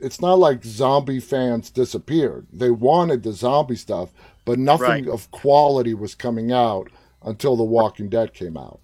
it's 0.00 0.20
not 0.20 0.38
like 0.38 0.64
zombie 0.64 1.20
fans 1.20 1.70
disappeared. 1.70 2.46
They 2.52 2.70
wanted 2.70 3.22
the 3.22 3.32
zombie 3.32 3.76
stuff, 3.76 4.12
but 4.44 4.58
nothing 4.58 4.86
right. 4.86 5.08
of 5.08 5.30
quality 5.30 5.94
was 5.94 6.14
coming 6.14 6.52
out 6.52 6.90
until 7.24 7.56
The 7.56 7.64
Walking 7.64 8.08
Dead 8.08 8.32
came 8.32 8.56
out. 8.56 8.80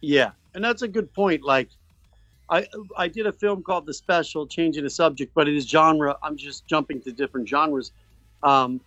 Yeah, 0.00 0.30
and 0.54 0.62
that's 0.62 0.82
a 0.82 0.88
good 0.88 1.12
point. 1.12 1.42
Like, 1.42 1.68
I 2.50 2.66
I 2.96 3.08
did 3.08 3.26
a 3.26 3.32
film 3.32 3.62
called 3.62 3.86
The 3.86 3.94
Special, 3.94 4.46
changing 4.46 4.84
the 4.84 4.90
subject, 4.90 5.32
but 5.34 5.48
it 5.48 5.56
is 5.56 5.68
genre. 5.68 6.16
I'm 6.22 6.36
just 6.36 6.66
jumping 6.66 7.00
to 7.02 7.12
different 7.12 7.48
genres. 7.48 7.92
Um, 8.42 8.80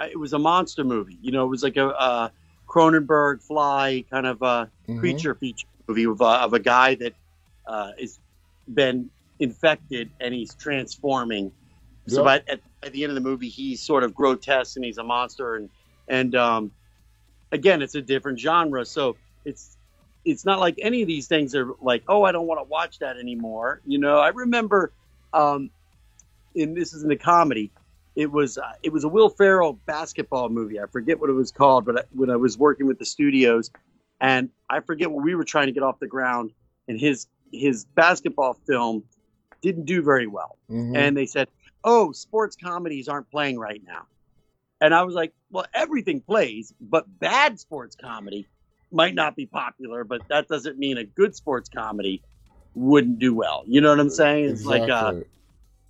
it 0.00 0.18
was 0.18 0.32
a 0.32 0.38
monster 0.38 0.84
movie. 0.84 1.18
You 1.20 1.32
know, 1.32 1.44
it 1.44 1.48
was 1.48 1.62
like 1.62 1.76
a, 1.76 1.88
a 1.88 2.32
Cronenberg 2.66 3.42
fly 3.42 4.04
kind 4.10 4.26
of 4.26 4.40
a 4.42 4.70
mm-hmm. 4.88 4.98
creature 4.98 5.34
feature 5.34 5.66
movie 5.86 6.04
of 6.04 6.20
a, 6.20 6.24
of 6.24 6.54
a 6.54 6.58
guy 6.60 6.94
that 6.96 7.14
uh, 7.66 7.92
is 7.98 8.18
been 8.72 9.10
infected 9.40 10.10
and 10.20 10.32
he's 10.32 10.54
transforming. 10.54 11.52
So 12.06 12.26
yep. 12.26 12.44
at, 12.48 12.60
at, 12.82 12.92
the 12.92 13.02
end 13.02 13.10
of 13.10 13.14
the 13.14 13.20
movie, 13.20 13.48
he's 13.48 13.80
sort 13.80 14.04
of 14.04 14.14
grotesque 14.14 14.76
and 14.76 14.84
he's 14.84 14.98
a 14.98 15.04
monster. 15.04 15.56
And 15.56 15.68
and 16.08 16.34
um, 16.34 16.70
again, 17.52 17.82
it's 17.82 17.94
a 17.94 18.02
different 18.02 18.38
genre, 18.38 18.84
so 18.84 19.16
it's 19.44 19.76
it's 20.24 20.44
not 20.44 20.60
like 20.60 20.78
any 20.82 21.02
of 21.02 21.08
these 21.08 21.26
things 21.26 21.54
are 21.54 21.68
like, 21.80 22.02
oh, 22.08 22.24
I 22.24 22.32
don't 22.32 22.46
want 22.46 22.60
to 22.60 22.64
watch 22.64 22.98
that 22.98 23.16
anymore. 23.16 23.80
You 23.86 23.98
know, 23.98 24.18
I 24.18 24.28
remember, 24.28 24.92
um, 25.32 25.70
and 26.54 26.76
this 26.76 26.92
is 26.92 27.02
in 27.02 27.08
the 27.08 27.16
comedy. 27.16 27.70
It 28.16 28.30
was 28.30 28.58
uh, 28.58 28.72
it 28.82 28.92
was 28.92 29.04
a 29.04 29.08
Will 29.08 29.30
Ferrell 29.30 29.74
basketball 29.86 30.48
movie. 30.48 30.80
I 30.80 30.86
forget 30.86 31.20
what 31.20 31.30
it 31.30 31.34
was 31.34 31.52
called, 31.52 31.86
but 31.86 31.98
I, 32.00 32.02
when 32.12 32.28
I 32.28 32.36
was 32.36 32.58
working 32.58 32.86
with 32.86 32.98
the 32.98 33.06
studios, 33.06 33.70
and 34.20 34.50
I 34.68 34.80
forget 34.80 35.10
what 35.10 35.24
we 35.24 35.34
were 35.34 35.44
trying 35.44 35.66
to 35.66 35.72
get 35.72 35.82
off 35.82 36.00
the 36.00 36.08
ground, 36.08 36.50
and 36.88 36.98
his 36.98 37.26
his 37.52 37.84
basketball 37.84 38.54
film 38.66 39.04
didn't 39.62 39.84
do 39.84 40.02
very 40.02 40.26
well. 40.26 40.56
Mm-hmm. 40.70 40.96
And 40.96 41.16
they 41.16 41.26
said, 41.26 41.48
oh, 41.84 42.12
sports 42.12 42.56
comedies 42.56 43.08
aren't 43.08 43.30
playing 43.30 43.58
right 43.58 43.82
now. 43.86 44.06
And 44.80 44.94
I 44.94 45.02
was 45.02 45.14
like, 45.14 45.32
well, 45.50 45.66
everything 45.74 46.20
plays, 46.20 46.72
but 46.80 47.06
bad 47.18 47.60
sports 47.60 47.96
comedy 47.96 48.46
might 48.92 49.14
not 49.14 49.36
be 49.36 49.46
popular, 49.46 50.04
but 50.04 50.22
that 50.28 50.48
doesn't 50.48 50.78
mean 50.78 50.98
a 50.98 51.04
good 51.04 51.36
sports 51.36 51.68
comedy 51.68 52.22
wouldn't 52.74 53.18
do 53.18 53.34
well. 53.34 53.64
You 53.66 53.80
know 53.80 53.90
what 53.90 54.00
I'm 54.00 54.10
saying? 54.10 54.44
It's 54.46 54.62
exactly. 54.62 54.80
like, 54.80 54.90
uh, 54.90 55.14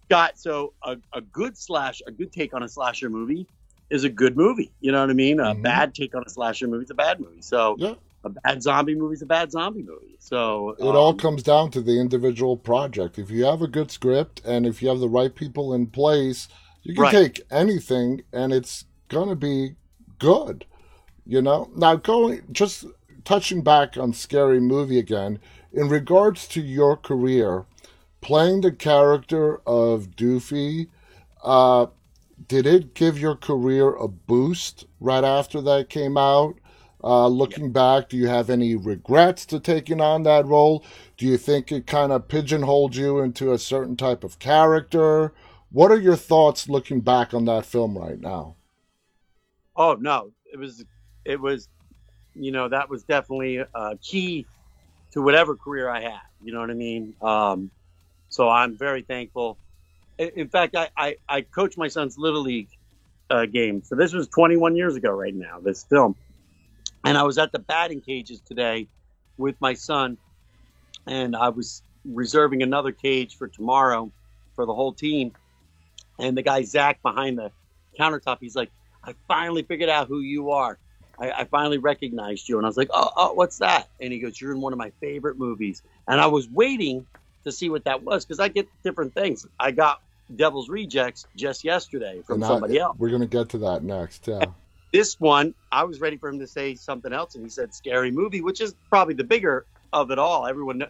got 0.09 0.39
so 0.39 0.73
a, 0.83 0.97
a 1.13 1.21
good 1.21 1.57
slash, 1.57 2.03
a 2.07 2.11
good 2.11 2.33
take 2.33 2.53
on 2.53 2.63
a 2.63 2.69
slasher 2.69 3.09
movie 3.09 3.47
is 3.91 4.05
a 4.05 4.09
good 4.09 4.37
movie. 4.37 4.73
You 4.81 4.93
know 4.93 5.01
what 5.01 5.11
I 5.11 5.15
mean? 5.15 5.41
A 5.41 5.45
mm-hmm. 5.45 5.63
bad 5.63 5.95
take 5.95 6.15
on 6.15 6.25
a 6.27 6.29
slasher 6.29 6.67
movie 6.67 6.85
is 6.85 6.91
a 6.91 6.95
bad 6.95 7.21
movie. 7.21 7.43
So 7.43 7.77
yeah 7.79 7.95
a 8.25 8.29
bad 8.29 8.63
zombie 8.63 8.95
movie 8.95 9.15
is 9.15 9.23
a 9.23 9.27
bad 9.27 9.51
zombie 9.51 9.83
movie. 9.83 10.17
So 10.19 10.77
it 10.79 10.83
um, 10.83 10.97
all 10.97 11.15
comes 11.15 11.43
down 11.43 11.71
to 11.73 11.81
the 11.81 12.01
individual 12.01 12.57
project. 12.57 13.19
If 13.19 13.31
you 13.31 13.45
have 13.45 13.63
a 13.63 13.69
good 13.69 13.91
script 13.91 14.43
and 14.45 14.67
if 14.67 14.83
you 14.83 14.89
have 14.89 15.01
the 15.01 15.09
right 15.09 15.35
people 15.35 15.75
in 15.75 15.87
place, 15.87 16.49
you 16.83 16.95
can 16.95 17.03
right. 17.03 17.13
take 17.13 17.43
anything 17.51 18.23
and 18.33 18.53
it's 18.53 18.85
gonna 19.09 19.37
be 19.37 19.75
good. 20.19 20.65
You 21.27 21.43
know. 21.43 21.71
Now 21.77 21.97
going 21.97 22.43
just 22.53 22.85
touching 23.25 23.63
back 23.63 23.97
on 23.97 24.13
scary 24.13 24.61
movie 24.61 24.99
again 24.99 25.39
in 25.73 25.89
regards 25.89 26.49
to 26.49 26.61
your 26.61 26.97
career, 26.97 27.67
playing 28.21 28.63
the 28.63 28.73
character 28.73 29.61
of 29.67 30.17
Doofy. 30.17 30.89
Uh, 31.43 31.87
did 32.49 32.67
it 32.67 32.95
give 32.95 33.19
your 33.19 33.37
career 33.37 33.95
a 33.95 34.09
boost 34.09 34.87
right 34.99 35.25
after 35.25 35.61
that 35.61 35.89
came 35.89 36.17
out? 36.17 36.57
Uh, 37.03 37.27
looking 37.29 37.73
back, 37.73 38.09
do 38.11 38.17
you 38.17 38.27
have 38.27 38.51
any 38.51 38.75
regrets 38.75 39.47
to 39.47 39.59
taking 39.59 40.01
on 40.01 40.23
that 40.23 40.47
role? 40.47 40.85
Do 41.17 41.27
you 41.27 41.39
think 41.39 41.73
it 41.73 41.87
kind 41.87 42.13
of 42.13 42.29
pigeonholed 42.29 42.95
you 42.95 43.21
into 43.21 43.53
a 43.53 43.59
certain 43.59 43.97
type 43.97 44.23
of 44.23 44.39
character? 44.39 45.33
What 45.73 45.91
are 45.91 45.99
your 45.99 46.17
thoughts 46.17 46.69
looking 46.69 47.01
back 47.01 47.33
on 47.33 47.45
that 47.47 47.65
film 47.65 47.97
right 47.97 48.19
now? 48.19 48.57
Oh 49.77 49.95
no, 49.95 50.33
it 50.53 50.59
was 50.59 50.85
it 51.25 51.41
was 51.41 51.69
you 52.35 52.53
know 52.53 52.69
that 52.69 52.89
was 52.89 53.05
definitely 53.05 53.59
a 53.59 53.97
key 54.03 54.47
to 55.13 55.23
whatever 55.23 55.57
career 55.57 55.89
I 55.89 56.01
had. 56.01 56.21
You 56.43 56.53
know 56.53 56.61
what 56.61 56.71
I 56.71 56.75
mean? 56.75 57.15
Um, 57.21 57.71
so 58.29 58.49
I'm 58.49 58.77
very 58.77 59.03
thankful. 59.03 59.59
In 60.19 60.49
fact, 60.49 60.77
I, 60.77 60.89
I, 60.97 61.17
I 61.29 61.41
coached 61.41 61.79
my 61.79 61.89
son's 61.89 62.19
little 62.19 62.43
league 62.43 62.69
uh, 63.31 63.47
game. 63.47 63.83
So 63.83 63.97
this 63.97 64.13
was 64.13 64.29
21 64.29 64.77
years 64.77 64.95
ago, 64.95 65.11
right 65.11 65.35
now. 65.35 65.59
This 65.61 65.83
film 65.83 66.15
and 67.05 67.17
I 67.17 67.23
was 67.23 67.39
at 67.39 67.53
the 67.53 67.59
batting 67.59 68.01
cages 68.01 68.41
today 68.41 68.89
with 69.37 69.57
my 69.61 69.75
son, 69.75 70.19
and 71.07 71.35
I 71.35 71.49
was 71.49 71.83
reserving 72.05 72.63
another 72.63 72.93
cage 72.93 73.37
for 73.37 73.49
tomorrow 73.49 74.13
for 74.55 74.67
the 74.67 74.75
whole 74.75 74.93
team. 74.93 75.33
And 76.21 76.37
the 76.37 76.43
guy 76.43 76.63
Zach 76.63 77.03
behind 77.03 77.39
the 77.39 77.51
countertop, 77.99 78.39
he's 78.41 78.57
like, 78.57 78.71
"I 79.03 79.15
finally 79.29 79.63
figured 79.63 79.89
out 79.89 80.09
who 80.09 80.21
you 80.21 80.51
are. 80.51 80.79
I, 81.19 81.31
I 81.31 81.45
finally 81.45 81.79
recognized 81.79 82.49
you." 82.49 82.59
And 82.59 82.67
I 82.67 82.69
was 82.69 82.77
like, 82.77 82.91
"Oh, 82.93 83.11
oh, 83.17 83.33
what's 83.33 83.59
that?" 83.59 83.89
And 84.01 84.13
he 84.13 84.19
goes, 84.19 84.41
"You're 84.41 84.53
in 84.53 84.61
one 84.61 84.73
of 84.73 84.79
my 84.79 84.91
favorite 85.01 85.39
movies." 85.39 85.83
And 86.07 86.21
I 86.21 86.27
was 86.27 86.49
waiting 86.49 87.07
to 87.45 87.53
see 87.53 87.71
what 87.71 87.85
that 87.85 88.03
was 88.03 88.25
because 88.25 88.41
I 88.41 88.49
get 88.49 88.69
different 88.83 89.15
things. 89.15 89.47
I 89.59 89.71
got 89.71 90.03
Devil's 90.35 90.69
Rejects 90.69 91.27
just 91.37 91.65
yesterday 91.65 92.23
from 92.27 92.43
somebody 92.43 92.79
else. 92.79 92.97
We're 92.99 93.11
gonna 93.11 93.27
get 93.27 93.49
to 93.51 93.59
that 93.59 93.83
next. 93.83 94.27
Yeah. 94.27 94.45
This 94.93 95.21
one, 95.21 95.55
I 95.71 95.85
was 95.85 96.01
ready 96.01 96.17
for 96.17 96.29
him 96.29 96.41
to 96.41 96.49
say 96.49 96.75
something 96.75 97.13
else, 97.13 97.37
and 97.37 97.45
he 97.45 97.49
said 97.49 97.73
"scary 97.73 98.11
movie," 98.11 98.41
which 98.41 98.61
is 98.61 98.75
probably 98.89 99.15
the 99.15 99.23
bigger 99.23 99.65
of 99.93 100.11
it 100.11 100.19
all. 100.19 100.49
Everyone, 100.49 100.79
knows. 100.79 100.89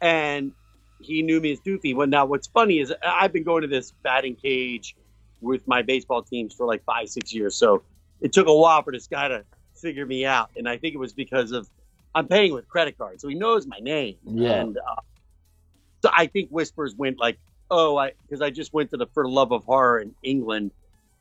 and 0.00 0.52
he 1.00 1.22
knew 1.22 1.40
me 1.40 1.52
as 1.52 1.60
Doofy. 1.60 1.94
Well, 1.94 2.06
now 2.06 2.26
what's 2.26 2.46
funny 2.46 2.78
is 2.78 2.92
I've 3.04 3.32
been 3.32 3.44
going 3.44 3.62
to 3.62 3.68
this 3.68 3.92
batting 4.02 4.36
cage 4.36 4.96
with 5.40 5.66
my 5.66 5.82
baseball 5.82 6.22
teams 6.22 6.54
for 6.54 6.66
like 6.66 6.84
five, 6.84 7.08
six 7.08 7.32
years. 7.32 7.56
So 7.56 7.82
it 8.20 8.32
took 8.32 8.46
a 8.46 8.54
while 8.54 8.82
for 8.82 8.92
this 8.92 9.06
guy 9.06 9.28
to 9.28 9.44
figure 9.74 10.04
me 10.04 10.26
out, 10.26 10.50
and 10.56 10.68
I 10.68 10.76
think 10.76 10.94
it 10.94 10.98
was 10.98 11.12
because 11.12 11.52
of 11.52 11.68
I'm 12.14 12.26
paying 12.26 12.52
with 12.52 12.68
credit 12.68 12.98
card, 12.98 13.20
so 13.20 13.28
he 13.28 13.34
knows 13.34 13.66
my 13.66 13.78
name. 13.78 14.16
Yeah. 14.24 14.52
And 14.52 14.78
uh, 14.78 15.00
so 16.02 16.10
I 16.12 16.26
think 16.26 16.50
whispers 16.50 16.94
went 16.94 17.18
like, 17.18 17.38
"Oh, 17.70 17.96
I," 17.96 18.12
because 18.22 18.42
I 18.42 18.50
just 18.50 18.72
went 18.72 18.90
to 18.90 18.96
the 18.96 19.06
For 19.06 19.28
Love 19.28 19.52
of 19.52 19.64
Horror 19.64 20.00
in 20.00 20.14
England, 20.22 20.72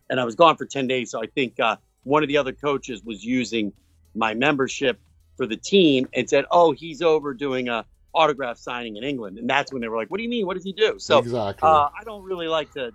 and 0.09 0.19
I 0.19 0.25
was 0.25 0.35
gone 0.35 0.57
for 0.57 0.65
ten 0.65 0.87
days. 0.87 1.11
So 1.11 1.21
I 1.21 1.27
think 1.27 1.59
uh, 1.59 1.77
one 2.03 2.23
of 2.23 2.27
the 2.27 2.37
other 2.37 2.53
coaches 2.53 3.03
was 3.03 3.23
using 3.23 3.71
my 4.15 4.33
membership 4.33 4.99
for 5.37 5.45
the 5.45 5.57
team 5.57 6.07
and 6.13 6.29
said, 6.29 6.45
"Oh, 6.49 6.71
he's 6.71 7.01
over 7.01 7.33
doing 7.33 7.69
a 7.69 7.85
autograph 8.13 8.57
signing 8.57 8.97
in 8.97 9.03
England," 9.03 9.37
and 9.37 9.49
that's 9.49 9.71
when 9.71 9.81
they 9.81 9.87
were 9.87 9.97
like, 9.97 10.09
"What 10.09 10.17
do 10.17 10.23
you 10.23 10.29
mean? 10.29 10.45
What 10.45 10.55
does 10.55 10.63
he 10.63 10.73
do?" 10.73 10.99
So 10.99 11.19
exactly. 11.19 11.67
uh, 11.67 11.89
I 11.99 12.03
don't 12.03 12.23
really 12.23 12.47
like 12.47 12.71
to, 12.73 12.91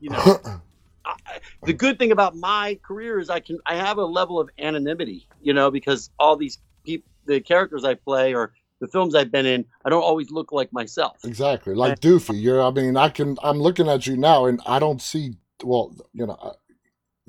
you 0.00 0.10
know, 0.10 0.38
I, 1.06 1.40
the 1.62 1.72
good 1.72 1.98
thing 1.98 2.12
about 2.12 2.36
my 2.36 2.78
career 2.82 3.18
is 3.18 3.30
I 3.30 3.40
can 3.40 3.58
I 3.66 3.76
have 3.76 3.98
a 3.98 4.04
level 4.04 4.40
of 4.40 4.50
anonymity, 4.58 5.28
you 5.40 5.54
know, 5.54 5.70
because 5.70 6.10
all 6.18 6.36
these 6.36 6.58
people, 6.84 7.08
the 7.26 7.40
characters 7.40 7.84
I 7.84 7.94
play 7.94 8.34
or 8.34 8.52
the 8.80 8.88
films 8.88 9.14
I've 9.14 9.30
been 9.30 9.46
in, 9.46 9.64
I 9.84 9.90
don't 9.90 10.02
always 10.02 10.30
look 10.30 10.52
like 10.52 10.72
myself. 10.72 11.24
Exactly, 11.24 11.74
like 11.74 12.00
Doofy. 12.00 12.40
You're. 12.40 12.62
I 12.62 12.70
mean, 12.70 12.96
I 12.96 13.08
can. 13.08 13.36
I'm 13.42 13.58
looking 13.58 13.88
at 13.88 14.06
you 14.06 14.16
now, 14.16 14.46
and 14.46 14.60
I 14.66 14.78
don't 14.78 15.00
see. 15.00 15.36
Well, 15.62 15.94
you 16.12 16.26
know. 16.26 16.56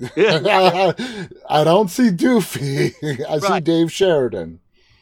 don't 1.64 1.88
see 1.88 2.10
Doofy. 2.10 2.94
I 3.28 3.38
right. 3.38 3.42
see 3.42 3.60
Dave 3.60 3.90
Sheridan. 3.92 4.60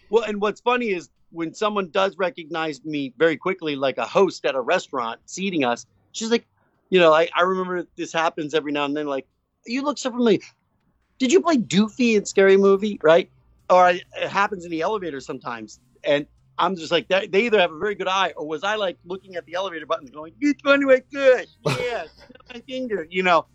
Well, 0.09 0.25
and 0.25 0.41
what's 0.41 0.61
funny 0.61 0.91
is 0.91 1.11
when 1.37 1.53
someone 1.53 1.91
does 1.91 2.17
recognize 2.17 2.83
me 2.85 3.13
very 3.19 3.37
quickly, 3.37 3.77
like 3.77 3.99
a 3.99 4.07
host 4.07 4.45
at 4.47 4.55
a 4.55 4.61
restaurant 4.61 5.21
seating 5.27 5.65
us, 5.65 5.87
she's 6.13 6.31
like, 6.31 6.47
you 6.89 6.99
know, 6.99 7.13
I, 7.13 7.29
I 7.37 7.43
remember 7.43 7.87
this 7.97 8.13
happens 8.13 8.55
every 8.55 8.73
now 8.73 8.87
and 8.87 8.97
then, 8.97 9.07
like, 9.07 9.27
you 9.67 9.83
look 9.83 9.99
so 9.99 10.11
familiar. 10.11 10.39
Did 11.19 11.33
you 11.33 11.41
play 11.43 11.59
Doofy 11.59 12.17
in 12.17 12.25
Scary 12.25 12.57
Movie, 12.57 12.99
right? 13.03 13.31
Or 13.69 13.91
it 13.91 14.05
happens 14.29 14.65
in 14.65 14.71
the 14.71 14.81
elevator 14.81 15.21
sometimes. 15.21 15.81
And 16.05 16.27
I'm 16.59 16.75
just 16.77 16.91
like, 16.91 17.09
they 17.09 17.29
either 17.33 17.61
have 17.61 17.73
a 17.73 17.79
very 17.79 17.95
good 17.95 18.09
eye, 18.09 18.33
or 18.37 18.47
was 18.47 18.65
I 18.65 18.77
like 18.77 18.97
looking 19.05 19.37
at 19.37 19.45
the 19.45 19.55
elevator 19.55 19.85
button 19.85 20.07
going, 20.07 20.33
it's 20.41 20.63
going 20.63 20.81
to 20.81 21.03
good. 21.13 21.47
Yeah, 21.81 22.05
my 22.53 22.61
finger, 22.61 23.07
you 23.11 23.23
know. 23.23 23.47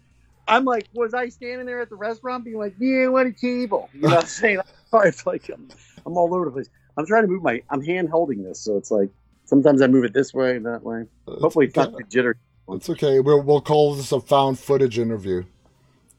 I'm 0.47 0.65
like, 0.65 0.87
was 0.93 1.13
I 1.13 1.29
standing 1.29 1.65
there 1.65 1.81
at 1.81 1.89
the 1.89 1.95
restaurant 1.95 2.43
being 2.43 2.57
like, 2.57 2.75
yeah, 2.77 3.07
what 3.07 3.25
a 3.25 3.31
table? 3.31 3.89
You 3.93 4.01
know 4.01 4.09
what 4.09 4.23
I'm 4.23 4.27
saying? 4.27 4.59
It's 4.93 5.25
like 5.25 5.47
I'm, 5.47 5.69
I'm 6.05 6.17
all 6.17 6.35
over 6.35 6.45
the 6.45 6.51
place. 6.51 6.69
I'm 6.97 7.05
trying 7.05 7.23
to 7.23 7.27
move 7.27 7.43
my, 7.43 7.61
I'm 7.69 7.83
hand 7.83 8.09
holding 8.09 8.43
this, 8.43 8.59
so 8.59 8.77
it's 8.77 8.91
like 8.91 9.09
sometimes 9.45 9.81
I 9.81 9.87
move 9.87 10.03
it 10.03 10.13
this 10.13 10.33
way, 10.33 10.57
that 10.57 10.83
way. 10.83 11.05
Hopefully, 11.27 11.67
it's 11.67 11.75
not 11.75 11.91
the 11.93 12.03
jitter. 12.03 12.35
It's 12.69 12.89
okay. 12.89 13.19
We'll 13.19 13.41
we'll 13.41 13.61
call 13.61 13.95
this 13.95 14.11
a 14.11 14.19
found 14.19 14.59
footage 14.59 14.97
interview. 14.99 15.43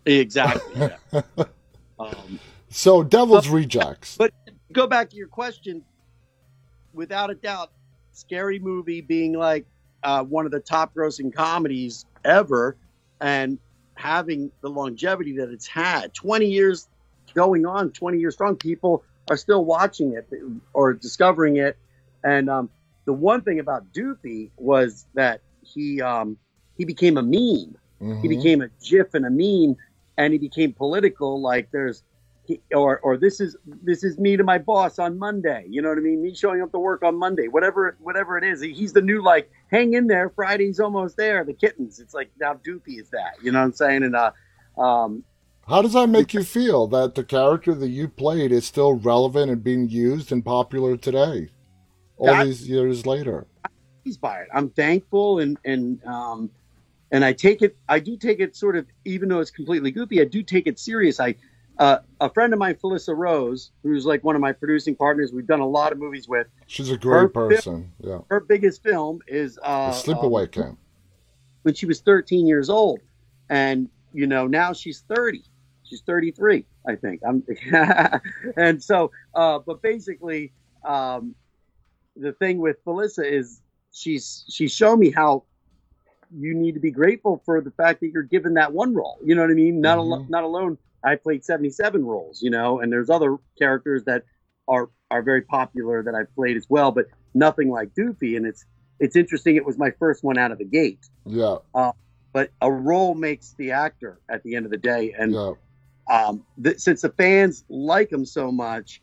Exactly. 0.04 0.90
Yeah. 1.12 1.22
um, 1.98 2.40
so, 2.68 3.02
Devil's 3.02 3.46
but, 3.46 3.54
Rejects. 3.54 4.16
But 4.16 4.32
go 4.72 4.86
back 4.86 5.10
to 5.10 5.16
your 5.16 5.28
question. 5.28 5.84
Without 6.92 7.30
a 7.30 7.34
doubt, 7.34 7.70
Scary 8.12 8.58
Movie 8.58 9.00
being 9.00 9.32
like 9.32 9.64
uh, 10.02 10.24
one 10.24 10.44
of 10.44 10.52
the 10.52 10.60
top 10.60 10.94
grossing 10.94 11.32
comedies 11.32 12.04
ever, 12.24 12.76
and 13.20 13.58
having 13.94 14.50
the 14.60 14.68
longevity 14.68 15.36
that 15.36 15.50
it's 15.50 15.66
had 15.66 16.12
20 16.14 16.46
years 16.46 16.88
going 17.34 17.64
on 17.64 17.90
20 17.90 18.18
years 18.18 18.34
strong 18.34 18.56
people 18.56 19.04
are 19.30 19.36
still 19.36 19.64
watching 19.64 20.12
it 20.12 20.28
or 20.72 20.92
discovering 20.92 21.56
it 21.56 21.76
and 22.24 22.48
um, 22.48 22.70
the 23.04 23.12
one 23.12 23.42
thing 23.42 23.58
about 23.58 23.92
doofy 23.92 24.50
was 24.56 25.06
that 25.14 25.40
he 25.62 26.00
um, 26.00 26.36
he 26.76 26.84
became 26.84 27.16
a 27.16 27.22
meme 27.22 27.76
mm-hmm. 28.00 28.20
he 28.20 28.28
became 28.28 28.62
a 28.62 28.68
gif 28.82 29.14
and 29.14 29.26
a 29.26 29.30
meme 29.30 29.76
and 30.16 30.32
he 30.32 30.38
became 30.38 30.72
political 30.72 31.40
like 31.40 31.70
there's 31.72 32.02
or 32.74 32.98
or 33.00 33.16
this 33.16 33.40
is 33.40 33.56
this 33.82 34.02
is 34.02 34.18
me 34.18 34.36
to 34.36 34.44
my 34.44 34.58
boss 34.58 34.98
on 34.98 35.18
Monday. 35.18 35.64
You 35.68 35.82
know 35.82 35.88
what 35.90 35.98
I 35.98 36.00
mean? 36.00 36.22
Me 36.22 36.34
showing 36.34 36.62
up 36.62 36.72
to 36.72 36.78
work 36.78 37.02
on 37.02 37.16
Monday, 37.16 37.48
whatever 37.48 37.96
whatever 38.00 38.36
it 38.36 38.44
is. 38.44 38.60
He's 38.60 38.92
the 38.92 39.00
new 39.00 39.22
like 39.22 39.50
hang 39.70 39.94
in 39.94 40.06
there. 40.06 40.30
Friday's 40.30 40.80
almost 40.80 41.16
there. 41.16 41.44
The 41.44 41.52
kittens. 41.52 42.00
It's 42.00 42.14
like 42.14 42.30
now 42.40 42.54
Doofy 42.54 43.00
is 43.00 43.10
that. 43.10 43.34
You 43.42 43.52
know 43.52 43.60
what 43.60 43.66
I'm 43.66 43.72
saying? 43.72 44.02
And 44.02 44.16
uh, 44.16 44.32
um, 44.80 45.24
how 45.72 45.80
does 45.80 45.94
that 45.94 46.08
make 46.08 46.34
you 46.34 46.44
feel 46.44 46.86
that 46.88 47.14
the 47.14 47.24
character 47.24 47.74
that 47.74 47.88
you 47.88 48.06
played 48.06 48.52
is 48.52 48.66
still 48.66 48.92
relevant 48.92 49.50
and 49.50 49.64
being 49.64 49.88
used 49.88 50.30
and 50.30 50.44
popular 50.44 50.98
today, 50.98 51.48
all 52.18 52.26
that, 52.26 52.44
these 52.44 52.68
years 52.68 53.06
later? 53.06 53.46
He's 54.04 54.18
by 54.18 54.40
it. 54.40 54.48
I'm 54.52 54.68
thankful 54.68 55.38
and 55.38 55.56
and 55.64 56.04
um, 56.04 56.50
and 57.10 57.24
I 57.24 57.32
take 57.32 57.62
it. 57.62 57.74
I 57.88 58.00
do 58.00 58.18
take 58.18 58.38
it 58.38 58.54
sort 58.54 58.76
of, 58.76 58.86
even 59.06 59.30
though 59.30 59.40
it's 59.40 59.50
completely 59.50 59.90
goofy. 59.90 60.20
I 60.20 60.26
do 60.26 60.42
take 60.42 60.66
it 60.66 60.78
serious. 60.78 61.18
I 61.18 61.36
uh, 61.78 62.00
a 62.20 62.28
friend 62.28 62.52
of 62.52 62.58
mine, 62.58 62.74
Felissa 62.74 63.16
Rose, 63.16 63.70
who's 63.82 64.04
like 64.04 64.22
one 64.22 64.34
of 64.36 64.42
my 64.42 64.52
producing 64.52 64.94
partners, 64.94 65.32
we've 65.32 65.46
done 65.46 65.60
a 65.60 65.66
lot 65.66 65.90
of 65.90 65.98
movies 65.98 66.28
with. 66.28 66.48
She's 66.66 66.90
a 66.90 66.98
great 66.98 67.32
person. 67.32 67.90
yeah. 67.98 68.18
Her 68.28 68.40
biggest 68.40 68.82
film 68.82 69.20
is 69.26 69.58
uh, 69.62 69.92
Sleepaway 69.92 70.44
uh, 70.44 70.46
Camp. 70.48 70.78
When 71.62 71.72
she 71.72 71.86
was 71.86 72.02
13 72.02 72.46
years 72.46 72.68
old, 72.68 73.00
and 73.48 73.88
you 74.12 74.26
know 74.26 74.46
now 74.46 74.74
she's 74.74 75.00
30. 75.08 75.44
She's 75.92 76.00
33, 76.06 76.64
I 76.88 76.96
think. 76.96 77.20
I'm, 77.26 77.44
and 78.56 78.82
so, 78.82 79.10
uh, 79.34 79.58
but 79.58 79.82
basically, 79.82 80.52
um, 80.84 81.34
the 82.16 82.32
thing 82.32 82.58
with 82.58 82.82
Felissa 82.84 83.30
is 83.30 83.60
she's 83.92 84.44
she's 84.48 84.72
shown 84.72 84.98
me 84.98 85.10
how 85.10 85.44
you 86.34 86.54
need 86.54 86.72
to 86.72 86.80
be 86.80 86.90
grateful 86.90 87.42
for 87.44 87.60
the 87.60 87.72
fact 87.72 88.00
that 88.00 88.08
you're 88.08 88.22
given 88.22 88.54
that 88.54 88.72
one 88.72 88.94
role. 88.94 89.18
You 89.22 89.34
know 89.34 89.42
what 89.42 89.50
I 89.50 89.54
mean? 89.54 89.82
Not 89.82 89.98
mm-hmm. 89.98 90.12
al- 90.12 90.26
not 90.30 90.44
alone 90.44 90.78
I 91.04 91.16
played 91.16 91.44
77 91.44 92.04
roles, 92.04 92.42
you 92.42 92.50
know, 92.50 92.80
and 92.80 92.90
there's 92.90 93.10
other 93.10 93.36
characters 93.58 94.04
that 94.04 94.24
are 94.66 94.88
are 95.10 95.22
very 95.22 95.42
popular 95.42 96.02
that 96.02 96.14
I've 96.14 96.34
played 96.34 96.56
as 96.56 96.66
well, 96.70 96.90
but 96.90 97.06
nothing 97.34 97.70
like 97.70 97.94
Doofy. 97.94 98.36
And 98.36 98.46
it's 98.46 98.64
it's 98.98 99.16
interesting. 99.16 99.56
It 99.56 99.66
was 99.66 99.76
my 99.76 99.90
first 99.98 100.24
one 100.24 100.38
out 100.38 100.52
of 100.52 100.58
the 100.58 100.64
gate. 100.64 101.04
Yeah. 101.26 101.56
Uh, 101.74 101.92
but 102.32 102.50
a 102.62 102.70
role 102.70 103.14
makes 103.14 103.54
the 103.58 103.72
actor 103.72 104.20
at 104.30 104.42
the 104.42 104.54
end 104.54 104.64
of 104.64 104.70
the 104.70 104.78
day, 104.78 105.14
and 105.18 105.34
yeah. 105.34 105.52
Um, 106.10 106.44
th- 106.62 106.78
since 106.78 107.02
the 107.02 107.10
fans 107.10 107.64
like 107.68 108.10
him 108.10 108.24
so 108.24 108.50
much, 108.50 109.02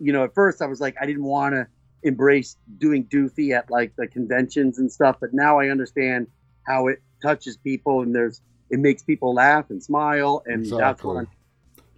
you 0.00 0.12
know, 0.12 0.24
at 0.24 0.34
first 0.34 0.62
I 0.62 0.66
was 0.66 0.80
like, 0.80 0.96
I 1.00 1.06
didn't 1.06 1.24
want 1.24 1.54
to 1.54 1.66
embrace 2.02 2.56
doing 2.78 3.04
Doofy 3.06 3.56
at 3.56 3.70
like 3.70 3.94
the 3.96 4.06
conventions 4.06 4.78
and 4.78 4.90
stuff, 4.90 5.16
but 5.20 5.32
now 5.32 5.58
I 5.58 5.68
understand 5.68 6.26
how 6.66 6.88
it 6.88 7.00
touches 7.22 7.56
people, 7.56 8.02
and 8.02 8.14
there's 8.14 8.40
it 8.70 8.78
makes 8.78 9.02
people 9.02 9.34
laugh 9.34 9.70
and 9.70 9.82
smile, 9.82 10.42
and 10.46 10.60
exactly. 10.60 10.80
that's 10.80 11.04
what 11.04 11.16
I'm. 11.18 11.28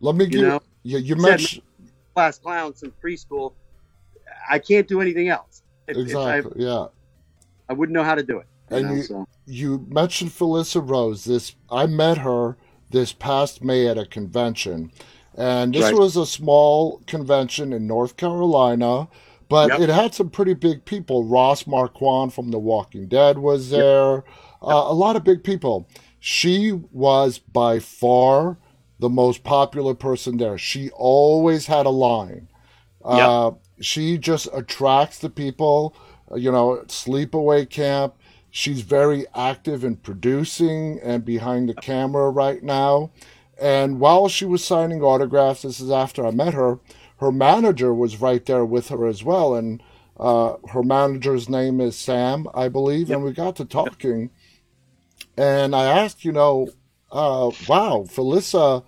Let 0.00 0.14
me 0.14 0.26
give 0.26 0.40
you. 0.40 0.46
Know, 0.46 0.62
you, 0.82 0.98
you 0.98 1.16
mentioned 1.16 1.62
class 2.14 2.38
clown 2.38 2.74
since 2.74 2.92
preschool. 3.02 3.52
I 4.48 4.58
can't 4.58 4.86
do 4.86 5.00
anything 5.00 5.28
else. 5.28 5.62
If, 5.86 5.96
exactly. 5.96 6.52
If 6.62 6.68
I, 6.68 6.70
yeah. 6.70 6.86
I 7.68 7.72
wouldn't 7.72 7.94
know 7.94 8.04
how 8.04 8.14
to 8.14 8.22
do 8.22 8.38
it. 8.38 8.46
You 8.70 8.76
and 8.76 8.86
know, 8.86 8.94
you, 8.94 9.02
so. 9.02 9.28
you 9.46 9.86
mentioned 9.88 10.30
Felissa 10.30 10.86
Rose. 10.86 11.24
This 11.24 11.54
I 11.70 11.86
met 11.86 12.18
her 12.18 12.56
this 12.90 13.12
past 13.12 13.62
May 13.62 13.86
at 13.86 13.98
a 13.98 14.06
convention, 14.06 14.92
and 15.36 15.74
this 15.74 15.84
right. 15.84 15.94
was 15.94 16.16
a 16.16 16.26
small 16.26 17.02
convention 17.06 17.72
in 17.72 17.86
North 17.86 18.16
Carolina, 18.16 19.08
but 19.48 19.70
yep. 19.70 19.80
it 19.80 19.88
had 19.88 20.14
some 20.14 20.30
pretty 20.30 20.54
big 20.54 20.84
people. 20.84 21.24
Ross 21.24 21.66
Marquand 21.66 22.34
from 22.34 22.50
The 22.50 22.58
Walking 22.58 23.08
Dead 23.08 23.38
was 23.38 23.70
there. 23.70 24.14
Yep. 24.14 24.24
Uh, 24.60 24.84
a 24.88 24.94
lot 24.94 25.16
of 25.16 25.24
big 25.24 25.44
people 25.44 25.88
she 26.20 26.72
was 26.72 27.38
by 27.38 27.78
far 27.78 28.58
the 28.98 29.08
most 29.08 29.44
popular 29.44 29.94
person 29.94 30.36
there. 30.38 30.58
She 30.58 30.90
always 30.90 31.66
had 31.66 31.86
a 31.86 31.90
line. 31.90 32.48
Yep. 33.04 33.28
Uh, 33.28 33.50
she 33.80 34.18
just 34.18 34.48
attracts 34.52 35.18
the 35.18 35.30
people. 35.30 35.96
You 36.34 36.52
know, 36.52 36.82
sleepaway 36.88 37.70
camp. 37.70 38.17
She's 38.50 38.80
very 38.80 39.26
active 39.34 39.84
in 39.84 39.96
producing 39.96 40.98
and 41.02 41.24
behind 41.24 41.68
the 41.68 41.74
camera 41.74 42.30
right 42.30 42.62
now. 42.62 43.10
And 43.60 44.00
while 44.00 44.28
she 44.28 44.44
was 44.44 44.64
signing 44.64 45.02
autographs, 45.02 45.62
this 45.62 45.80
is 45.80 45.90
after 45.90 46.24
I 46.26 46.30
met 46.30 46.54
her, 46.54 46.78
her 47.18 47.32
manager 47.32 47.92
was 47.92 48.20
right 48.20 48.44
there 48.46 48.64
with 48.64 48.88
her 48.88 49.06
as 49.06 49.24
well. 49.24 49.54
And 49.54 49.82
uh, 50.18 50.54
her 50.70 50.82
manager's 50.82 51.48
name 51.48 51.80
is 51.80 51.96
Sam, 51.96 52.46
I 52.54 52.68
believe. 52.68 53.08
Yep. 53.08 53.16
And 53.16 53.24
we 53.24 53.32
got 53.32 53.56
to 53.56 53.64
talking. 53.64 54.30
And 55.36 55.74
I 55.74 55.84
asked, 55.84 56.24
you 56.24 56.32
know, 56.32 56.68
uh, 57.10 57.50
wow, 57.68 58.04
Felissa, 58.06 58.84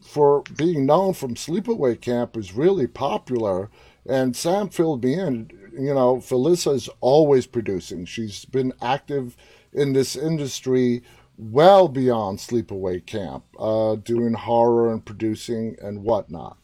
for 0.00 0.42
being 0.56 0.86
known 0.86 1.14
from 1.14 1.34
Sleepaway 1.34 2.00
Camp, 2.00 2.36
is 2.36 2.52
really 2.52 2.86
popular. 2.86 3.70
And 4.08 4.36
Sam 4.36 4.68
filled 4.68 5.02
me 5.02 5.14
in. 5.14 5.50
You 5.78 5.94
know, 5.94 6.16
Felissa 6.16 6.74
is 6.74 6.88
always 7.00 7.46
producing. 7.46 8.04
She's 8.04 8.44
been 8.44 8.72
active 8.80 9.36
in 9.72 9.92
this 9.92 10.16
industry 10.16 11.02
well 11.38 11.88
beyond 11.88 12.38
Sleepaway 12.38 13.04
Camp, 13.04 13.44
uh, 13.58 13.96
doing 13.96 14.32
horror 14.32 14.92
and 14.92 15.04
producing 15.04 15.76
and 15.82 16.02
whatnot. 16.02 16.56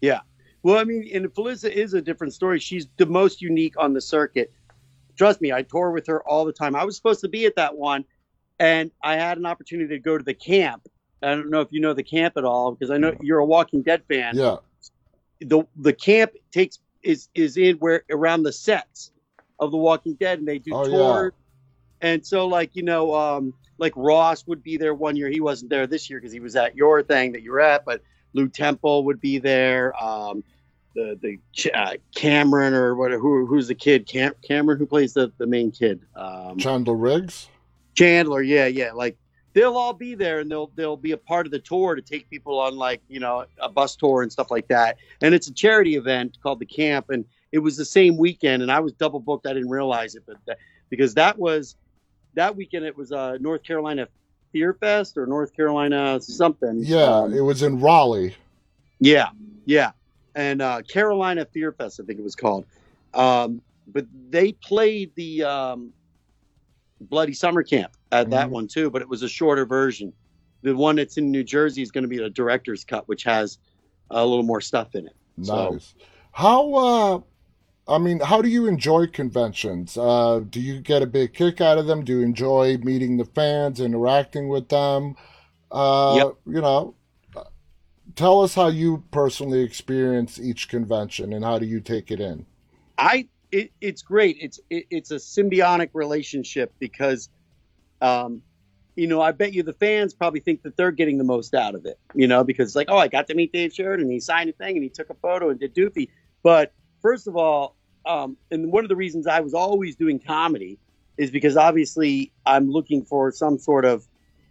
Yeah. 0.00 0.20
Well, 0.62 0.76
I 0.76 0.84
mean, 0.84 1.08
and 1.12 1.26
Felissa 1.26 1.70
is 1.70 1.94
a 1.94 2.02
different 2.02 2.34
story. 2.34 2.58
She's 2.58 2.88
the 2.96 3.06
most 3.06 3.40
unique 3.40 3.74
on 3.78 3.92
the 3.94 4.00
circuit. 4.00 4.52
Trust 5.16 5.40
me, 5.40 5.52
I 5.52 5.62
tour 5.62 5.90
with 5.90 6.06
her 6.06 6.22
all 6.28 6.44
the 6.44 6.52
time. 6.52 6.74
I 6.74 6.84
was 6.84 6.96
supposed 6.96 7.20
to 7.20 7.28
be 7.28 7.46
at 7.46 7.56
that 7.56 7.76
one, 7.76 8.04
and 8.58 8.90
I 9.02 9.16
had 9.16 9.38
an 9.38 9.46
opportunity 9.46 9.88
to 9.94 10.00
go 10.00 10.16
to 10.18 10.24
the 10.24 10.34
camp. 10.34 10.88
I 11.22 11.34
don't 11.34 11.50
know 11.50 11.60
if 11.60 11.68
you 11.70 11.80
know 11.80 11.94
the 11.94 12.02
camp 12.02 12.36
at 12.36 12.44
all 12.44 12.72
because 12.72 12.90
I 12.90 12.96
know 12.96 13.14
you're 13.20 13.38
a 13.38 13.44
Walking 13.44 13.82
Dead 13.82 14.02
fan. 14.08 14.36
Yeah. 14.36 14.56
The 15.40 15.64
the 15.76 15.92
camp 15.92 16.32
takes 16.52 16.78
is 17.02 17.28
is 17.34 17.56
in 17.56 17.76
where 17.76 18.04
around 18.10 18.42
the 18.42 18.52
sets 18.52 19.12
of 19.58 19.70
the 19.70 19.76
Walking 19.76 20.14
Dead, 20.14 20.38
and 20.38 20.48
they 20.48 20.58
do 20.58 20.74
oh, 20.74 20.84
tours. 20.84 21.32
Yeah. 21.32 22.08
And 22.10 22.26
so, 22.26 22.46
like 22.46 22.74
you 22.74 22.82
know, 22.82 23.14
um, 23.14 23.54
like 23.78 23.92
Ross 23.96 24.46
would 24.46 24.62
be 24.62 24.76
there 24.76 24.94
one 24.94 25.16
year. 25.16 25.28
He 25.28 25.40
wasn't 25.40 25.70
there 25.70 25.86
this 25.86 26.10
year 26.10 26.20
because 26.20 26.32
he 26.32 26.40
was 26.40 26.56
at 26.56 26.76
your 26.76 27.02
thing 27.02 27.32
that 27.32 27.42
you 27.42 27.52
were 27.52 27.60
at. 27.60 27.84
But 27.84 28.02
Lew 28.32 28.48
Temple 28.48 29.04
would 29.04 29.20
be 29.20 29.38
there. 29.38 29.94
Um, 30.02 30.42
the 30.94 31.18
the 31.20 31.70
uh, 31.72 31.94
Cameron 32.14 32.74
or 32.74 32.94
what? 32.94 33.12
Who, 33.12 33.46
who's 33.46 33.68
the 33.68 33.74
kid? 33.74 34.06
Cam, 34.06 34.34
Cameron 34.42 34.78
who 34.78 34.86
plays 34.86 35.14
the 35.14 35.32
the 35.38 35.46
main 35.46 35.70
kid? 35.70 36.00
Um, 36.14 36.58
Chandler 36.58 36.96
Riggs. 36.96 37.48
Chandler, 37.94 38.40
yeah, 38.42 38.66
yeah, 38.66 38.92
like 38.92 39.18
they'll 39.52 39.76
all 39.76 39.92
be 39.92 40.14
there 40.14 40.40
and 40.40 40.50
they'll 40.50 40.70
they'll 40.74 40.96
be 40.96 41.12
a 41.12 41.16
part 41.16 41.46
of 41.46 41.52
the 41.52 41.58
tour 41.58 41.94
to 41.94 42.02
take 42.02 42.28
people 42.30 42.58
on 42.58 42.76
like 42.76 43.02
you 43.08 43.20
know 43.20 43.44
a 43.60 43.68
bus 43.68 43.96
tour 43.96 44.22
and 44.22 44.32
stuff 44.32 44.50
like 44.50 44.68
that. 44.68 44.96
And 45.20 45.34
it's 45.34 45.48
a 45.48 45.52
charity 45.52 45.96
event 45.96 46.38
called 46.42 46.60
the 46.60 46.66
camp, 46.66 47.10
and 47.10 47.24
it 47.50 47.58
was 47.58 47.76
the 47.76 47.84
same 47.84 48.16
weekend, 48.16 48.62
and 48.62 48.70
I 48.70 48.80
was 48.80 48.92
double 48.92 49.20
booked. 49.20 49.46
I 49.46 49.52
didn't 49.52 49.70
realize 49.70 50.14
it, 50.14 50.24
but 50.26 50.36
that, 50.46 50.58
because 50.88 51.14
that 51.14 51.38
was 51.38 51.76
that 52.34 52.56
weekend 52.56 52.84
it 52.84 52.96
was 52.96 53.12
uh, 53.12 53.36
North 53.40 53.62
Carolina 53.62 54.08
Fear 54.52 54.74
Fest 54.74 55.16
or 55.16 55.26
North 55.26 55.54
Carolina 55.54 56.20
something. 56.20 56.82
Yeah, 56.82 57.02
um, 57.02 57.34
it 57.34 57.40
was 57.40 57.62
in 57.62 57.80
Raleigh. 57.80 58.36
Yeah, 59.00 59.30
yeah, 59.66 59.92
and 60.34 60.62
uh, 60.62 60.82
Carolina 60.82 61.44
Fear 61.44 61.72
Fest, 61.72 62.00
I 62.00 62.04
think 62.04 62.18
it 62.18 62.24
was 62.24 62.36
called. 62.36 62.64
Um, 63.14 63.60
but 63.86 64.06
they 64.30 64.52
played 64.52 65.14
the 65.14 65.44
um, 65.44 65.92
Bloody 67.08 67.32
Summer 67.32 67.62
Camp 67.62 67.92
at 68.10 68.30
that 68.30 68.44
mm-hmm. 68.44 68.54
one 68.54 68.68
too, 68.68 68.90
but 68.90 69.02
it 69.02 69.08
was 69.08 69.22
a 69.22 69.28
shorter 69.28 69.66
version. 69.66 70.12
The 70.62 70.76
one 70.76 70.96
that's 70.96 71.16
in 71.16 71.30
New 71.30 71.44
Jersey 71.44 71.82
is 71.82 71.90
going 71.90 72.02
to 72.02 72.08
be 72.08 72.18
a 72.18 72.30
director's 72.30 72.84
cut, 72.84 73.08
which 73.08 73.24
has 73.24 73.58
a 74.10 74.24
little 74.24 74.44
more 74.44 74.60
stuff 74.60 74.94
in 74.94 75.06
it. 75.06 75.16
Nice. 75.36 75.48
So, 75.48 75.78
how 76.32 76.74
uh, 76.74 77.20
I 77.88 77.98
mean, 77.98 78.20
how 78.20 78.42
do 78.42 78.48
you 78.48 78.66
enjoy 78.66 79.06
conventions? 79.08 79.96
Uh, 79.98 80.40
do 80.48 80.60
you 80.60 80.80
get 80.80 81.02
a 81.02 81.06
big 81.06 81.34
kick 81.34 81.60
out 81.60 81.78
of 81.78 81.86
them? 81.86 82.04
Do 82.04 82.18
you 82.18 82.24
enjoy 82.24 82.78
meeting 82.78 83.16
the 83.16 83.24
fans, 83.24 83.80
interacting 83.80 84.48
with 84.48 84.68
them? 84.68 85.16
Uh, 85.70 86.14
yep. 86.16 86.34
You 86.46 86.60
know, 86.60 86.94
tell 88.14 88.42
us 88.42 88.54
how 88.54 88.68
you 88.68 89.04
personally 89.10 89.62
experience 89.62 90.38
each 90.38 90.68
convention 90.68 91.32
and 91.32 91.44
how 91.44 91.58
do 91.58 91.66
you 91.66 91.80
take 91.80 92.10
it 92.10 92.20
in? 92.20 92.46
I 92.98 93.28
it, 93.52 93.70
it's 93.80 94.02
great. 94.02 94.38
It's 94.40 94.58
it, 94.70 94.86
it's 94.90 95.10
a 95.10 95.16
symbiotic 95.16 95.90
relationship 95.92 96.72
because, 96.78 97.28
um, 98.00 98.42
you 98.96 99.06
know, 99.06 99.20
I 99.20 99.32
bet 99.32 99.52
you 99.52 99.62
the 99.62 99.72
fans 99.72 100.12
probably 100.12 100.40
think 100.40 100.62
that 100.62 100.76
they're 100.76 100.90
getting 100.90 101.18
the 101.18 101.24
most 101.24 101.54
out 101.54 101.74
of 101.74 101.86
it. 101.86 101.98
You 102.14 102.26
know, 102.26 102.42
because 102.42 102.70
it's 102.70 102.76
like, 102.76 102.88
oh, 102.90 102.98
I 102.98 103.08
got 103.08 103.28
to 103.28 103.34
meet 103.34 103.52
Dave 103.52 103.72
Sheridan, 103.72 104.06
and 104.06 104.12
he 104.12 104.20
signed 104.20 104.50
a 104.50 104.52
thing 104.52 104.76
and 104.76 104.82
he 104.82 104.88
took 104.88 105.10
a 105.10 105.14
photo 105.14 105.50
and 105.50 105.60
did 105.60 105.74
Doofy, 105.74 106.08
but 106.42 106.72
first 107.00 107.26
of 107.26 107.36
all, 107.36 107.76
um, 108.06 108.36
and 108.50 108.72
one 108.72 108.84
of 108.84 108.88
the 108.88 108.96
reasons 108.96 109.26
I 109.26 109.40
was 109.40 109.54
always 109.54 109.96
doing 109.96 110.18
comedy 110.18 110.78
is 111.16 111.30
because 111.30 111.56
obviously 111.56 112.32
I'm 112.46 112.70
looking 112.70 113.04
for 113.04 113.30
some 113.30 113.58
sort 113.58 113.84
of, 113.84 114.06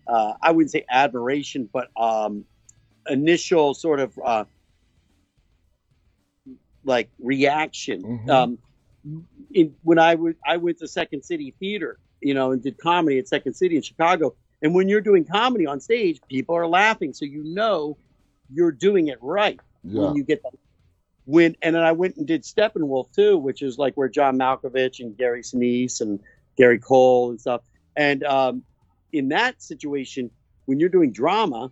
uh, 0.08 0.34
I 0.41 0.52
wouldn't 0.52 0.72
say 0.72 0.86
admiration, 0.89 1.68
but 1.72 1.89
um, 1.97 2.45
initial 3.10 3.74
sort 3.74 3.99
of 3.99 4.18
uh, 4.24 4.45
like 6.84 7.10
reaction. 7.20 8.04
Mm-hmm. 8.04 8.30
Um, 8.30 8.58
in, 9.54 9.76
when 9.84 9.99
I 9.99 10.16
I 10.45 10.58
went 10.58 10.80
to 10.80 10.88
Second 10.88 11.24
City 11.24 11.54
Theater, 11.60 11.99
you 12.22 12.34
know, 12.34 12.52
and 12.52 12.62
did 12.62 12.78
comedy 12.78 13.20
at 13.20 13.28
Second 13.28 13.54
City 13.54 13.76
in 13.76 13.82
Chicago. 13.82 14.36
And 14.62 14.76
when 14.76 14.88
you're 14.89 15.02
doing 15.02 15.26
comedy 15.26 15.66
on 15.66 15.80
stage, 15.80 16.20
people 16.30 16.56
are 16.56 16.68
laughing, 16.68 17.14
so 17.14 17.26
you 17.26 17.43
know 17.43 17.97
you're 18.54 18.72
doing 18.72 19.08
it 19.08 19.18
right 19.22 19.60
yeah. 19.84 20.02
when 20.02 20.16
you 20.16 20.24
get 20.24 20.43
the 20.43 20.49
when 21.26 21.56
and 21.62 21.76
then 21.76 21.84
I 21.84 21.91
went 21.91 22.18
and 22.18 22.28
did 22.28 22.43
Steppenwolf 22.43 23.14
too, 23.14 23.38
which 23.38 23.62
is 23.62 23.78
like 23.78 23.93
where 23.95 24.10
John 24.10 24.38
Malkovich 24.38 24.99
and 24.99 25.18
Gary 25.18 25.41
Sinise 25.41 26.02
and 26.02 26.20
Gary 26.58 26.80
Cole 26.80 27.30
and 27.30 27.39
stuff. 27.39 27.62
And 27.95 28.24
um, 28.24 28.64
in 29.12 29.30
that 29.30 29.62
situation, 29.62 30.32
when 30.66 30.80
you're 30.80 30.89
doing 30.89 31.12
drama, 31.12 31.70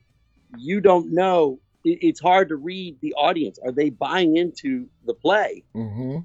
you 0.57 0.81
don't 0.81 1.13
know. 1.13 1.59
It, 1.83 1.99
it's 2.01 2.19
hard 2.19 2.49
to 2.49 2.55
read 2.55 2.99
the 3.01 3.13
audience. 3.13 3.59
Are 3.63 3.71
they 3.71 3.89
buying 3.89 4.37
into 4.37 4.87
the 5.05 5.13
play? 5.13 5.63
Mm-hmm. 5.75 6.19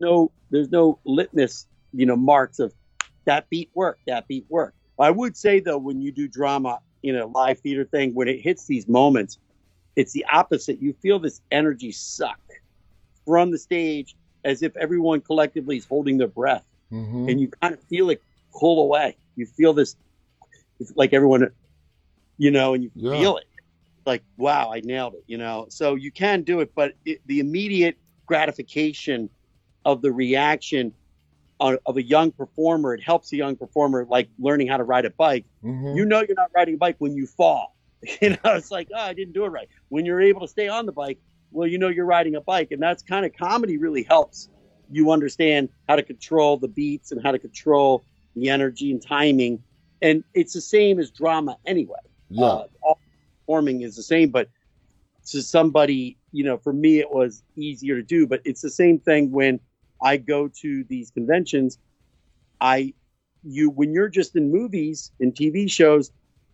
No, 0.00 0.30
there's 0.50 0.70
no 0.70 0.98
litmus, 1.04 1.66
you 1.92 2.06
know, 2.06 2.16
marks 2.16 2.58
of 2.58 2.74
that 3.24 3.48
beat 3.50 3.70
work, 3.74 3.98
that 4.06 4.28
beat 4.28 4.46
work. 4.48 4.74
I 4.98 5.10
would 5.10 5.36
say 5.36 5.60
though, 5.60 5.78
when 5.78 6.00
you 6.00 6.12
do 6.12 6.28
drama 6.28 6.80
in 7.02 7.16
a 7.16 7.26
live 7.26 7.58
theater 7.60 7.84
thing, 7.84 8.14
when 8.14 8.28
it 8.28 8.40
hits 8.40 8.66
these 8.66 8.88
moments, 8.88 9.38
it's 9.94 10.12
the 10.12 10.24
opposite. 10.32 10.80
You 10.80 10.94
feel 11.02 11.18
this 11.18 11.40
energy 11.50 11.92
suck 11.92 12.40
from 13.24 13.50
the 13.50 13.58
stage 13.58 14.16
as 14.44 14.62
if 14.62 14.76
everyone 14.76 15.20
collectively 15.20 15.76
is 15.76 15.86
holding 15.86 16.18
their 16.18 16.28
breath. 16.28 16.64
Mm-hmm. 16.92 17.28
And 17.28 17.40
you 17.40 17.48
kind 17.48 17.74
of 17.74 17.82
feel 17.84 18.10
it 18.10 18.22
pull 18.52 18.82
away. 18.82 19.16
You 19.34 19.46
feel 19.46 19.72
this, 19.72 19.96
it's 20.78 20.92
like 20.94 21.12
everyone, 21.12 21.50
you 22.38 22.50
know, 22.50 22.74
and 22.74 22.84
you 22.84 22.90
yeah. 22.94 23.18
feel 23.18 23.36
it 23.38 23.44
like, 24.06 24.22
wow, 24.36 24.72
I 24.72 24.80
nailed 24.80 25.14
it, 25.14 25.24
you 25.26 25.36
know? 25.36 25.66
So 25.68 25.96
you 25.96 26.12
can 26.12 26.42
do 26.42 26.60
it, 26.60 26.72
but 26.74 26.94
it, 27.04 27.20
the 27.26 27.40
immediate 27.40 27.96
gratification 28.24 29.28
of 29.86 30.02
the 30.02 30.12
reaction 30.12 30.92
of, 31.58 31.78
a 31.96 32.02
young 32.02 32.30
performer, 32.32 32.92
it 32.92 33.02
helps 33.02 33.32
a 33.32 33.36
young 33.36 33.56
performer 33.56 34.06
like 34.10 34.28
learning 34.38 34.68
how 34.68 34.76
to 34.76 34.84
ride 34.84 35.06
a 35.06 35.10
bike. 35.10 35.46
Mm-hmm. 35.64 35.96
You 35.96 36.04
know, 36.04 36.20
you're 36.20 36.36
not 36.36 36.50
riding 36.54 36.74
a 36.74 36.76
bike 36.76 36.96
when 36.98 37.14
you 37.14 37.26
fall 37.26 37.76
You 38.20 38.30
know, 38.30 38.54
it's 38.54 38.70
like, 38.70 38.88
oh, 38.94 39.00
I 39.00 39.12
didn't 39.12 39.34
do 39.34 39.44
it 39.44 39.48
right. 39.48 39.68
When 39.88 40.04
you're 40.04 40.20
able 40.20 40.40
to 40.42 40.48
stay 40.48 40.68
on 40.68 40.86
the 40.86 40.92
bike, 40.92 41.18
well, 41.50 41.66
you 41.66 41.78
know 41.78 41.88
you're 41.88 42.06
riding 42.06 42.34
a 42.34 42.40
bike, 42.40 42.70
and 42.70 42.82
that's 42.82 43.02
kind 43.02 43.24
of 43.24 43.32
comedy 43.34 43.78
really 43.78 44.02
helps 44.02 44.48
you 44.90 45.10
understand 45.10 45.68
how 45.88 45.96
to 45.96 46.02
control 46.02 46.56
the 46.56 46.68
beats 46.68 47.12
and 47.12 47.22
how 47.22 47.32
to 47.32 47.38
control 47.38 48.04
the 48.34 48.48
energy 48.48 48.90
and 48.90 49.02
timing. 49.02 49.62
And 50.02 50.22
it's 50.34 50.52
the 50.52 50.60
same 50.60 50.98
as 50.98 51.10
drama 51.10 51.56
anyway. 51.66 51.98
Yeah. 52.28 52.44
Uh, 52.44 52.66
all 52.82 53.00
performing 53.40 53.82
is 53.82 53.96
the 53.96 54.02
same, 54.02 54.30
but 54.30 54.48
to 55.28 55.42
somebody, 55.42 56.18
you 56.30 56.44
know, 56.44 56.58
for 56.58 56.72
me 56.72 56.98
it 56.98 57.10
was 57.10 57.42
easier 57.56 57.96
to 57.96 58.02
do. 58.02 58.26
But 58.26 58.42
it's 58.44 58.60
the 58.60 58.70
same 58.70 58.98
thing 59.00 59.32
when 59.32 59.58
I 60.00 60.16
go 60.16 60.48
to 60.60 60.84
these 60.84 61.10
conventions. 61.10 61.78
I, 62.60 62.94
you, 63.42 63.70
when 63.70 63.92
you're 63.92 64.08
just 64.08 64.36
in 64.36 64.50
movies 64.50 65.10
and 65.20 65.34
TV 65.34 65.70
shows, 65.70 66.10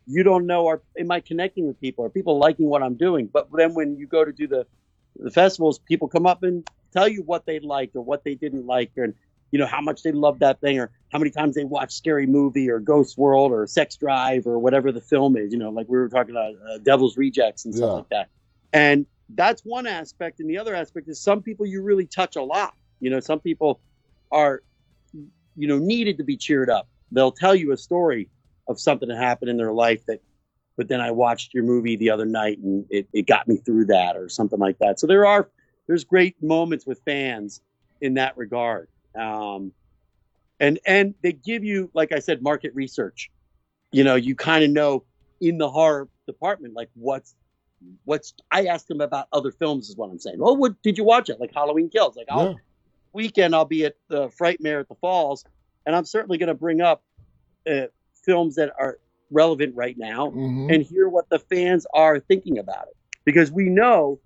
you 0.07 0.23
don't 0.23 0.47
know 0.47 0.67
are 0.67 0.83
am 0.99 1.11
I 1.11 1.21
connecting 1.21 1.67
with 1.67 1.81
people? 1.81 2.05
Are 2.05 2.11
people 2.11 2.39
liking 2.39 2.67
what 2.67 2.83
I'm 2.83 2.95
doing? 2.95 3.29
But 3.33 3.49
then 3.53 3.75
when 3.75 3.97
you 3.97 4.07
go 4.07 4.25
to 4.25 4.33
do 4.33 4.47
the 4.47 4.67
the 5.19 5.31
festivals, 5.31 5.79
people 5.79 6.09
come 6.09 6.27
up 6.27 6.43
and 6.43 6.69
tell 6.93 7.07
you 7.07 7.23
what 7.23 7.47
they 7.47 7.61
liked 7.61 7.95
or 7.97 8.03
what 8.03 8.25
they 8.25 8.35
didn't 8.35 8.67
like, 8.67 8.93
and 8.97 9.15
you 9.51 9.59
know 9.59 9.67
how 9.67 9.81
much 9.81 10.03
they 10.03 10.13
loved 10.13 10.41
that 10.41 10.61
thing, 10.61 10.79
or 10.79 10.91
how 11.11 11.19
many 11.19 11.31
times 11.31 11.55
they 11.55 11.65
watched 11.65 11.93
Scary 11.93 12.27
Movie 12.27 12.71
or 12.71 12.81
Ghost 12.81 13.19
World 13.19 13.53
or 13.53 13.67
Sex 13.67 13.97
Drive 13.97 14.47
or 14.47 14.59
whatever 14.59 14.91
the 14.91 15.01
film 15.01 15.37
is. 15.37 15.53
You 15.53 15.59
know, 15.59 15.71
like 15.71 15.89
we 15.89 15.99
were 15.99 16.09
talking 16.09 16.31
about 16.31 16.55
uh, 16.55 16.79
Devil's 16.79 17.17
Rejects 17.17 17.65
and 17.65 17.75
stuff 17.75 17.89
yeah. 17.89 17.93
like 17.93 18.09
that. 18.11 18.29
And 18.73 19.07
that's 19.29 19.63
one 19.63 19.87
aspect, 19.87 20.41
and 20.41 20.49
the 20.49 20.59
other 20.59 20.75
aspect 20.75 21.09
is 21.09 21.21
some 21.21 21.43
people 21.43 21.67
you 21.67 21.83
really 21.83 22.07
touch 22.07 22.37
a 22.37 22.43
lot. 22.43 22.75
You 23.03 23.11
know, 23.11 23.21
some 23.21 23.41
people 23.41 23.81
are, 24.31 24.63
you 25.13 25.69
know, 25.69 25.79
needed 25.79 26.17
to 26.19 26.25
be 26.25 26.37
cheered 26.37 26.71
up. 26.71 26.89
They'll 27.11 27.33
tell 27.33 27.55
you 27.55 27.73
a 27.73 27.77
story 27.77 28.31
of 28.69 28.81
something 28.81 29.09
that 29.09 29.19
happened 29.19 29.51
in 29.51 29.57
their 29.59 29.73
life 29.73 30.07
that 30.07 30.21
but 30.77 30.89
then 30.89 31.01
I 31.01 31.11
watched 31.11 31.53
your 31.53 31.65
movie 31.65 31.97
the 31.97 32.11
other 32.11 32.25
night 32.25 32.59
and 32.59 32.87
it, 32.89 33.07
it 33.13 33.27
got 33.27 33.47
me 33.47 33.57
through 33.57 33.87
that 33.87 34.17
or 34.17 34.29
something 34.29 34.59
like 34.59 34.79
that. 34.79 34.99
So 34.99 35.07
there 35.07 35.27
are 35.27 35.51
there's 35.87 36.05
great 36.05 36.43
moments 36.43 36.87
with 36.87 37.01
fans 37.05 37.61
in 38.01 38.15
that 38.15 38.37
regard. 38.37 38.89
Um, 39.15 39.73
and 40.61 40.79
and 40.87 41.15
they 41.23 41.33
give 41.33 41.65
you, 41.65 41.91
like 41.93 42.13
I 42.13 42.21
said, 42.21 42.43
market 42.43 42.75
research. 42.75 43.31
You 43.91 44.05
know, 44.05 44.15
you 44.15 44.35
kind 44.35 44.65
of 44.65 44.71
know 44.71 45.05
in 45.41 45.59
the 45.59 45.69
horror 45.69 46.09
department, 46.27 46.75
like 46.75 46.89
what's 46.95 47.35
what's 48.05 48.33
I 48.51 48.67
asked 48.67 48.89
them 48.89 49.01
about 49.01 49.27
other 49.33 49.51
films 49.51 49.91
is 49.91 49.97
what 49.97 50.11
I'm 50.11 50.19
saying. 50.19 50.39
Oh, 50.41 50.55
what 50.55 50.81
did 50.83 50.97
you 50.97 51.05
watch 51.05 51.29
it? 51.29 51.41
Like 51.41 51.53
Halloween 51.53 51.91
Kills. 51.91 52.17
Like 52.17 52.29
yeah. 52.31 52.55
Weekend 53.13 53.55
I'll 53.55 53.65
be 53.65 53.85
at 53.85 53.95
the 54.09 54.29
Frightmare 54.29 54.81
at 54.81 54.89
the 54.89 54.95
Falls, 54.97 55.45
and 55.87 55.95
I'm 55.95 56.05
certainly 56.05 56.39
going 56.39 56.49
to 56.49 56.55
bring 56.55 56.81
up 56.81 57.03
uh, 57.71 57.87
films 58.25 58.57
that 58.57 58.73
are 58.79 58.99
relevant 59.31 59.75
right 59.75 59.97
now 59.99 60.29
mm-hmm. 60.29 60.71
and 60.71 60.83
hear 60.83 61.09
what 61.09 61.29
the 61.29 61.39
fans 61.39 61.87
are 61.95 62.21
thinking 62.21 62.59
about 62.59 62.89
it. 62.89 62.97
Because 63.25 63.51
we 63.51 63.69
know 63.69 64.21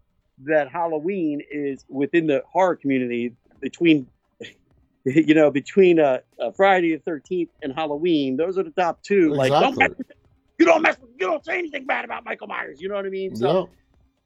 that 0.45 0.68
Halloween 0.70 1.43
is 1.51 1.84
within 1.89 2.26
the 2.26 2.43
horror 2.47 2.76
community 2.76 3.34
between, 3.61 4.07
you 5.05 5.34
know, 5.34 5.51
between 5.51 6.01
uh, 6.01 6.18
uh 6.41 6.51
Friday 6.51 6.97
the 6.97 7.11
13th 7.11 7.49
and 7.62 7.72
Halloween. 7.74 8.37
Those 8.37 8.59
are 8.59 8.62
the 8.62 8.70
top 8.70 9.03
two. 9.03 9.34
Exactly. 9.34 9.51
Like, 9.51 9.62
don't 9.62 9.78
mess 9.78 9.91
with, 9.97 10.12
you 10.59 10.66
don't 10.66 10.82
mess 10.82 10.99
with, 11.01 11.11
you 11.18 11.26
don't 11.26 11.45
say 11.45 11.59
anything 11.59 11.87
bad 11.87 12.05
about 12.05 12.24
Michael 12.24 12.47
Myers. 12.47 12.80
You 12.80 12.89
know 12.89 12.97
what 12.97 13.07
I 13.07 13.11
mean? 13.11 13.37
So 13.37 13.70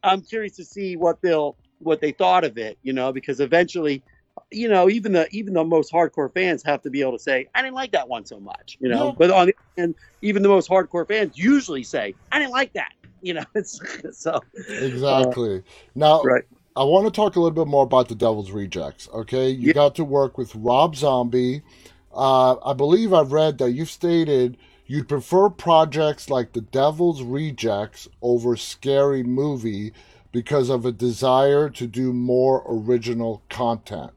yeah. 0.04 0.10
I'm 0.10 0.22
curious 0.22 0.56
to 0.56 0.64
see 0.64 0.96
what 0.96 1.20
they'll, 1.20 1.56
what 1.78 2.00
they 2.00 2.12
thought 2.12 2.44
of 2.44 2.58
it, 2.58 2.78
you 2.82 2.92
know, 2.92 3.12
because 3.12 3.40
eventually 3.40 4.02
you 4.50 4.68
know, 4.68 4.88
even 4.88 5.12
the 5.12 5.28
even 5.30 5.54
the 5.54 5.64
most 5.64 5.92
hardcore 5.92 6.32
fans 6.32 6.62
have 6.64 6.82
to 6.82 6.90
be 6.90 7.00
able 7.00 7.12
to 7.12 7.18
say, 7.18 7.48
"I 7.54 7.62
didn't 7.62 7.74
like 7.74 7.92
that 7.92 8.08
one 8.08 8.24
so 8.24 8.40
much," 8.40 8.76
you 8.80 8.88
know. 8.88 9.08
Yeah. 9.08 9.14
But 9.18 9.30
on 9.30 9.46
the 9.46 9.54
and 9.76 9.94
even 10.22 10.42
the 10.42 10.48
most 10.48 10.68
hardcore 10.68 11.06
fans 11.06 11.38
usually 11.38 11.82
say, 11.82 12.14
"I 12.32 12.38
didn't 12.38 12.52
like 12.52 12.72
that," 12.72 12.92
you 13.22 13.34
know. 13.34 13.44
so 13.62 14.40
exactly 14.68 15.58
uh, 15.58 15.62
now. 15.94 16.22
Right. 16.22 16.44
I 16.76 16.84
want 16.84 17.06
to 17.06 17.10
talk 17.10 17.36
a 17.36 17.40
little 17.40 17.64
bit 17.64 17.68
more 17.68 17.82
about 17.82 18.08
the 18.08 18.14
Devil's 18.14 18.52
Rejects. 18.52 19.08
Okay, 19.12 19.50
you 19.50 19.68
yeah. 19.68 19.72
got 19.72 19.94
to 19.96 20.04
work 20.04 20.38
with 20.38 20.54
Rob 20.54 20.96
Zombie. 20.96 21.62
Uh, 22.14 22.56
I 22.64 22.72
believe 22.72 23.12
I've 23.12 23.32
read 23.32 23.58
that 23.58 23.72
you've 23.72 23.90
stated 23.90 24.56
you'd 24.86 25.08
prefer 25.08 25.48
projects 25.48 26.28
like 26.30 26.52
the 26.52 26.60
Devil's 26.60 27.22
Rejects 27.22 28.08
over 28.22 28.56
Scary 28.56 29.22
Movie 29.22 29.92
because 30.32 30.68
of 30.68 30.84
a 30.84 30.92
desire 30.92 31.68
to 31.70 31.86
do 31.86 32.12
more 32.12 32.64
original 32.68 33.42
content. 33.48 34.10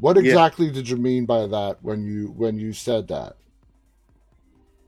What 0.00 0.16
exactly 0.16 0.66
yeah. 0.66 0.72
did 0.72 0.88
you 0.88 0.96
mean 0.96 1.26
by 1.26 1.46
that 1.46 1.78
when 1.82 2.04
you 2.04 2.28
when 2.36 2.58
you 2.58 2.72
said 2.72 3.08
that? 3.08 3.36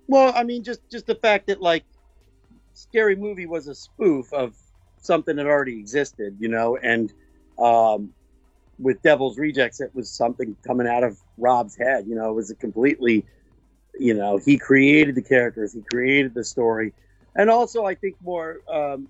Well, 0.06 0.32
I 0.34 0.44
mean, 0.44 0.62
just 0.62 0.80
just 0.90 1.06
the 1.06 1.14
fact 1.14 1.48
that 1.48 1.60
like 1.60 1.84
Scary 2.74 3.16
Movie 3.16 3.46
was 3.46 3.66
a 3.66 3.74
spoof 3.74 4.32
of 4.32 4.54
something 4.98 5.36
that 5.36 5.46
already 5.46 5.78
existed, 5.78 6.36
you 6.38 6.48
know, 6.48 6.76
and 6.76 7.12
um, 7.58 8.12
with 8.78 9.02
Devil's 9.02 9.38
Rejects, 9.38 9.80
it 9.80 9.94
was 9.94 10.10
something 10.10 10.56
coming 10.66 10.86
out 10.86 11.04
of 11.04 11.18
Rob's 11.38 11.76
head. 11.76 12.06
You 12.06 12.14
know, 12.14 12.30
it 12.30 12.34
was 12.34 12.50
a 12.50 12.54
completely, 12.54 13.24
you 13.98 14.14
know, 14.14 14.38
he 14.38 14.58
created 14.58 15.14
the 15.14 15.22
characters, 15.22 15.72
he 15.72 15.82
created 15.82 16.34
the 16.34 16.44
story, 16.44 16.92
and 17.36 17.50
also 17.50 17.84
I 17.84 17.94
think 17.94 18.16
more 18.22 18.60
um, 18.68 19.08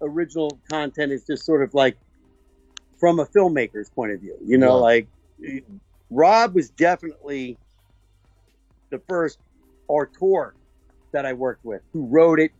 original 0.00 0.58
content 0.70 1.12
is 1.12 1.24
just 1.26 1.44
sort 1.44 1.62
of 1.62 1.74
like 1.74 1.96
from 2.98 3.20
a 3.20 3.26
filmmaker's 3.26 3.90
point 3.90 4.12
of 4.12 4.20
view. 4.20 4.36
You 4.44 4.58
know, 4.58 4.76
Yeah. 4.76 4.82
like 4.82 5.08
Rob 6.10 6.54
was 6.54 6.70
definitely 6.70 7.58
the 8.90 8.98
first 9.08 9.38
auteur 9.88 10.54
that 11.12 11.26
I 11.26 11.32
worked 11.32 11.64
with 11.64 11.82
who 11.92 12.06
wrote 12.06 12.40
it, 12.40 12.52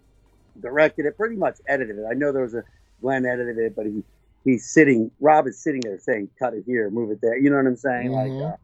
directed 0.60 1.06
it, 1.06 1.16
pretty 1.16 1.36
much 1.36 1.58
edited 1.68 1.98
it. 1.98 2.04
I 2.10 2.14
know 2.14 2.32
there 2.32 2.42
was 2.42 2.54
a 2.54 2.64
Glenn 3.00 3.26
edited 3.26 3.58
it, 3.58 3.74
but 3.74 3.86
he 3.86 4.02
he's 4.44 4.70
sitting. 4.70 5.10
Rob 5.20 5.46
is 5.46 5.58
sitting 5.58 5.80
there 5.80 5.98
saying, 5.98 6.28
"Cut 6.38 6.54
it 6.54 6.64
here, 6.66 6.88
move 6.90 7.10
it 7.10 7.20
there." 7.20 7.36
You 7.36 7.50
know 7.50 7.56
what 7.56 7.66
I'm 7.66 7.76
saying? 7.76 8.10
Mhm. 8.10 8.40
Like, 8.40 8.52
uh, 8.52 8.56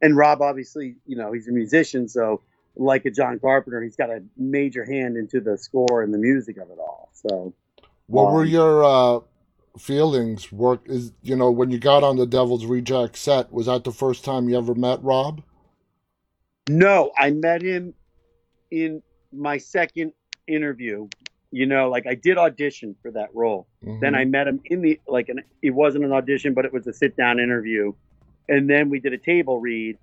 and 0.00 0.16
Rob 0.16 0.40
obviously, 0.42 0.96
you 1.06 1.16
know, 1.16 1.32
he's 1.32 1.48
a 1.48 1.52
musician, 1.52 2.08
so 2.08 2.42
like 2.76 3.04
a 3.04 3.10
John 3.10 3.38
Carpenter, 3.38 3.82
he's 3.82 3.96
got 3.96 4.10
a 4.10 4.22
major 4.36 4.84
hand 4.84 5.16
into 5.16 5.40
the 5.40 5.58
score 5.58 6.02
and 6.02 6.12
the 6.12 6.18
music 6.18 6.56
of 6.56 6.70
it 6.70 6.78
all. 6.78 7.10
So 7.12 7.52
What 8.06 8.32
were 8.32 8.42
Um, 8.42 8.48
your 8.48 8.84
uh, 8.84 9.20
feelings? 9.78 10.52
Work 10.52 10.82
is 10.86 11.12
you 11.22 11.36
know 11.36 11.50
when 11.50 11.70
you 11.70 11.78
got 11.78 12.02
on 12.02 12.16
the 12.16 12.26
Devil's 12.26 12.64
Reject 12.64 13.16
set. 13.16 13.52
Was 13.52 13.66
that 13.66 13.84
the 13.84 13.92
first 13.92 14.24
time 14.24 14.48
you 14.48 14.56
ever 14.56 14.74
met 14.74 15.02
Rob? 15.02 15.42
No, 16.68 17.10
I 17.16 17.30
met 17.30 17.62
him 17.62 17.94
in 18.70 19.02
my 19.32 19.58
second 19.58 20.12
interview. 20.46 21.08
You 21.50 21.66
know, 21.66 21.90
like 21.90 22.06
I 22.06 22.14
did 22.14 22.38
audition 22.38 22.96
for 23.02 23.10
that 23.10 23.34
role. 23.34 23.66
Then 24.00 24.14
I 24.14 24.24
met 24.24 24.48
him 24.48 24.60
in 24.64 24.80
the 24.80 25.00
like 25.06 25.28
an 25.28 25.42
it 25.60 25.70
wasn't 25.70 26.04
an 26.04 26.12
audition, 26.12 26.54
but 26.54 26.64
it 26.64 26.72
was 26.72 26.86
a 26.86 26.92
sit 26.92 27.16
down 27.16 27.40
interview, 27.40 27.92
and 28.48 28.68
then 28.70 28.88
we 28.88 29.00
did 29.00 29.12
a 29.12 29.18
table 29.18 29.60
read. 29.60 29.98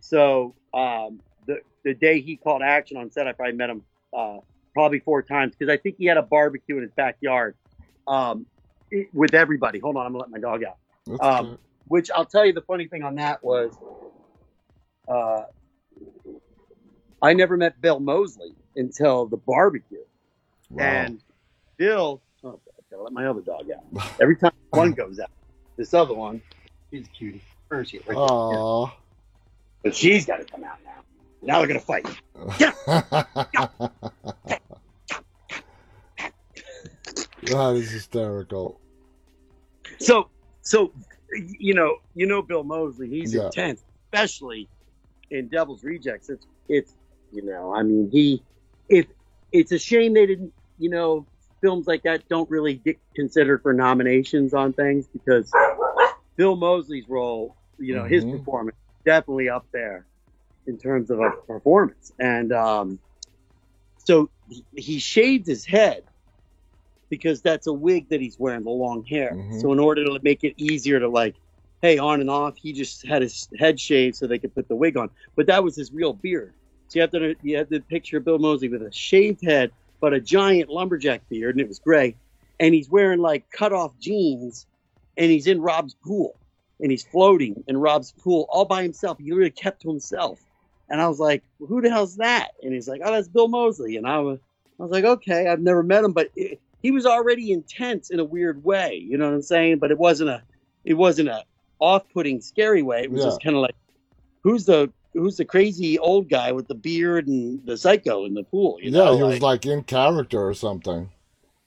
So 0.00 0.54
um, 0.72 1.20
the 1.46 1.60
the 1.84 1.94
day 1.94 2.20
he 2.20 2.36
called 2.36 2.62
action 2.62 2.96
on 2.96 3.10
set, 3.10 3.28
I 3.28 3.32
probably 3.32 3.56
met 3.56 3.68
him 3.68 3.82
uh, 4.16 4.38
probably 4.72 5.00
four 5.00 5.22
times 5.22 5.54
because 5.58 5.70
I 5.70 5.76
think 5.76 5.96
he 5.98 6.06
had 6.06 6.16
a 6.16 6.22
barbecue 6.22 6.76
in 6.76 6.82
his 6.82 6.92
backyard 6.92 7.54
um, 8.06 8.46
with 9.12 9.34
everybody. 9.34 9.78
Hold 9.78 9.96
on, 9.96 10.06
I'm 10.06 10.12
gonna 10.12 10.24
let 10.24 10.30
my 10.30 10.38
dog 10.38 10.62
out. 10.64 10.78
Um. 11.20 11.58
Which 11.86 12.10
I'll 12.10 12.24
tell 12.24 12.46
you, 12.46 12.52
the 12.52 12.62
funny 12.62 12.88
thing 12.88 13.02
on 13.02 13.16
that 13.16 13.44
was, 13.44 13.76
uh, 15.06 15.42
I 17.20 17.34
never 17.34 17.56
met 17.56 17.80
Bill 17.80 18.00
Moseley 18.00 18.54
until 18.74 19.26
the 19.26 19.36
barbecue. 19.36 19.98
Wow. 20.70 20.84
And 20.84 21.20
Bill, 21.76 22.22
oh, 22.42 22.58
I 22.66 22.82
gotta 22.90 23.02
let 23.02 23.12
my 23.12 23.26
other 23.26 23.42
dog 23.42 23.66
out. 23.70 23.84
Every 24.20 24.36
time 24.36 24.52
one 24.70 24.92
goes 24.92 25.20
out, 25.20 25.30
this 25.76 25.92
other 25.92 26.14
one, 26.14 26.40
she's 26.90 27.06
a 27.06 27.10
cutie. 27.10 27.42
Where 27.68 27.82
is 27.82 27.90
she? 27.90 27.98
Right 27.98 28.16
there. 28.16 28.92
But 29.82 29.94
she's 29.94 30.24
got 30.24 30.38
to 30.38 30.44
come 30.44 30.64
out 30.64 30.78
now. 30.84 31.02
Now 31.42 31.58
they're 31.58 31.68
gonna 31.68 31.80
fight. 31.80 32.06
that 37.42 37.74
is 37.76 37.90
hysterical. 37.90 38.80
So, 40.00 40.30
so 40.62 40.92
you 41.58 41.74
know, 41.74 41.96
you 42.14 42.26
know 42.26 42.42
Bill 42.42 42.64
Moseley. 42.64 43.08
He's 43.08 43.34
Yeah. 43.34 43.46
intense, 43.46 43.82
especially 44.12 44.68
in 45.30 45.48
Devil's 45.48 45.84
Rejects. 45.84 46.28
It's, 46.28 46.46
it's, 46.68 46.96
you 47.32 47.42
know, 47.44 47.74
I 47.74 47.82
mean, 47.82 48.10
he, 48.10 48.44
if 48.88 49.06
it's 49.52 49.72
a 49.72 49.78
shame 49.78 50.14
they 50.14 50.26
didn't, 50.26 50.52
you 50.78 50.90
know, 50.90 51.26
films 51.62 51.86
like 51.86 52.02
that 52.04 52.28
don't 52.28 52.50
really 52.50 52.74
get 52.74 52.98
considered 53.16 53.62
for 53.62 53.72
nominations 53.72 54.52
on 54.54 54.72
things 54.72 55.08
because 55.08 55.50
Bill 56.36 56.56
Moseley's 56.56 57.08
role, 57.08 57.56
you 57.78 57.94
know, 57.94 58.04
his 58.04 58.24
Mhm. 58.24 58.30
performance 58.30 58.76
definitely 59.04 59.48
up 59.48 59.66
there 59.72 60.06
in 60.66 60.78
terms 60.78 61.10
of 61.10 61.20
a 61.20 61.30
performance. 61.46 62.12
And 62.18 62.52
um, 62.52 63.00
so 63.98 64.30
he, 64.48 64.64
he 64.74 64.98
shaved 64.98 65.46
his 65.46 65.64
head 65.64 66.04
because 67.08 67.40
that's 67.42 67.66
a 67.66 67.72
wig 67.72 68.08
that 68.08 68.20
he's 68.20 68.38
wearing, 68.38 68.64
the 68.64 68.70
long 68.70 69.04
hair. 69.04 69.32
Mhm. 69.32 69.60
So 69.60 69.72
in 69.72 69.78
order 69.78 70.04
to 70.04 70.18
make 70.22 70.44
it 70.44 70.54
easier 70.56 71.00
to 71.00 71.08
like, 71.08 71.34
hey, 71.82 71.98
on 71.98 72.20
and 72.20 72.30
off, 72.30 72.56
he 72.56 72.72
just 72.72 73.06
had 73.06 73.22
his 73.22 73.48
head 73.58 73.78
shaved 73.78 74.16
so 74.16 74.26
they 74.26 74.38
could 74.38 74.54
put 74.54 74.68
the 74.68 74.76
wig 74.76 74.96
on. 74.96 75.10
But 75.36 75.46
that 75.46 75.62
was 75.62 75.76
his 75.76 75.92
real 75.92 76.12
beard. 76.12 76.52
So 76.88 76.98
you 76.98 77.00
have 77.02 77.10
to 77.12 77.34
you 77.42 77.56
have 77.56 77.68
to 77.70 77.80
picture 77.80 78.20
Bill 78.20 78.38
Moseley 78.38 78.68
with 78.68 78.82
a 78.82 78.92
shaved 78.92 79.42
head, 79.44 79.70
but 80.00 80.12
a 80.12 80.20
giant 80.20 80.70
lumberjack 80.70 81.28
beard, 81.28 81.54
and 81.54 81.60
it 81.60 81.68
was 81.68 81.78
gray. 81.78 82.16
And 82.60 82.74
he's 82.74 82.88
wearing 82.88 83.20
like 83.20 83.50
cut 83.50 83.72
off 83.72 83.98
jeans, 83.98 84.66
and 85.16 85.30
he's 85.30 85.46
in 85.46 85.60
Rob's 85.60 85.94
pool, 85.94 86.36
and 86.80 86.90
he's 86.90 87.04
floating 87.04 87.64
in 87.66 87.76
Rob's 87.76 88.12
pool 88.12 88.46
all 88.48 88.64
by 88.64 88.82
himself. 88.82 89.18
He 89.18 89.32
really 89.32 89.50
kept 89.50 89.82
to 89.82 89.88
himself. 89.88 90.40
And 90.90 91.00
I 91.00 91.08
was 91.08 91.18
like, 91.18 91.42
who 91.58 91.80
the 91.80 91.88
hell's 91.90 92.16
that? 92.16 92.50
And 92.62 92.72
he's 92.72 92.86
like, 92.86 93.00
oh, 93.02 93.10
that's 93.10 93.26
Bill 93.28 93.48
Moseley. 93.48 93.96
And 93.96 94.06
I 94.06 94.18
was, 94.18 94.38
I 94.78 94.82
was 94.82 94.92
like, 94.92 95.04
okay, 95.04 95.48
I've 95.48 95.60
never 95.60 95.82
met 95.82 96.04
him, 96.04 96.12
but 96.12 96.30
it, 96.36 96.60
he 96.84 96.90
was 96.90 97.06
already 97.06 97.50
intense 97.50 98.10
in 98.10 98.20
a 98.20 98.24
weird 98.24 98.62
way. 98.62 99.02
You 99.08 99.16
know 99.16 99.24
what 99.26 99.34
I'm 99.34 99.42
saying? 99.42 99.78
But 99.78 99.90
it 99.90 99.98
wasn't 99.98 100.28
a, 100.28 100.42
it 100.84 100.94
wasn't 100.94 101.30
a 101.30 101.42
off-putting, 101.80 102.42
scary 102.42 102.82
way. 102.82 103.00
It 103.04 103.10
was 103.10 103.20
Yeah. 103.22 103.26
just 103.28 103.42
kind 103.42 103.56
of 103.56 103.62
like, 103.62 103.74
who's 104.42 104.66
the, 104.66 104.92
who's 105.14 105.36
the 105.38 105.46
crazy 105.46 105.98
old 105.98 106.28
guy 106.28 106.52
with 106.52 106.68
the 106.68 106.74
beard 106.74 107.26
and 107.26 107.64
the 107.66 107.76
psycho 107.78 108.26
in 108.26 108.34
the 108.34 108.42
pool? 108.44 108.78
You 108.82 108.90
yeah, 108.90 109.04
know, 109.04 109.16
he 109.16 109.22
was 109.22 109.40
like- 109.40 109.64
like 109.64 109.66
in 109.66 109.82
character 109.84 110.46
or 110.46 110.52
something. 110.52 111.08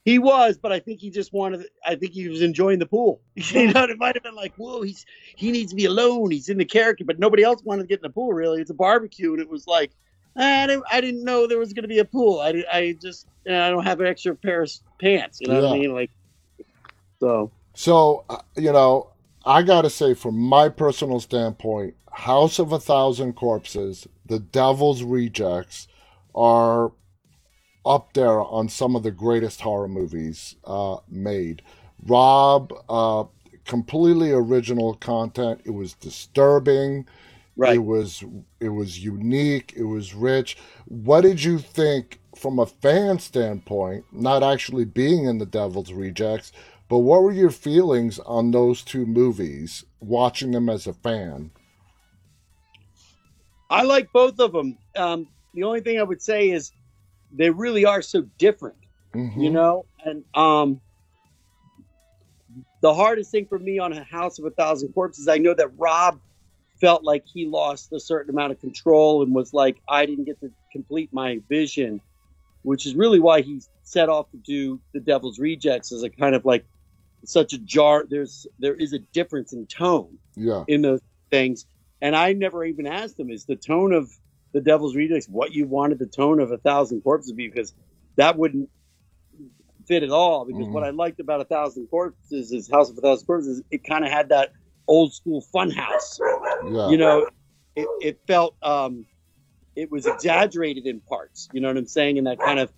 he 0.06 0.20
was, 0.20 0.58
but 0.58 0.72
I 0.72 0.80
think 0.80 1.02
he 1.02 1.10
just 1.10 1.34
wanted. 1.34 1.66
I 1.86 1.96
think 1.96 2.14
he 2.14 2.30
was 2.30 2.42
enjoying 2.44 2.78
the 2.80 2.86
pool. 2.86 3.20
you 3.36 3.74
know, 3.74 3.84
it 3.86 3.98
might 3.98 4.16
have 4.16 4.24
been 4.24 4.36
like, 4.36 4.54
"Whoa, 4.56 4.82
he's 4.84 5.06
he 5.36 5.52
needs 5.52 5.72
to 5.72 5.76
be 5.76 5.86
alone. 5.86 6.30
He's 6.32 6.48
in 6.48 6.58
the 6.60 6.66
character," 6.66 7.04
but 7.06 7.18
nobody 7.20 7.42
else 7.44 7.62
wanted 7.64 7.82
to 7.82 7.88
get 7.90 8.00
in 8.00 8.04
the 8.04 8.10
pool. 8.12 8.32
Really, 8.34 8.62
it's 8.62 8.70
a 8.72 8.74
barbecue, 8.88 9.32
and 9.34 9.42
it 9.42 9.50
was 9.50 9.66
like, 9.68 9.92
"Ah, 9.92 10.07
I 10.38 10.68
didn't, 10.68 10.84
I 10.92 11.02
didn't 11.02 11.24
know 11.24 11.48
there 11.48 11.58
was 11.58 11.74
going 11.74 11.84
to 11.84 11.88
be 11.90 12.00
a 12.00 12.06
pool. 12.06 12.40
I, 12.40 12.64
I 12.72 12.96
just, 13.02 13.28
you 13.46 13.52
know, 13.52 13.66
I 13.66 13.70
don't 13.70 13.84
have 13.84 14.00
an 14.00 14.08
extra 14.08 14.36
pair 14.36 14.62
of 14.62 14.72
pants. 15.00 15.40
You 15.42 15.48
know 15.48 15.62
what 15.62 15.72
I 15.72 15.80
mean? 15.80 15.94
Like, 15.94 16.12
so 17.20 17.52
So, 17.74 18.26
uh, 18.30 18.40
you 18.56 18.72
know, 18.72 19.12
I 19.46 19.62
got 19.64 19.84
to 19.84 19.90
say, 19.90 20.14
from 20.14 20.38
my 20.38 20.70
personal 20.70 21.20
standpoint, 21.20 21.96
House 22.12 22.60
of 22.60 22.72
a 22.72 22.80
Thousand 22.80 23.34
Corpses, 23.34 24.08
The 24.26 24.40
Devil's 24.40 25.04
Rejects 25.04 25.88
are 26.34 26.92
up 27.86 28.14
there 28.14 28.42
on 28.42 28.68
some 28.68 28.96
of 28.96 29.04
the 29.04 29.12
greatest 29.12 29.62
horror 29.62 29.88
movies 29.88 30.56
uh, 30.66 30.98
made. 31.08 31.62
Rob, 32.06 32.74
uh, 32.90 33.26
completely 33.66 34.32
original 34.32 34.96
content. 34.96 35.62
It 35.64 35.72
was 35.72 35.94
disturbing. 35.94 37.08
Right. 37.58 37.76
It 37.76 37.80
was 37.80 38.24
it 38.60 38.70
was 38.70 39.04
unique. 39.04 39.74
It 39.76 39.84
was 39.84 40.14
rich. 40.14 40.58
What 40.86 41.22
did 41.22 41.44
you 41.44 41.60
think 41.60 42.20
from 42.36 42.60
a 42.60 42.66
fan 42.66 43.20
standpoint, 43.20 44.06
not 44.12 44.44
actually 44.44 44.86
being 44.86 45.26
in 45.26 45.40
the 45.40 45.46
Devil's 45.46 45.92
Rejects, 45.92 46.52
but 46.88 47.00
what 47.00 47.24
were 47.24 47.34
your 47.34 47.52
feelings 47.52 48.20
on 48.20 48.52
those 48.52 48.84
two 48.84 49.06
movies, 49.06 49.84
watching 50.00 50.52
them 50.52 50.70
as 50.70 50.88
a 50.88 50.94
fan? 50.94 51.52
I 53.70 53.84
like 53.84 54.12
both 54.14 54.40
of 54.40 54.54
them. 54.54 54.78
Um, 54.96 55.28
the 55.54 55.64
only 55.64 55.82
thing 55.82 56.00
I 56.00 56.04
would 56.04 56.22
say 56.22 56.52
is 56.52 56.72
they 57.32 57.50
really 57.50 57.84
are 57.86 58.02
so 58.02 58.22
different. 58.38 58.78
Mhm. 59.14 59.42
you 59.42 59.50
know 59.50 59.86
and 60.04 60.24
um 60.36 60.82
the 62.82 62.94
hardest 62.94 63.32
thing 63.32 63.46
for 63.48 63.58
me 63.58 63.80
on 63.80 63.94
a 63.94 64.04
house 64.04 64.38
of 64.38 64.46
a 64.46 64.52
thousand 64.52 64.94
corpses 64.94 65.28
i 65.28 65.38
know 65.38 65.54
that 65.54 65.70
rob 65.78 66.20
felt 66.80 67.04
like 67.04 67.24
he 67.26 67.46
lost 67.48 67.92
a 67.94 68.00
certain 68.00 68.30
amount 68.34 68.52
of 68.52 68.60
control 68.60 69.24
and 69.24 69.34
was 69.34 69.54
like 69.54 69.78
i 69.90 70.06
didn't 70.06 70.26
get 70.26 70.40
to 70.40 70.50
complete 70.72 71.10
my 71.12 71.40
vision 71.50 72.02
which 72.64 72.86
is 72.86 72.96
really 72.96 73.20
why 73.20 73.42
he 73.42 73.62
set 73.84 74.10
off 74.10 74.30
to 74.32 74.38
do 74.38 74.80
the 74.94 75.00
devil's 75.00 75.40
rejects 75.40 75.92
as 75.92 76.04
a 76.04 76.10
kind 76.10 76.36
of 76.36 76.46
like 76.46 76.66
such 77.26 77.54
a 77.54 77.58
jar 77.58 78.06
there's 78.10 78.46
there 78.60 78.76
is 78.76 78.94
a 78.94 79.00
difference 79.00 79.54
in 79.54 79.66
tone 79.68 80.18
Yeah. 80.36 80.64
in 80.68 80.82
those 80.82 81.02
things. 81.32 81.66
And 82.00 82.16
I 82.16 82.34
never 82.34 82.64
even 82.64 82.86
asked 82.86 83.20
him, 83.20 83.32
is 83.32 83.46
the 83.46 83.56
tone 83.56 83.92
of 83.92 84.10
the 84.54 84.62
Devil's 84.62 84.96
Rejects 84.96 85.28
what 85.28 85.52
you 85.52 85.66
wanted 85.66 85.98
the 85.98 86.06
tone 86.06 86.40
of 86.40 86.52
a 86.52 86.58
thousand 86.60 87.02
corpses 87.02 87.32
to 87.32 87.36
be? 87.36 87.48
Because 87.48 87.74
that 88.18 88.38
wouldn't 88.38 88.70
fit 89.88 90.04
at 90.04 90.12
all. 90.12 90.46
Because 90.46 90.68
Mhm. 90.68 90.72
what 90.72 90.84
I 90.84 90.92
liked 90.92 91.20
about 91.20 91.42
a 91.42 91.46
thousand 91.46 91.88
corpses 91.88 92.52
is 92.52 92.70
House 92.70 92.90
of 92.92 92.98
a 92.98 93.02
Thousand 93.02 93.26
Corpses, 93.26 93.64
it 93.72 93.84
kind 93.84 94.06
of 94.06 94.12
had 94.12 94.30
that 94.30 94.52
old 94.88 95.14
school 95.14 95.44
funhouse. 95.54 96.20
Yeah. 96.70 96.90
You 96.90 96.98
know, 96.98 97.28
it, 97.76 97.88
it 98.02 98.20
felt 98.28 98.56
um 98.64 99.06
it 99.76 99.92
was 99.92 100.06
exaggerated 100.08 100.88
in 100.88 101.00
parts. 101.02 101.48
You 101.54 101.62
know 101.62 101.68
what 101.68 101.78
I'm 101.78 101.86
saying? 101.88 102.18
And 102.18 102.28
that 102.28 102.40
kind 102.40 102.60
of 102.60 102.72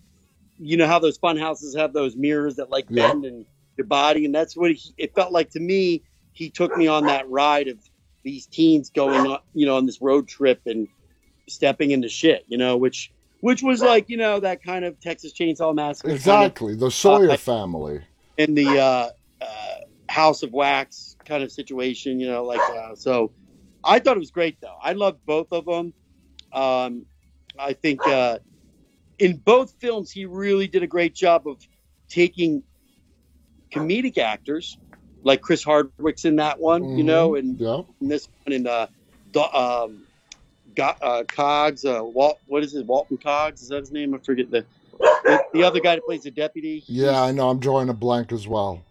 you 0.58 0.76
know 0.76 0.86
how 0.86 0.98
those 0.98 1.18
funhouses 1.18 1.76
have 1.78 1.92
those 1.92 2.16
mirrors 2.16 2.56
that 2.56 2.70
like 2.70 2.86
Yeah. 2.90 3.08
bend 3.12 3.24
and 3.24 3.46
your 3.76 3.86
body, 3.86 4.24
and 4.26 4.34
that's 4.34 4.56
what 4.56 4.72
he, 4.72 4.92
it 4.98 5.14
felt 5.14 5.32
like 5.32 5.50
to 5.50 5.60
me. 5.60 6.02
He 6.32 6.48
took 6.50 6.76
me 6.76 6.86
on 6.86 7.06
that 7.06 7.28
ride 7.28 7.68
of 7.68 7.78
these 8.22 8.46
teens 8.46 8.90
going 8.90 9.26
on, 9.26 9.38
you 9.54 9.66
know, 9.66 9.76
on 9.76 9.84
this 9.86 10.00
road 10.00 10.28
trip 10.28 10.60
and 10.66 10.86
stepping 11.48 11.90
into 11.90 12.08
shit, 12.08 12.44
you 12.48 12.56
know, 12.58 12.76
which 12.76 13.10
which 13.40 13.62
was 13.62 13.80
like 13.82 14.08
you 14.10 14.16
know 14.18 14.38
that 14.40 14.62
kind 14.62 14.84
of 14.84 15.00
Texas 15.00 15.32
Chainsaw 15.32 15.74
Massacre, 15.74 16.08
kind 16.08 16.16
of, 16.16 16.20
Exactly. 16.20 16.74
The 16.76 16.90
Sawyer 16.90 17.30
uh, 17.30 17.36
family. 17.38 18.02
in 18.36 18.54
the 18.54 18.68
uh, 18.78 19.08
uh, 19.40 19.46
House 20.08 20.42
of 20.42 20.52
Wax 20.52 21.09
kind 21.24 21.42
of 21.42 21.52
situation, 21.52 22.20
you 22.20 22.28
know, 22.28 22.44
like 22.44 22.60
uh, 22.60 22.94
so. 22.94 23.32
I 23.82 23.98
thought 23.98 24.16
it 24.16 24.20
was 24.20 24.30
great 24.30 24.60
though. 24.60 24.76
I 24.82 24.92
loved 24.92 25.24
both 25.24 25.52
of 25.52 25.64
them. 25.64 25.94
Um, 26.52 27.06
I 27.58 27.72
think 27.72 28.06
uh, 28.06 28.38
in 29.18 29.36
both 29.38 29.74
films 29.80 30.10
he 30.10 30.26
really 30.26 30.66
did 30.66 30.82
a 30.82 30.86
great 30.86 31.14
job 31.14 31.46
of 31.46 31.56
taking 32.08 32.62
comedic 33.72 34.18
actors, 34.18 34.78
like 35.22 35.40
Chris 35.40 35.64
Hardwick's 35.64 36.24
in 36.24 36.36
that 36.36 36.58
one, 36.60 36.96
you 36.96 37.04
know, 37.04 37.36
and 37.36 37.58
Yeah. 37.58 37.82
in 38.00 38.08
this 38.08 38.28
one 38.44 38.52
in 38.52 38.66
uh, 38.66 38.86
um, 39.54 40.06
uh, 40.78 41.24
Cogs, 41.28 41.84
uh, 41.84 42.02
Walt, 42.02 42.38
what 42.46 42.62
is 42.62 42.74
it, 42.74 42.86
Walton 42.86 43.16
Cogs? 43.18 43.62
Is 43.62 43.68
that 43.68 43.80
his 43.80 43.92
name? 43.92 44.14
I 44.14 44.18
forget 44.18 44.50
the 44.50 44.64
the, 45.24 45.44
the 45.54 45.64
other 45.64 45.80
guy 45.80 45.94
that 45.94 46.04
plays 46.04 46.22
the 46.22 46.30
deputy. 46.30 46.84
Yeah, 46.86 47.22
I 47.22 47.32
know. 47.32 47.48
I'm 47.48 47.58
drawing 47.58 47.88
a 47.88 47.94
blank 47.94 48.32
as 48.32 48.46
well. 48.46 48.82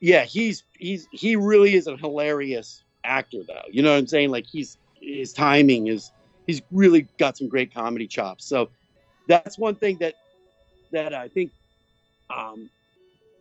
Yeah, 0.00 0.24
he's 0.24 0.64
he's 0.74 1.08
he 1.10 1.36
really 1.36 1.74
is 1.74 1.86
a 1.86 1.96
hilarious 1.96 2.82
actor 3.04 3.38
though. 3.46 3.62
You 3.70 3.82
know 3.82 3.92
what 3.92 3.98
I'm 3.98 4.06
saying? 4.06 4.30
Like 4.30 4.46
he's 4.46 4.76
his 5.00 5.32
timing 5.32 5.88
is 5.88 6.12
he's 6.46 6.62
really 6.70 7.06
got 7.18 7.36
some 7.36 7.48
great 7.48 7.74
comedy 7.74 8.06
chops. 8.06 8.46
So 8.46 8.70
that's 9.26 9.58
one 9.58 9.74
thing 9.74 9.98
that 10.00 10.14
that 10.92 11.14
I 11.14 11.28
think 11.28 11.50
um 12.34 12.70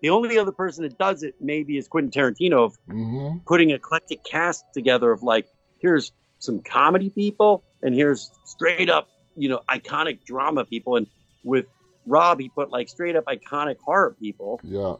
the 0.01 0.09
only 0.09 0.37
other 0.37 0.51
person 0.51 0.83
that 0.83 0.97
does 0.97 1.23
it 1.23 1.35
maybe 1.39 1.77
is 1.77 1.87
Quentin 1.87 2.11
Tarantino 2.11 2.65
of 2.65 2.77
hmm 2.87 3.37
putting 3.45 3.69
eclectic 3.69 4.19
cast 4.25 4.65
together 4.73 5.09
of 5.11 5.23
like 5.23 5.47
here's 5.79 6.11
some 6.39 6.61
comedy 6.61 7.09
people 7.09 7.63
and 7.81 7.95
here's 7.95 8.29
straight 8.43 8.89
up, 8.89 9.07
you 9.37 9.47
know, 9.47 9.61
iconic 9.69 10.23
drama 10.25 10.65
people 10.65 10.97
and 10.97 11.07
with 11.43 11.65
Rob 12.05 12.39
he 12.39 12.49
put 12.49 12.71
like 12.71 12.89
straight 12.89 13.15
up 13.15 13.23
iconic 13.25 13.77
horror 13.85 14.15
people 14.19 14.59
Yeah. 14.63 14.95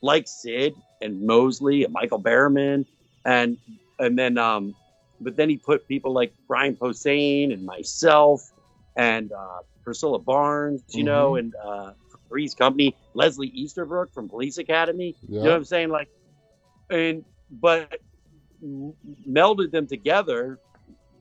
Like 0.00 0.28
Sid 0.28 0.74
and 1.00 1.26
Moseley 1.26 1.84
and 1.84 1.92
Michael 1.92 2.20
Berryman 2.20 2.86
and 3.24 3.58
and 3.98 4.18
then 4.18 4.38
um 4.38 4.74
but 5.20 5.36
then 5.36 5.48
he 5.48 5.56
put 5.56 5.88
people 5.88 6.12
like 6.12 6.32
Brian 6.46 6.76
Posehn 6.76 7.52
and 7.52 7.64
myself 7.64 8.42
and 8.96 9.32
uh 9.32 9.58
Priscilla 9.84 10.18
Barnes, 10.18 10.82
you 10.90 11.02
know, 11.04 11.36
and 11.36 11.54
uh 11.64 11.92
Three's 12.28 12.54
Company, 12.54 12.94
Leslie 13.14 13.48
Easterbrook 13.48 14.12
from 14.12 14.28
Police 14.28 14.58
Academy. 14.58 15.16
You 15.22 15.44
know 15.44 15.50
what 15.50 15.56
I'm 15.56 15.64
saying? 15.64 15.88
Like 15.88 16.08
and 16.90 17.24
but 17.50 17.98
melded 18.62 19.70
them 19.70 19.86
together, 19.86 20.58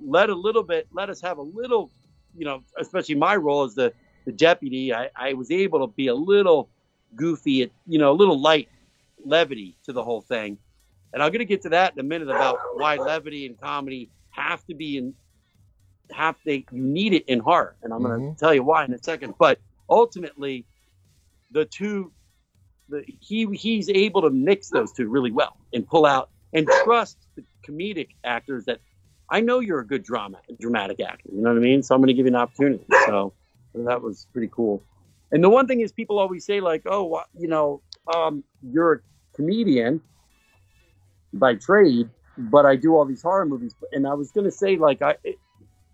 let 0.04 0.30
a 0.30 0.36
little 0.36 0.64
bit, 0.64 0.88
let 0.92 1.10
us 1.10 1.22
have 1.22 1.38
a 1.38 1.42
little, 1.42 1.92
you 2.36 2.46
know, 2.46 2.64
especially 2.80 3.16
my 3.16 3.36
role 3.36 3.64
as 3.64 3.76
the, 3.76 3.94
the 4.26 4.32
deputy, 4.32 4.94
I, 4.94 5.10
I 5.16 5.34
was 5.34 5.52
able 5.52 5.88
to 5.88 5.94
be 5.94 6.08
a 6.08 6.16
little 6.16 6.70
goofy, 7.16 7.72
you 7.88 8.00
know, 8.00 8.12
a 8.12 8.14
little 8.14 8.40
light 8.40 8.70
levity 9.24 9.78
to 9.86 9.94
the 9.94 10.04
whole 10.04 10.22
thing. 10.22 10.58
And 11.14 11.24
I'm 11.24 11.30
going 11.32 11.40
to 11.40 11.46
get 11.46 11.62
to 11.64 11.70
that 11.70 11.94
in 11.94 12.00
a 12.00 12.04
minute 12.04 12.30
about 12.30 12.60
why 12.76 12.98
levity 12.98 13.46
and 13.46 13.60
comedy 13.60 14.10
have 14.32 14.64
to 14.66 14.76
be 14.76 14.98
in, 14.98 15.14
have 16.12 16.36
they, 16.46 16.66
you 16.72 16.84
need 16.84 17.14
it 17.14 17.26
in 17.28 17.40
horror. 17.40 17.76
And 17.82 17.94
I'm 17.94 18.04
going 18.04 18.20
to 18.20 18.28
Mhm. 18.28 18.38
tell 18.38 18.54
you 18.54 18.64
why 18.64 18.86
in 18.86 18.94
a 18.94 18.98
second. 19.02 19.36
But 19.40 19.60
ultimately, 19.90 20.66
the 21.52 21.66
two 21.66 22.12
the, 22.90 23.04
he 23.20 23.46
he's 23.48 23.90
able 23.90 24.22
to 24.22 24.30
mix 24.30 24.70
those 24.70 24.92
two 24.94 25.10
really 25.10 25.32
well 25.32 25.58
and 25.74 25.86
pull 25.88 26.06
out 26.06 26.30
and 26.54 26.68
trust 26.84 27.18
the 27.36 27.44
comedic 27.68 28.10
actors 28.24 28.66
that 28.66 28.80
I 29.30 29.42
know 29.42 29.60
you're 29.60 29.80
a 29.80 29.86
good 29.88 30.04
drama 30.04 30.40
dramatic 30.60 31.02
actor. 31.02 31.30
You 31.34 31.42
know 31.42 31.50
what 31.50 31.58
I 31.58 31.62
mean? 31.62 31.84
So 31.84 31.96
I'm 31.96 32.02
going 32.02 32.08
to 32.08 32.14
give 32.14 32.26
you 32.26 32.32
an 32.32 32.36
opportunity. 32.36 32.86
So 33.06 33.34
that 33.76 34.02
was 34.02 34.28
pretty 34.32 34.50
cool. 34.52 34.84
And 35.32 35.44
the 35.44 35.50
one 35.50 35.68
thing 35.68 35.82
is, 35.82 35.92
people 35.92 36.20
always 36.20 36.46
say 36.46 36.62
like, 36.62 36.84
"Oh, 36.86 37.22
you 37.38 37.48
know, 37.48 37.82
um, 38.16 38.44
you're 38.62 38.94
a 38.94 39.00
comedian 39.36 40.02
by 41.34 41.56
trade, 41.56 42.10
but 42.38 42.66
I 42.66 42.76
do 42.76 42.96
all 42.96 43.06
these 43.06 43.22
horror 43.22 43.46
movies." 43.46 43.76
And 43.92 44.08
I 44.08 44.14
was 44.14 44.32
going 44.32 44.46
to 44.46 44.52
say 44.52 44.78
like, 44.78 45.02
I 45.02 45.18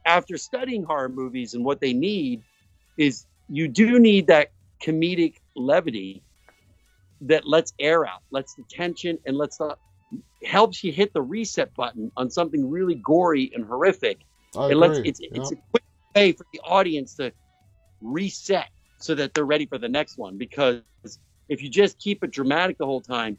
after 0.05 0.37
studying 0.37 0.83
horror 0.83 1.09
movies 1.09 1.53
and 1.53 1.63
what 1.63 1.79
they 1.81 1.93
need 1.93 2.43
is 2.97 3.25
you 3.49 3.67
do 3.67 3.99
need 3.99 4.27
that 4.27 4.51
comedic 4.83 5.35
levity 5.55 6.23
that 7.21 7.47
lets 7.47 7.73
air 7.79 8.05
out, 8.05 8.21
lets 8.31 8.53
the 8.55 8.63
tension, 8.69 9.17
and 9.25 9.37
lets 9.37 9.57
the 9.57 9.75
helps 10.43 10.83
you 10.83 10.91
hit 10.91 11.13
the 11.13 11.21
reset 11.21 11.73
button 11.75 12.11
on 12.17 12.29
something 12.29 12.69
really 12.69 12.95
gory 12.95 13.51
and 13.55 13.65
horrific. 13.65 14.19
I 14.55 14.69
it 14.69 14.75
lets 14.77 14.99
agree. 14.99 15.09
it's 15.09 15.19
it's 15.21 15.51
Yeah. 15.51 15.57
a 15.57 15.61
quick 15.71 15.83
way 16.15 16.31
for 16.33 16.45
the 16.53 16.59
audience 16.59 17.15
to 17.15 17.31
reset 18.01 18.69
so 19.03 19.13
that 19.15 19.33
they're 19.33 19.45
ready 19.45 19.65
for 19.65 19.77
the 19.77 19.89
next 19.89 20.17
one. 20.17 20.37
Because 20.37 20.81
if 21.49 21.61
you 21.61 21.69
just 21.69 21.99
keep 21.99 22.23
it 22.23 22.31
dramatic 22.31 22.77
the 22.77 22.85
whole 22.85 23.01
time, 23.01 23.37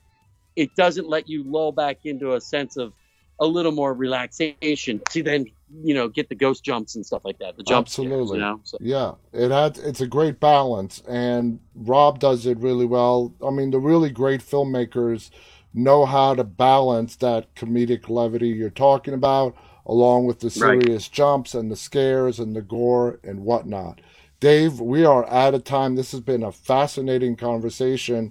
it 0.57 0.75
doesn't 0.77 1.09
let 1.09 1.29
you 1.29 1.43
lull 1.45 1.73
back 1.73 2.01
into 2.05 2.35
a 2.35 2.41
sense 2.41 2.77
of 2.77 2.93
a 3.41 3.47
little 3.47 3.73
more 3.73 3.95
relaxation 3.95 5.01
to 5.11 5.23
then 5.23 5.47
you 5.83 5.95
know 5.95 6.09
get 6.09 6.29
the 6.29 6.35
ghost 6.35 6.65
jumps 6.65 6.97
and 6.97 7.05
stuff 7.05 7.23
like 7.25 7.39
that. 7.39 7.57
The 7.57 7.63
jump 7.63 7.89
scares, 7.89 8.13
Absolutely. 8.13 8.39
you 8.39 8.45
know. 8.45 8.61
So, 8.65 8.79
Yeah, 8.79 9.13
it 9.33 9.51
had 9.51 9.79
it's 9.79 10.03
a 10.03 10.07
great 10.07 10.39
balance, 10.39 11.03
and 11.09 11.61
Rob 11.75 12.19
does 12.19 12.45
it 12.47 12.59
really 12.59 12.85
well. 12.87 13.35
I 13.45 13.51
mean, 13.51 13.71
the 13.71 13.81
really 13.81 14.11
great 14.11 14.43
filmmakers 14.43 15.31
know 15.73 16.05
how 16.05 16.35
to 16.35 16.45
balance 16.45 17.17
that 17.17 17.55
comedic 17.55 18.09
levity 18.09 18.49
you're 18.49 18.71
talking 18.71 19.15
about, 19.15 19.57
along 19.87 20.27
with 20.27 20.41
the 20.41 20.51
Right. 20.57 20.81
serious 20.83 21.09
jumps 21.09 21.55
and 21.55 21.71
the 21.71 21.77
scares 21.77 22.39
and 22.39 22.55
the 22.55 22.63
gore 22.63 23.19
and 23.25 23.41
whatnot. 23.41 24.01
Dave, 24.45 24.79
we 24.79 25.07
are 25.07 25.27
out 25.31 25.55
of 25.55 25.65
time. 25.65 25.97
This 25.97 26.13
has 26.13 26.21
been 26.21 26.43
a 26.43 26.53
fascinating 26.53 27.35
conversation. 27.35 28.31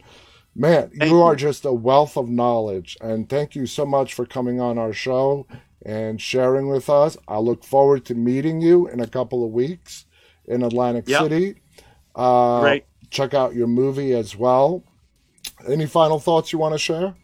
Man, 0.53 0.91
Thank 0.95 1.09
you 1.09 1.23
are 1.23 1.35
just 1.35 1.65
a 1.65 1.73
wealth 1.73 2.17
of 2.17 2.29
knowledge, 2.29 2.95
and 3.01 3.27
thank 3.27 3.55
you 3.55 3.65
so 3.65 3.83
much 3.83 4.13
for 4.13 4.23
coming 4.23 4.61
on 4.61 4.77
our 4.77 4.93
show 4.93 5.47
and 5.83 6.21
sharing 6.21 6.67
with 6.69 6.87
us. 6.87 7.17
I 7.27 7.39
look 7.39 7.63
forward 7.63 8.05
to 8.05 8.13
meeting 8.13 8.61
you 8.61 8.87
in 8.89 8.99
a 8.99 9.07
couple 9.07 9.43
of 9.43 9.53
weeks 9.53 10.05
in 10.45 10.61
Atlantic 10.61 11.09
Yep. 11.09 11.21
City. 11.23 11.55
Uh, 12.13 12.61
Great. 12.61 12.85
Check 13.09 13.33
out 13.33 13.55
your 13.55 13.65
movie 13.65 14.13
as 14.13 14.35
well. 14.35 14.83
Any 15.67 15.87
final 15.87 16.19
thoughts 16.19 16.53
you 16.53 16.59
want 16.59 16.75
to 16.75 16.77
share? 16.77 17.15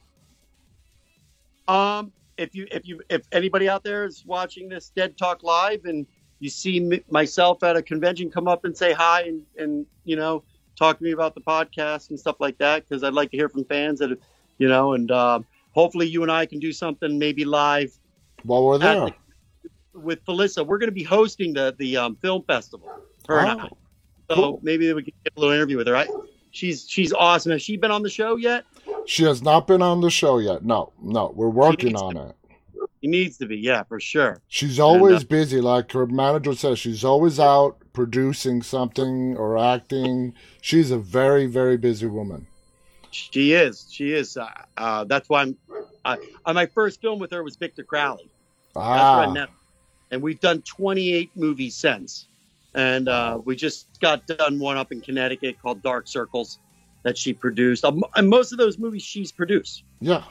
Um, 1.67 2.11
if 2.39 2.55
you 2.55 2.65
if 2.71 2.87
you 2.87 3.01
if 3.11 3.21
anybody 3.31 3.69
out 3.69 3.83
there 3.83 4.05
is 4.05 4.23
watching 4.25 4.67
this 4.67 4.89
Dead 4.89 5.15
Talk 5.15 5.43
live 5.43 5.85
and 5.85 6.07
you 6.39 6.49
see 6.49 6.77
m 6.77 6.99
myself 7.09 7.63
at 7.63 7.75
a 7.75 7.81
convention, 7.81 8.29
come 8.29 8.47
up 8.47 8.65
and 8.65 8.75
say 8.75 8.93
hi 8.93 9.23
and 9.23 9.43
and 9.57 9.85
you 10.05 10.15
know 10.15 10.43
talk 10.77 10.97
to 10.97 11.03
me 11.03 11.11
about 11.11 11.35
the 11.35 11.41
podcast 11.41 12.09
and 12.09 12.19
stuff 12.19 12.37
like 12.39 12.57
that 12.57 12.87
because 12.87 13.03
I'd 13.03 13.13
like 13.13 13.31
to 13.31 13.37
hear 13.37 13.49
from 13.49 13.65
fans 13.65 13.99
that 13.99 14.17
you 14.57 14.67
know 14.67 14.93
and 14.93 15.11
um, 15.11 15.45
hopefully 15.71 16.07
you 16.07 16.23
and 16.23 16.31
I 16.31 16.45
can 16.45 16.59
do 16.59 16.71
something 16.71 17.19
maybe 17.19 17.43
live 17.45 17.91
While 18.43 18.63
we're 18.65 18.77
there. 18.77 18.95
the, 18.95 19.13
with 19.99 20.23
Felissa. 20.25 20.65
We're 20.65 20.77
going 20.77 20.87
to 20.89 20.93
be 20.95 21.03
hosting 21.03 21.53
the 21.53 21.75
the 21.77 21.97
um, 21.97 22.15
film 22.15 22.43
festival. 22.43 22.89
Her 23.27 23.39
and 23.39 23.61
I. 23.61 23.65
Oh, 23.65 23.77
So 24.29 24.35
cool. 24.35 24.59
maybe 24.63 24.91
we 24.93 25.03
can 25.03 25.13
get 25.23 25.33
a 25.35 25.39
little 25.39 25.53
interview 25.53 25.75
with 25.77 25.87
her. 25.87 25.95
I, 25.97 26.07
she's 26.51 26.87
she's 26.89 27.11
awesome. 27.13 27.51
Has 27.51 27.61
she 27.61 27.75
been 27.77 27.91
on 27.91 28.01
the 28.03 28.09
show 28.09 28.35
yet? 28.37 28.63
she 29.05 29.23
has 29.23 29.41
not 29.41 29.65
been 29.67 29.81
on 29.81 30.01
the 30.01 30.09
show 30.11 30.37
yet. 30.37 30.63
No, 30.63 30.93
no, 31.01 31.33
we're 31.35 31.49
working 31.49 31.95
on 31.95 32.15
it. 32.15 32.35
He 33.01 33.07
needs 33.07 33.37
to 33.37 33.45
be. 33.45 33.57
Yeah, 33.57 33.83
for 33.83 33.99
sure. 33.99 34.41
She's 34.47 34.79
always 34.79 35.23
uh, 35.23 35.27
busy, 35.27 35.61
like 35.61 35.91
her 35.93 36.05
manager 36.05 36.53
says. 36.53 36.79
She's 36.79 37.03
always 37.05 37.39
out 37.39 37.77
producing 37.93 38.61
something 38.61 39.37
or 39.37 39.57
acting. 39.57 40.33
She's 40.61 40.91
a 40.91 40.97
very, 40.97 41.45
very 41.45 41.77
busy 41.77 42.07
woman. 42.07 42.47
She 43.11 43.53
is. 43.53 43.87
She 43.89 44.11
is. 44.13 44.35
Uh, 44.37 44.49
uh, 44.77 45.03
that's 45.05 45.29
why 45.29 45.41
I'm. 45.43 45.57
Uh, 46.05 46.17
uh, 46.45 46.53
my 46.53 46.65
first 46.67 47.01
film 47.01 47.19
with 47.19 47.31
her 47.31 47.43
was 47.43 47.55
Victor 47.55 47.83
Crowley. 47.83 48.29
That's 48.75 48.85
where 48.85 48.93
I 48.95 49.25
Ah, 49.25 49.31
met. 49.31 49.49
And 50.11 50.21
we've 50.21 50.39
done 50.39 50.61
28 50.61 51.31
movies 51.35 51.75
since. 51.75 52.25
And 52.75 53.07
uh, 53.09 53.39
we 53.43 53.55
just 53.55 53.87
got 53.99 54.27
done 54.27 54.59
one 54.59 54.77
up 54.77 54.91
in 54.91 55.01
Connecticut 55.01 55.57
called 55.61 55.81
Dark 55.81 56.07
Circles 56.07 56.59
that 57.03 57.17
she 57.17 57.33
produced. 57.33 57.83
Um, 57.85 58.03
and 58.15 58.29
most 58.29 58.51
of 58.51 58.57
those 58.57 58.77
movies 58.77 59.01
she's 59.03 59.31
produced. 59.31 59.83
yeah. 60.01 60.23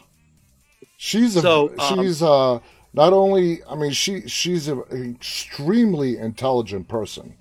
She's 0.98 1.36
a 1.36 1.40
So, 1.42 1.72
um, 1.78 1.98
she's 1.98 2.22
uh 2.22 2.58
not 2.92 3.12
only 3.12 3.62
I 3.64 3.76
mean 3.76 3.92
she 3.92 4.28
she's 4.28 4.66
a, 4.68 4.82
an 4.82 5.14
extremely 5.14 6.18
intelligent 6.18 6.88
person, 6.88 7.34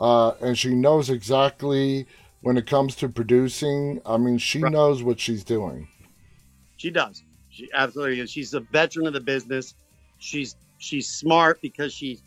uh, 0.00 0.30
and 0.40 0.56
she 0.56 0.74
knows 0.74 1.10
exactly 1.10 2.06
when 2.40 2.56
it 2.56 2.66
comes 2.66 2.94
to 2.96 3.08
producing. 3.08 4.00
I 4.06 4.16
mean 4.16 4.38
she 4.38 4.60
Right. 4.60 4.72
knows 4.72 5.02
what 5.02 5.18
she's 5.18 5.42
doing. 5.42 5.88
She 6.76 6.90
does. 6.90 7.24
She 7.50 7.68
absolutely 7.74 8.20
is. 8.20 8.30
She's 8.30 8.54
a 8.54 8.60
veteran 8.60 9.08
of 9.08 9.12
the 9.12 9.20
business. 9.20 9.74
She's 10.18 10.54
she's 10.78 11.08
smart 11.08 11.60
because 11.60 11.92
she 11.92 12.20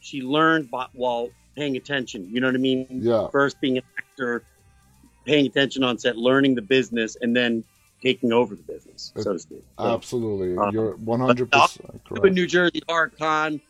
she 0.00 0.20
learned 0.20 0.70
by, 0.70 0.88
while 0.92 1.30
paying 1.56 1.76
attention. 1.78 2.28
You 2.30 2.42
know 2.42 2.48
what 2.48 2.54
I 2.54 2.58
mean? 2.58 2.86
Yeah, 2.90 3.28
First 3.30 3.60
being 3.62 3.78
an 3.78 3.84
actor, 3.98 4.44
paying 5.24 5.46
attention 5.46 5.82
on 5.84 5.96
set, 5.98 6.18
learning 6.18 6.54
the 6.54 6.62
business, 6.62 7.16
and 7.22 7.34
then 7.34 7.64
taking 8.02 8.32
over 8.32 8.54
the 8.54 8.62
business, 8.62 9.12
so 9.16 9.32
to 9.32 9.38
speak. 9.38 9.64
So, 9.78 9.84
absolutely. 9.84 10.56
uh, 10.56 10.70
You're 10.70 10.96
one 10.96 11.20
hundred 11.20 11.50
percent 11.50 11.90
in 11.92 12.00
correct. 12.00 12.34
New 12.34 12.46
Jersey 12.46 12.82
Horror 12.88 13.12
Con 13.18 13.60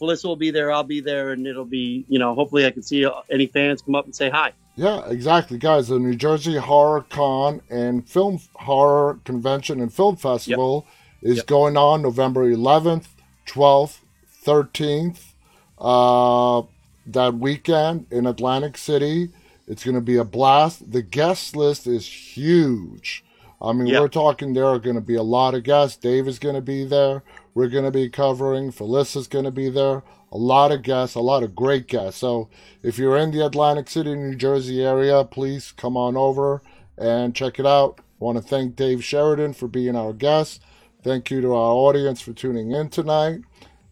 Felissa 0.00 0.24
will 0.24 0.36
be 0.36 0.50
there. 0.50 0.70
I'll 0.70 0.84
be 0.84 1.00
there, 1.00 1.32
and 1.32 1.46
it'll 1.46 1.64
be 1.64 2.04
you 2.08 2.18
know 2.18 2.34
hopefully 2.34 2.66
I 2.66 2.70
can 2.70 2.82
see 2.82 3.08
any 3.30 3.46
fans 3.46 3.82
come 3.82 3.94
up 3.94 4.04
and 4.04 4.14
say 4.14 4.30
hi. 4.30 4.52
Yeah, 4.76 5.06
exactly, 5.08 5.58
guys. 5.58 5.88
The 5.88 5.98
New 5.98 6.14
Jersey 6.14 6.56
Horror 6.56 7.04
Con 7.10 7.60
and 7.70 8.08
Film 8.08 8.40
Horror 8.54 9.18
Convention 9.24 9.80
and 9.80 9.92
Film 9.92 10.16
Festival 10.16 10.86
yep. 11.20 11.30
is 11.32 11.36
yep. 11.38 11.46
going 11.46 11.76
on 11.76 12.02
November 12.02 12.50
11th, 12.50 13.06
12th, 13.46 13.98
13th. 14.44 15.32
Uh, 15.78 16.62
that 17.06 17.34
weekend 17.34 18.06
in 18.10 18.26
Atlantic 18.26 18.76
City. 18.76 19.30
It's 19.66 19.84
going 19.84 19.94
to 19.94 20.00
be 20.00 20.16
a 20.16 20.24
blast. 20.24 20.90
The 20.90 21.02
guest 21.02 21.54
list 21.54 21.86
is 21.86 22.06
huge. 22.06 23.24
I 23.62 23.72
mean, 23.72 23.88
yep. 23.88 24.00
we're 24.00 24.08
talking 24.08 24.52
there 24.52 24.64
are 24.64 24.78
going 24.78 24.96
to 24.96 25.02
be 25.02 25.16
a 25.16 25.22
lot 25.22 25.54
of 25.54 25.64
guests. 25.64 25.96
Dave 25.98 26.26
is 26.26 26.38
going 26.38 26.54
to 26.54 26.62
be 26.62 26.84
there. 26.84 27.22
We're 27.54 27.68
going 27.68 27.84
to 27.84 27.90
be 27.90 28.08
covering. 28.08 28.72
Felissa's 28.72 29.26
going 29.26 29.44
to 29.44 29.50
be 29.50 29.68
there. 29.68 30.02
A 30.32 30.38
lot 30.38 30.72
of 30.72 30.82
guests, 30.82 31.14
a 31.14 31.20
lot 31.20 31.42
of 31.42 31.54
great 31.54 31.86
guests. 31.86 32.20
So 32.20 32.48
if 32.82 32.98
you're 32.98 33.16
in 33.16 33.32
the 33.32 33.44
Atlantic 33.44 33.90
City, 33.90 34.14
New 34.14 34.36
Jersey 34.36 34.82
area, 34.82 35.24
please 35.24 35.72
come 35.72 35.96
on 35.96 36.16
over 36.16 36.62
and 36.96 37.34
check 37.34 37.58
it 37.58 37.66
out. 37.66 37.98
I 37.98 38.24
want 38.24 38.38
to 38.38 38.42
thank 38.42 38.76
Dave 38.76 39.04
Sheridan 39.04 39.54
for 39.54 39.68
being 39.68 39.96
our 39.96 40.12
guest. 40.12 40.62
Thank 41.02 41.30
you 41.30 41.40
to 41.40 41.54
our 41.54 41.72
audience 41.72 42.20
for 42.20 42.32
tuning 42.32 42.72
in 42.72 42.88
tonight. 42.90 43.40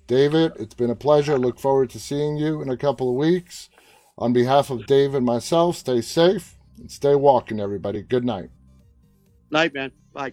David, 0.06 0.52
it's 0.58 0.74
been 0.74 0.90
a 0.90 0.94
pleasure. 0.94 1.34
I 1.34 1.36
Look 1.36 1.58
forward 1.58 1.90
to 1.90 2.00
seeing 2.00 2.36
you 2.36 2.62
in 2.62 2.70
a 2.70 2.76
couple 2.76 3.10
of 3.10 3.16
weeks. 3.16 3.68
On 4.16 4.32
behalf 4.32 4.70
of 4.70 4.86
Dave 4.86 5.14
and 5.14 5.26
myself, 5.26 5.76
stay 5.76 6.00
safe 6.00 6.56
and 6.78 6.90
stay 6.90 7.14
walking, 7.14 7.60
everybody. 7.60 8.02
Good 8.02 8.24
night. 8.24 8.50
Night, 9.50 9.74
man. 9.74 9.92
Bye. 10.12 10.32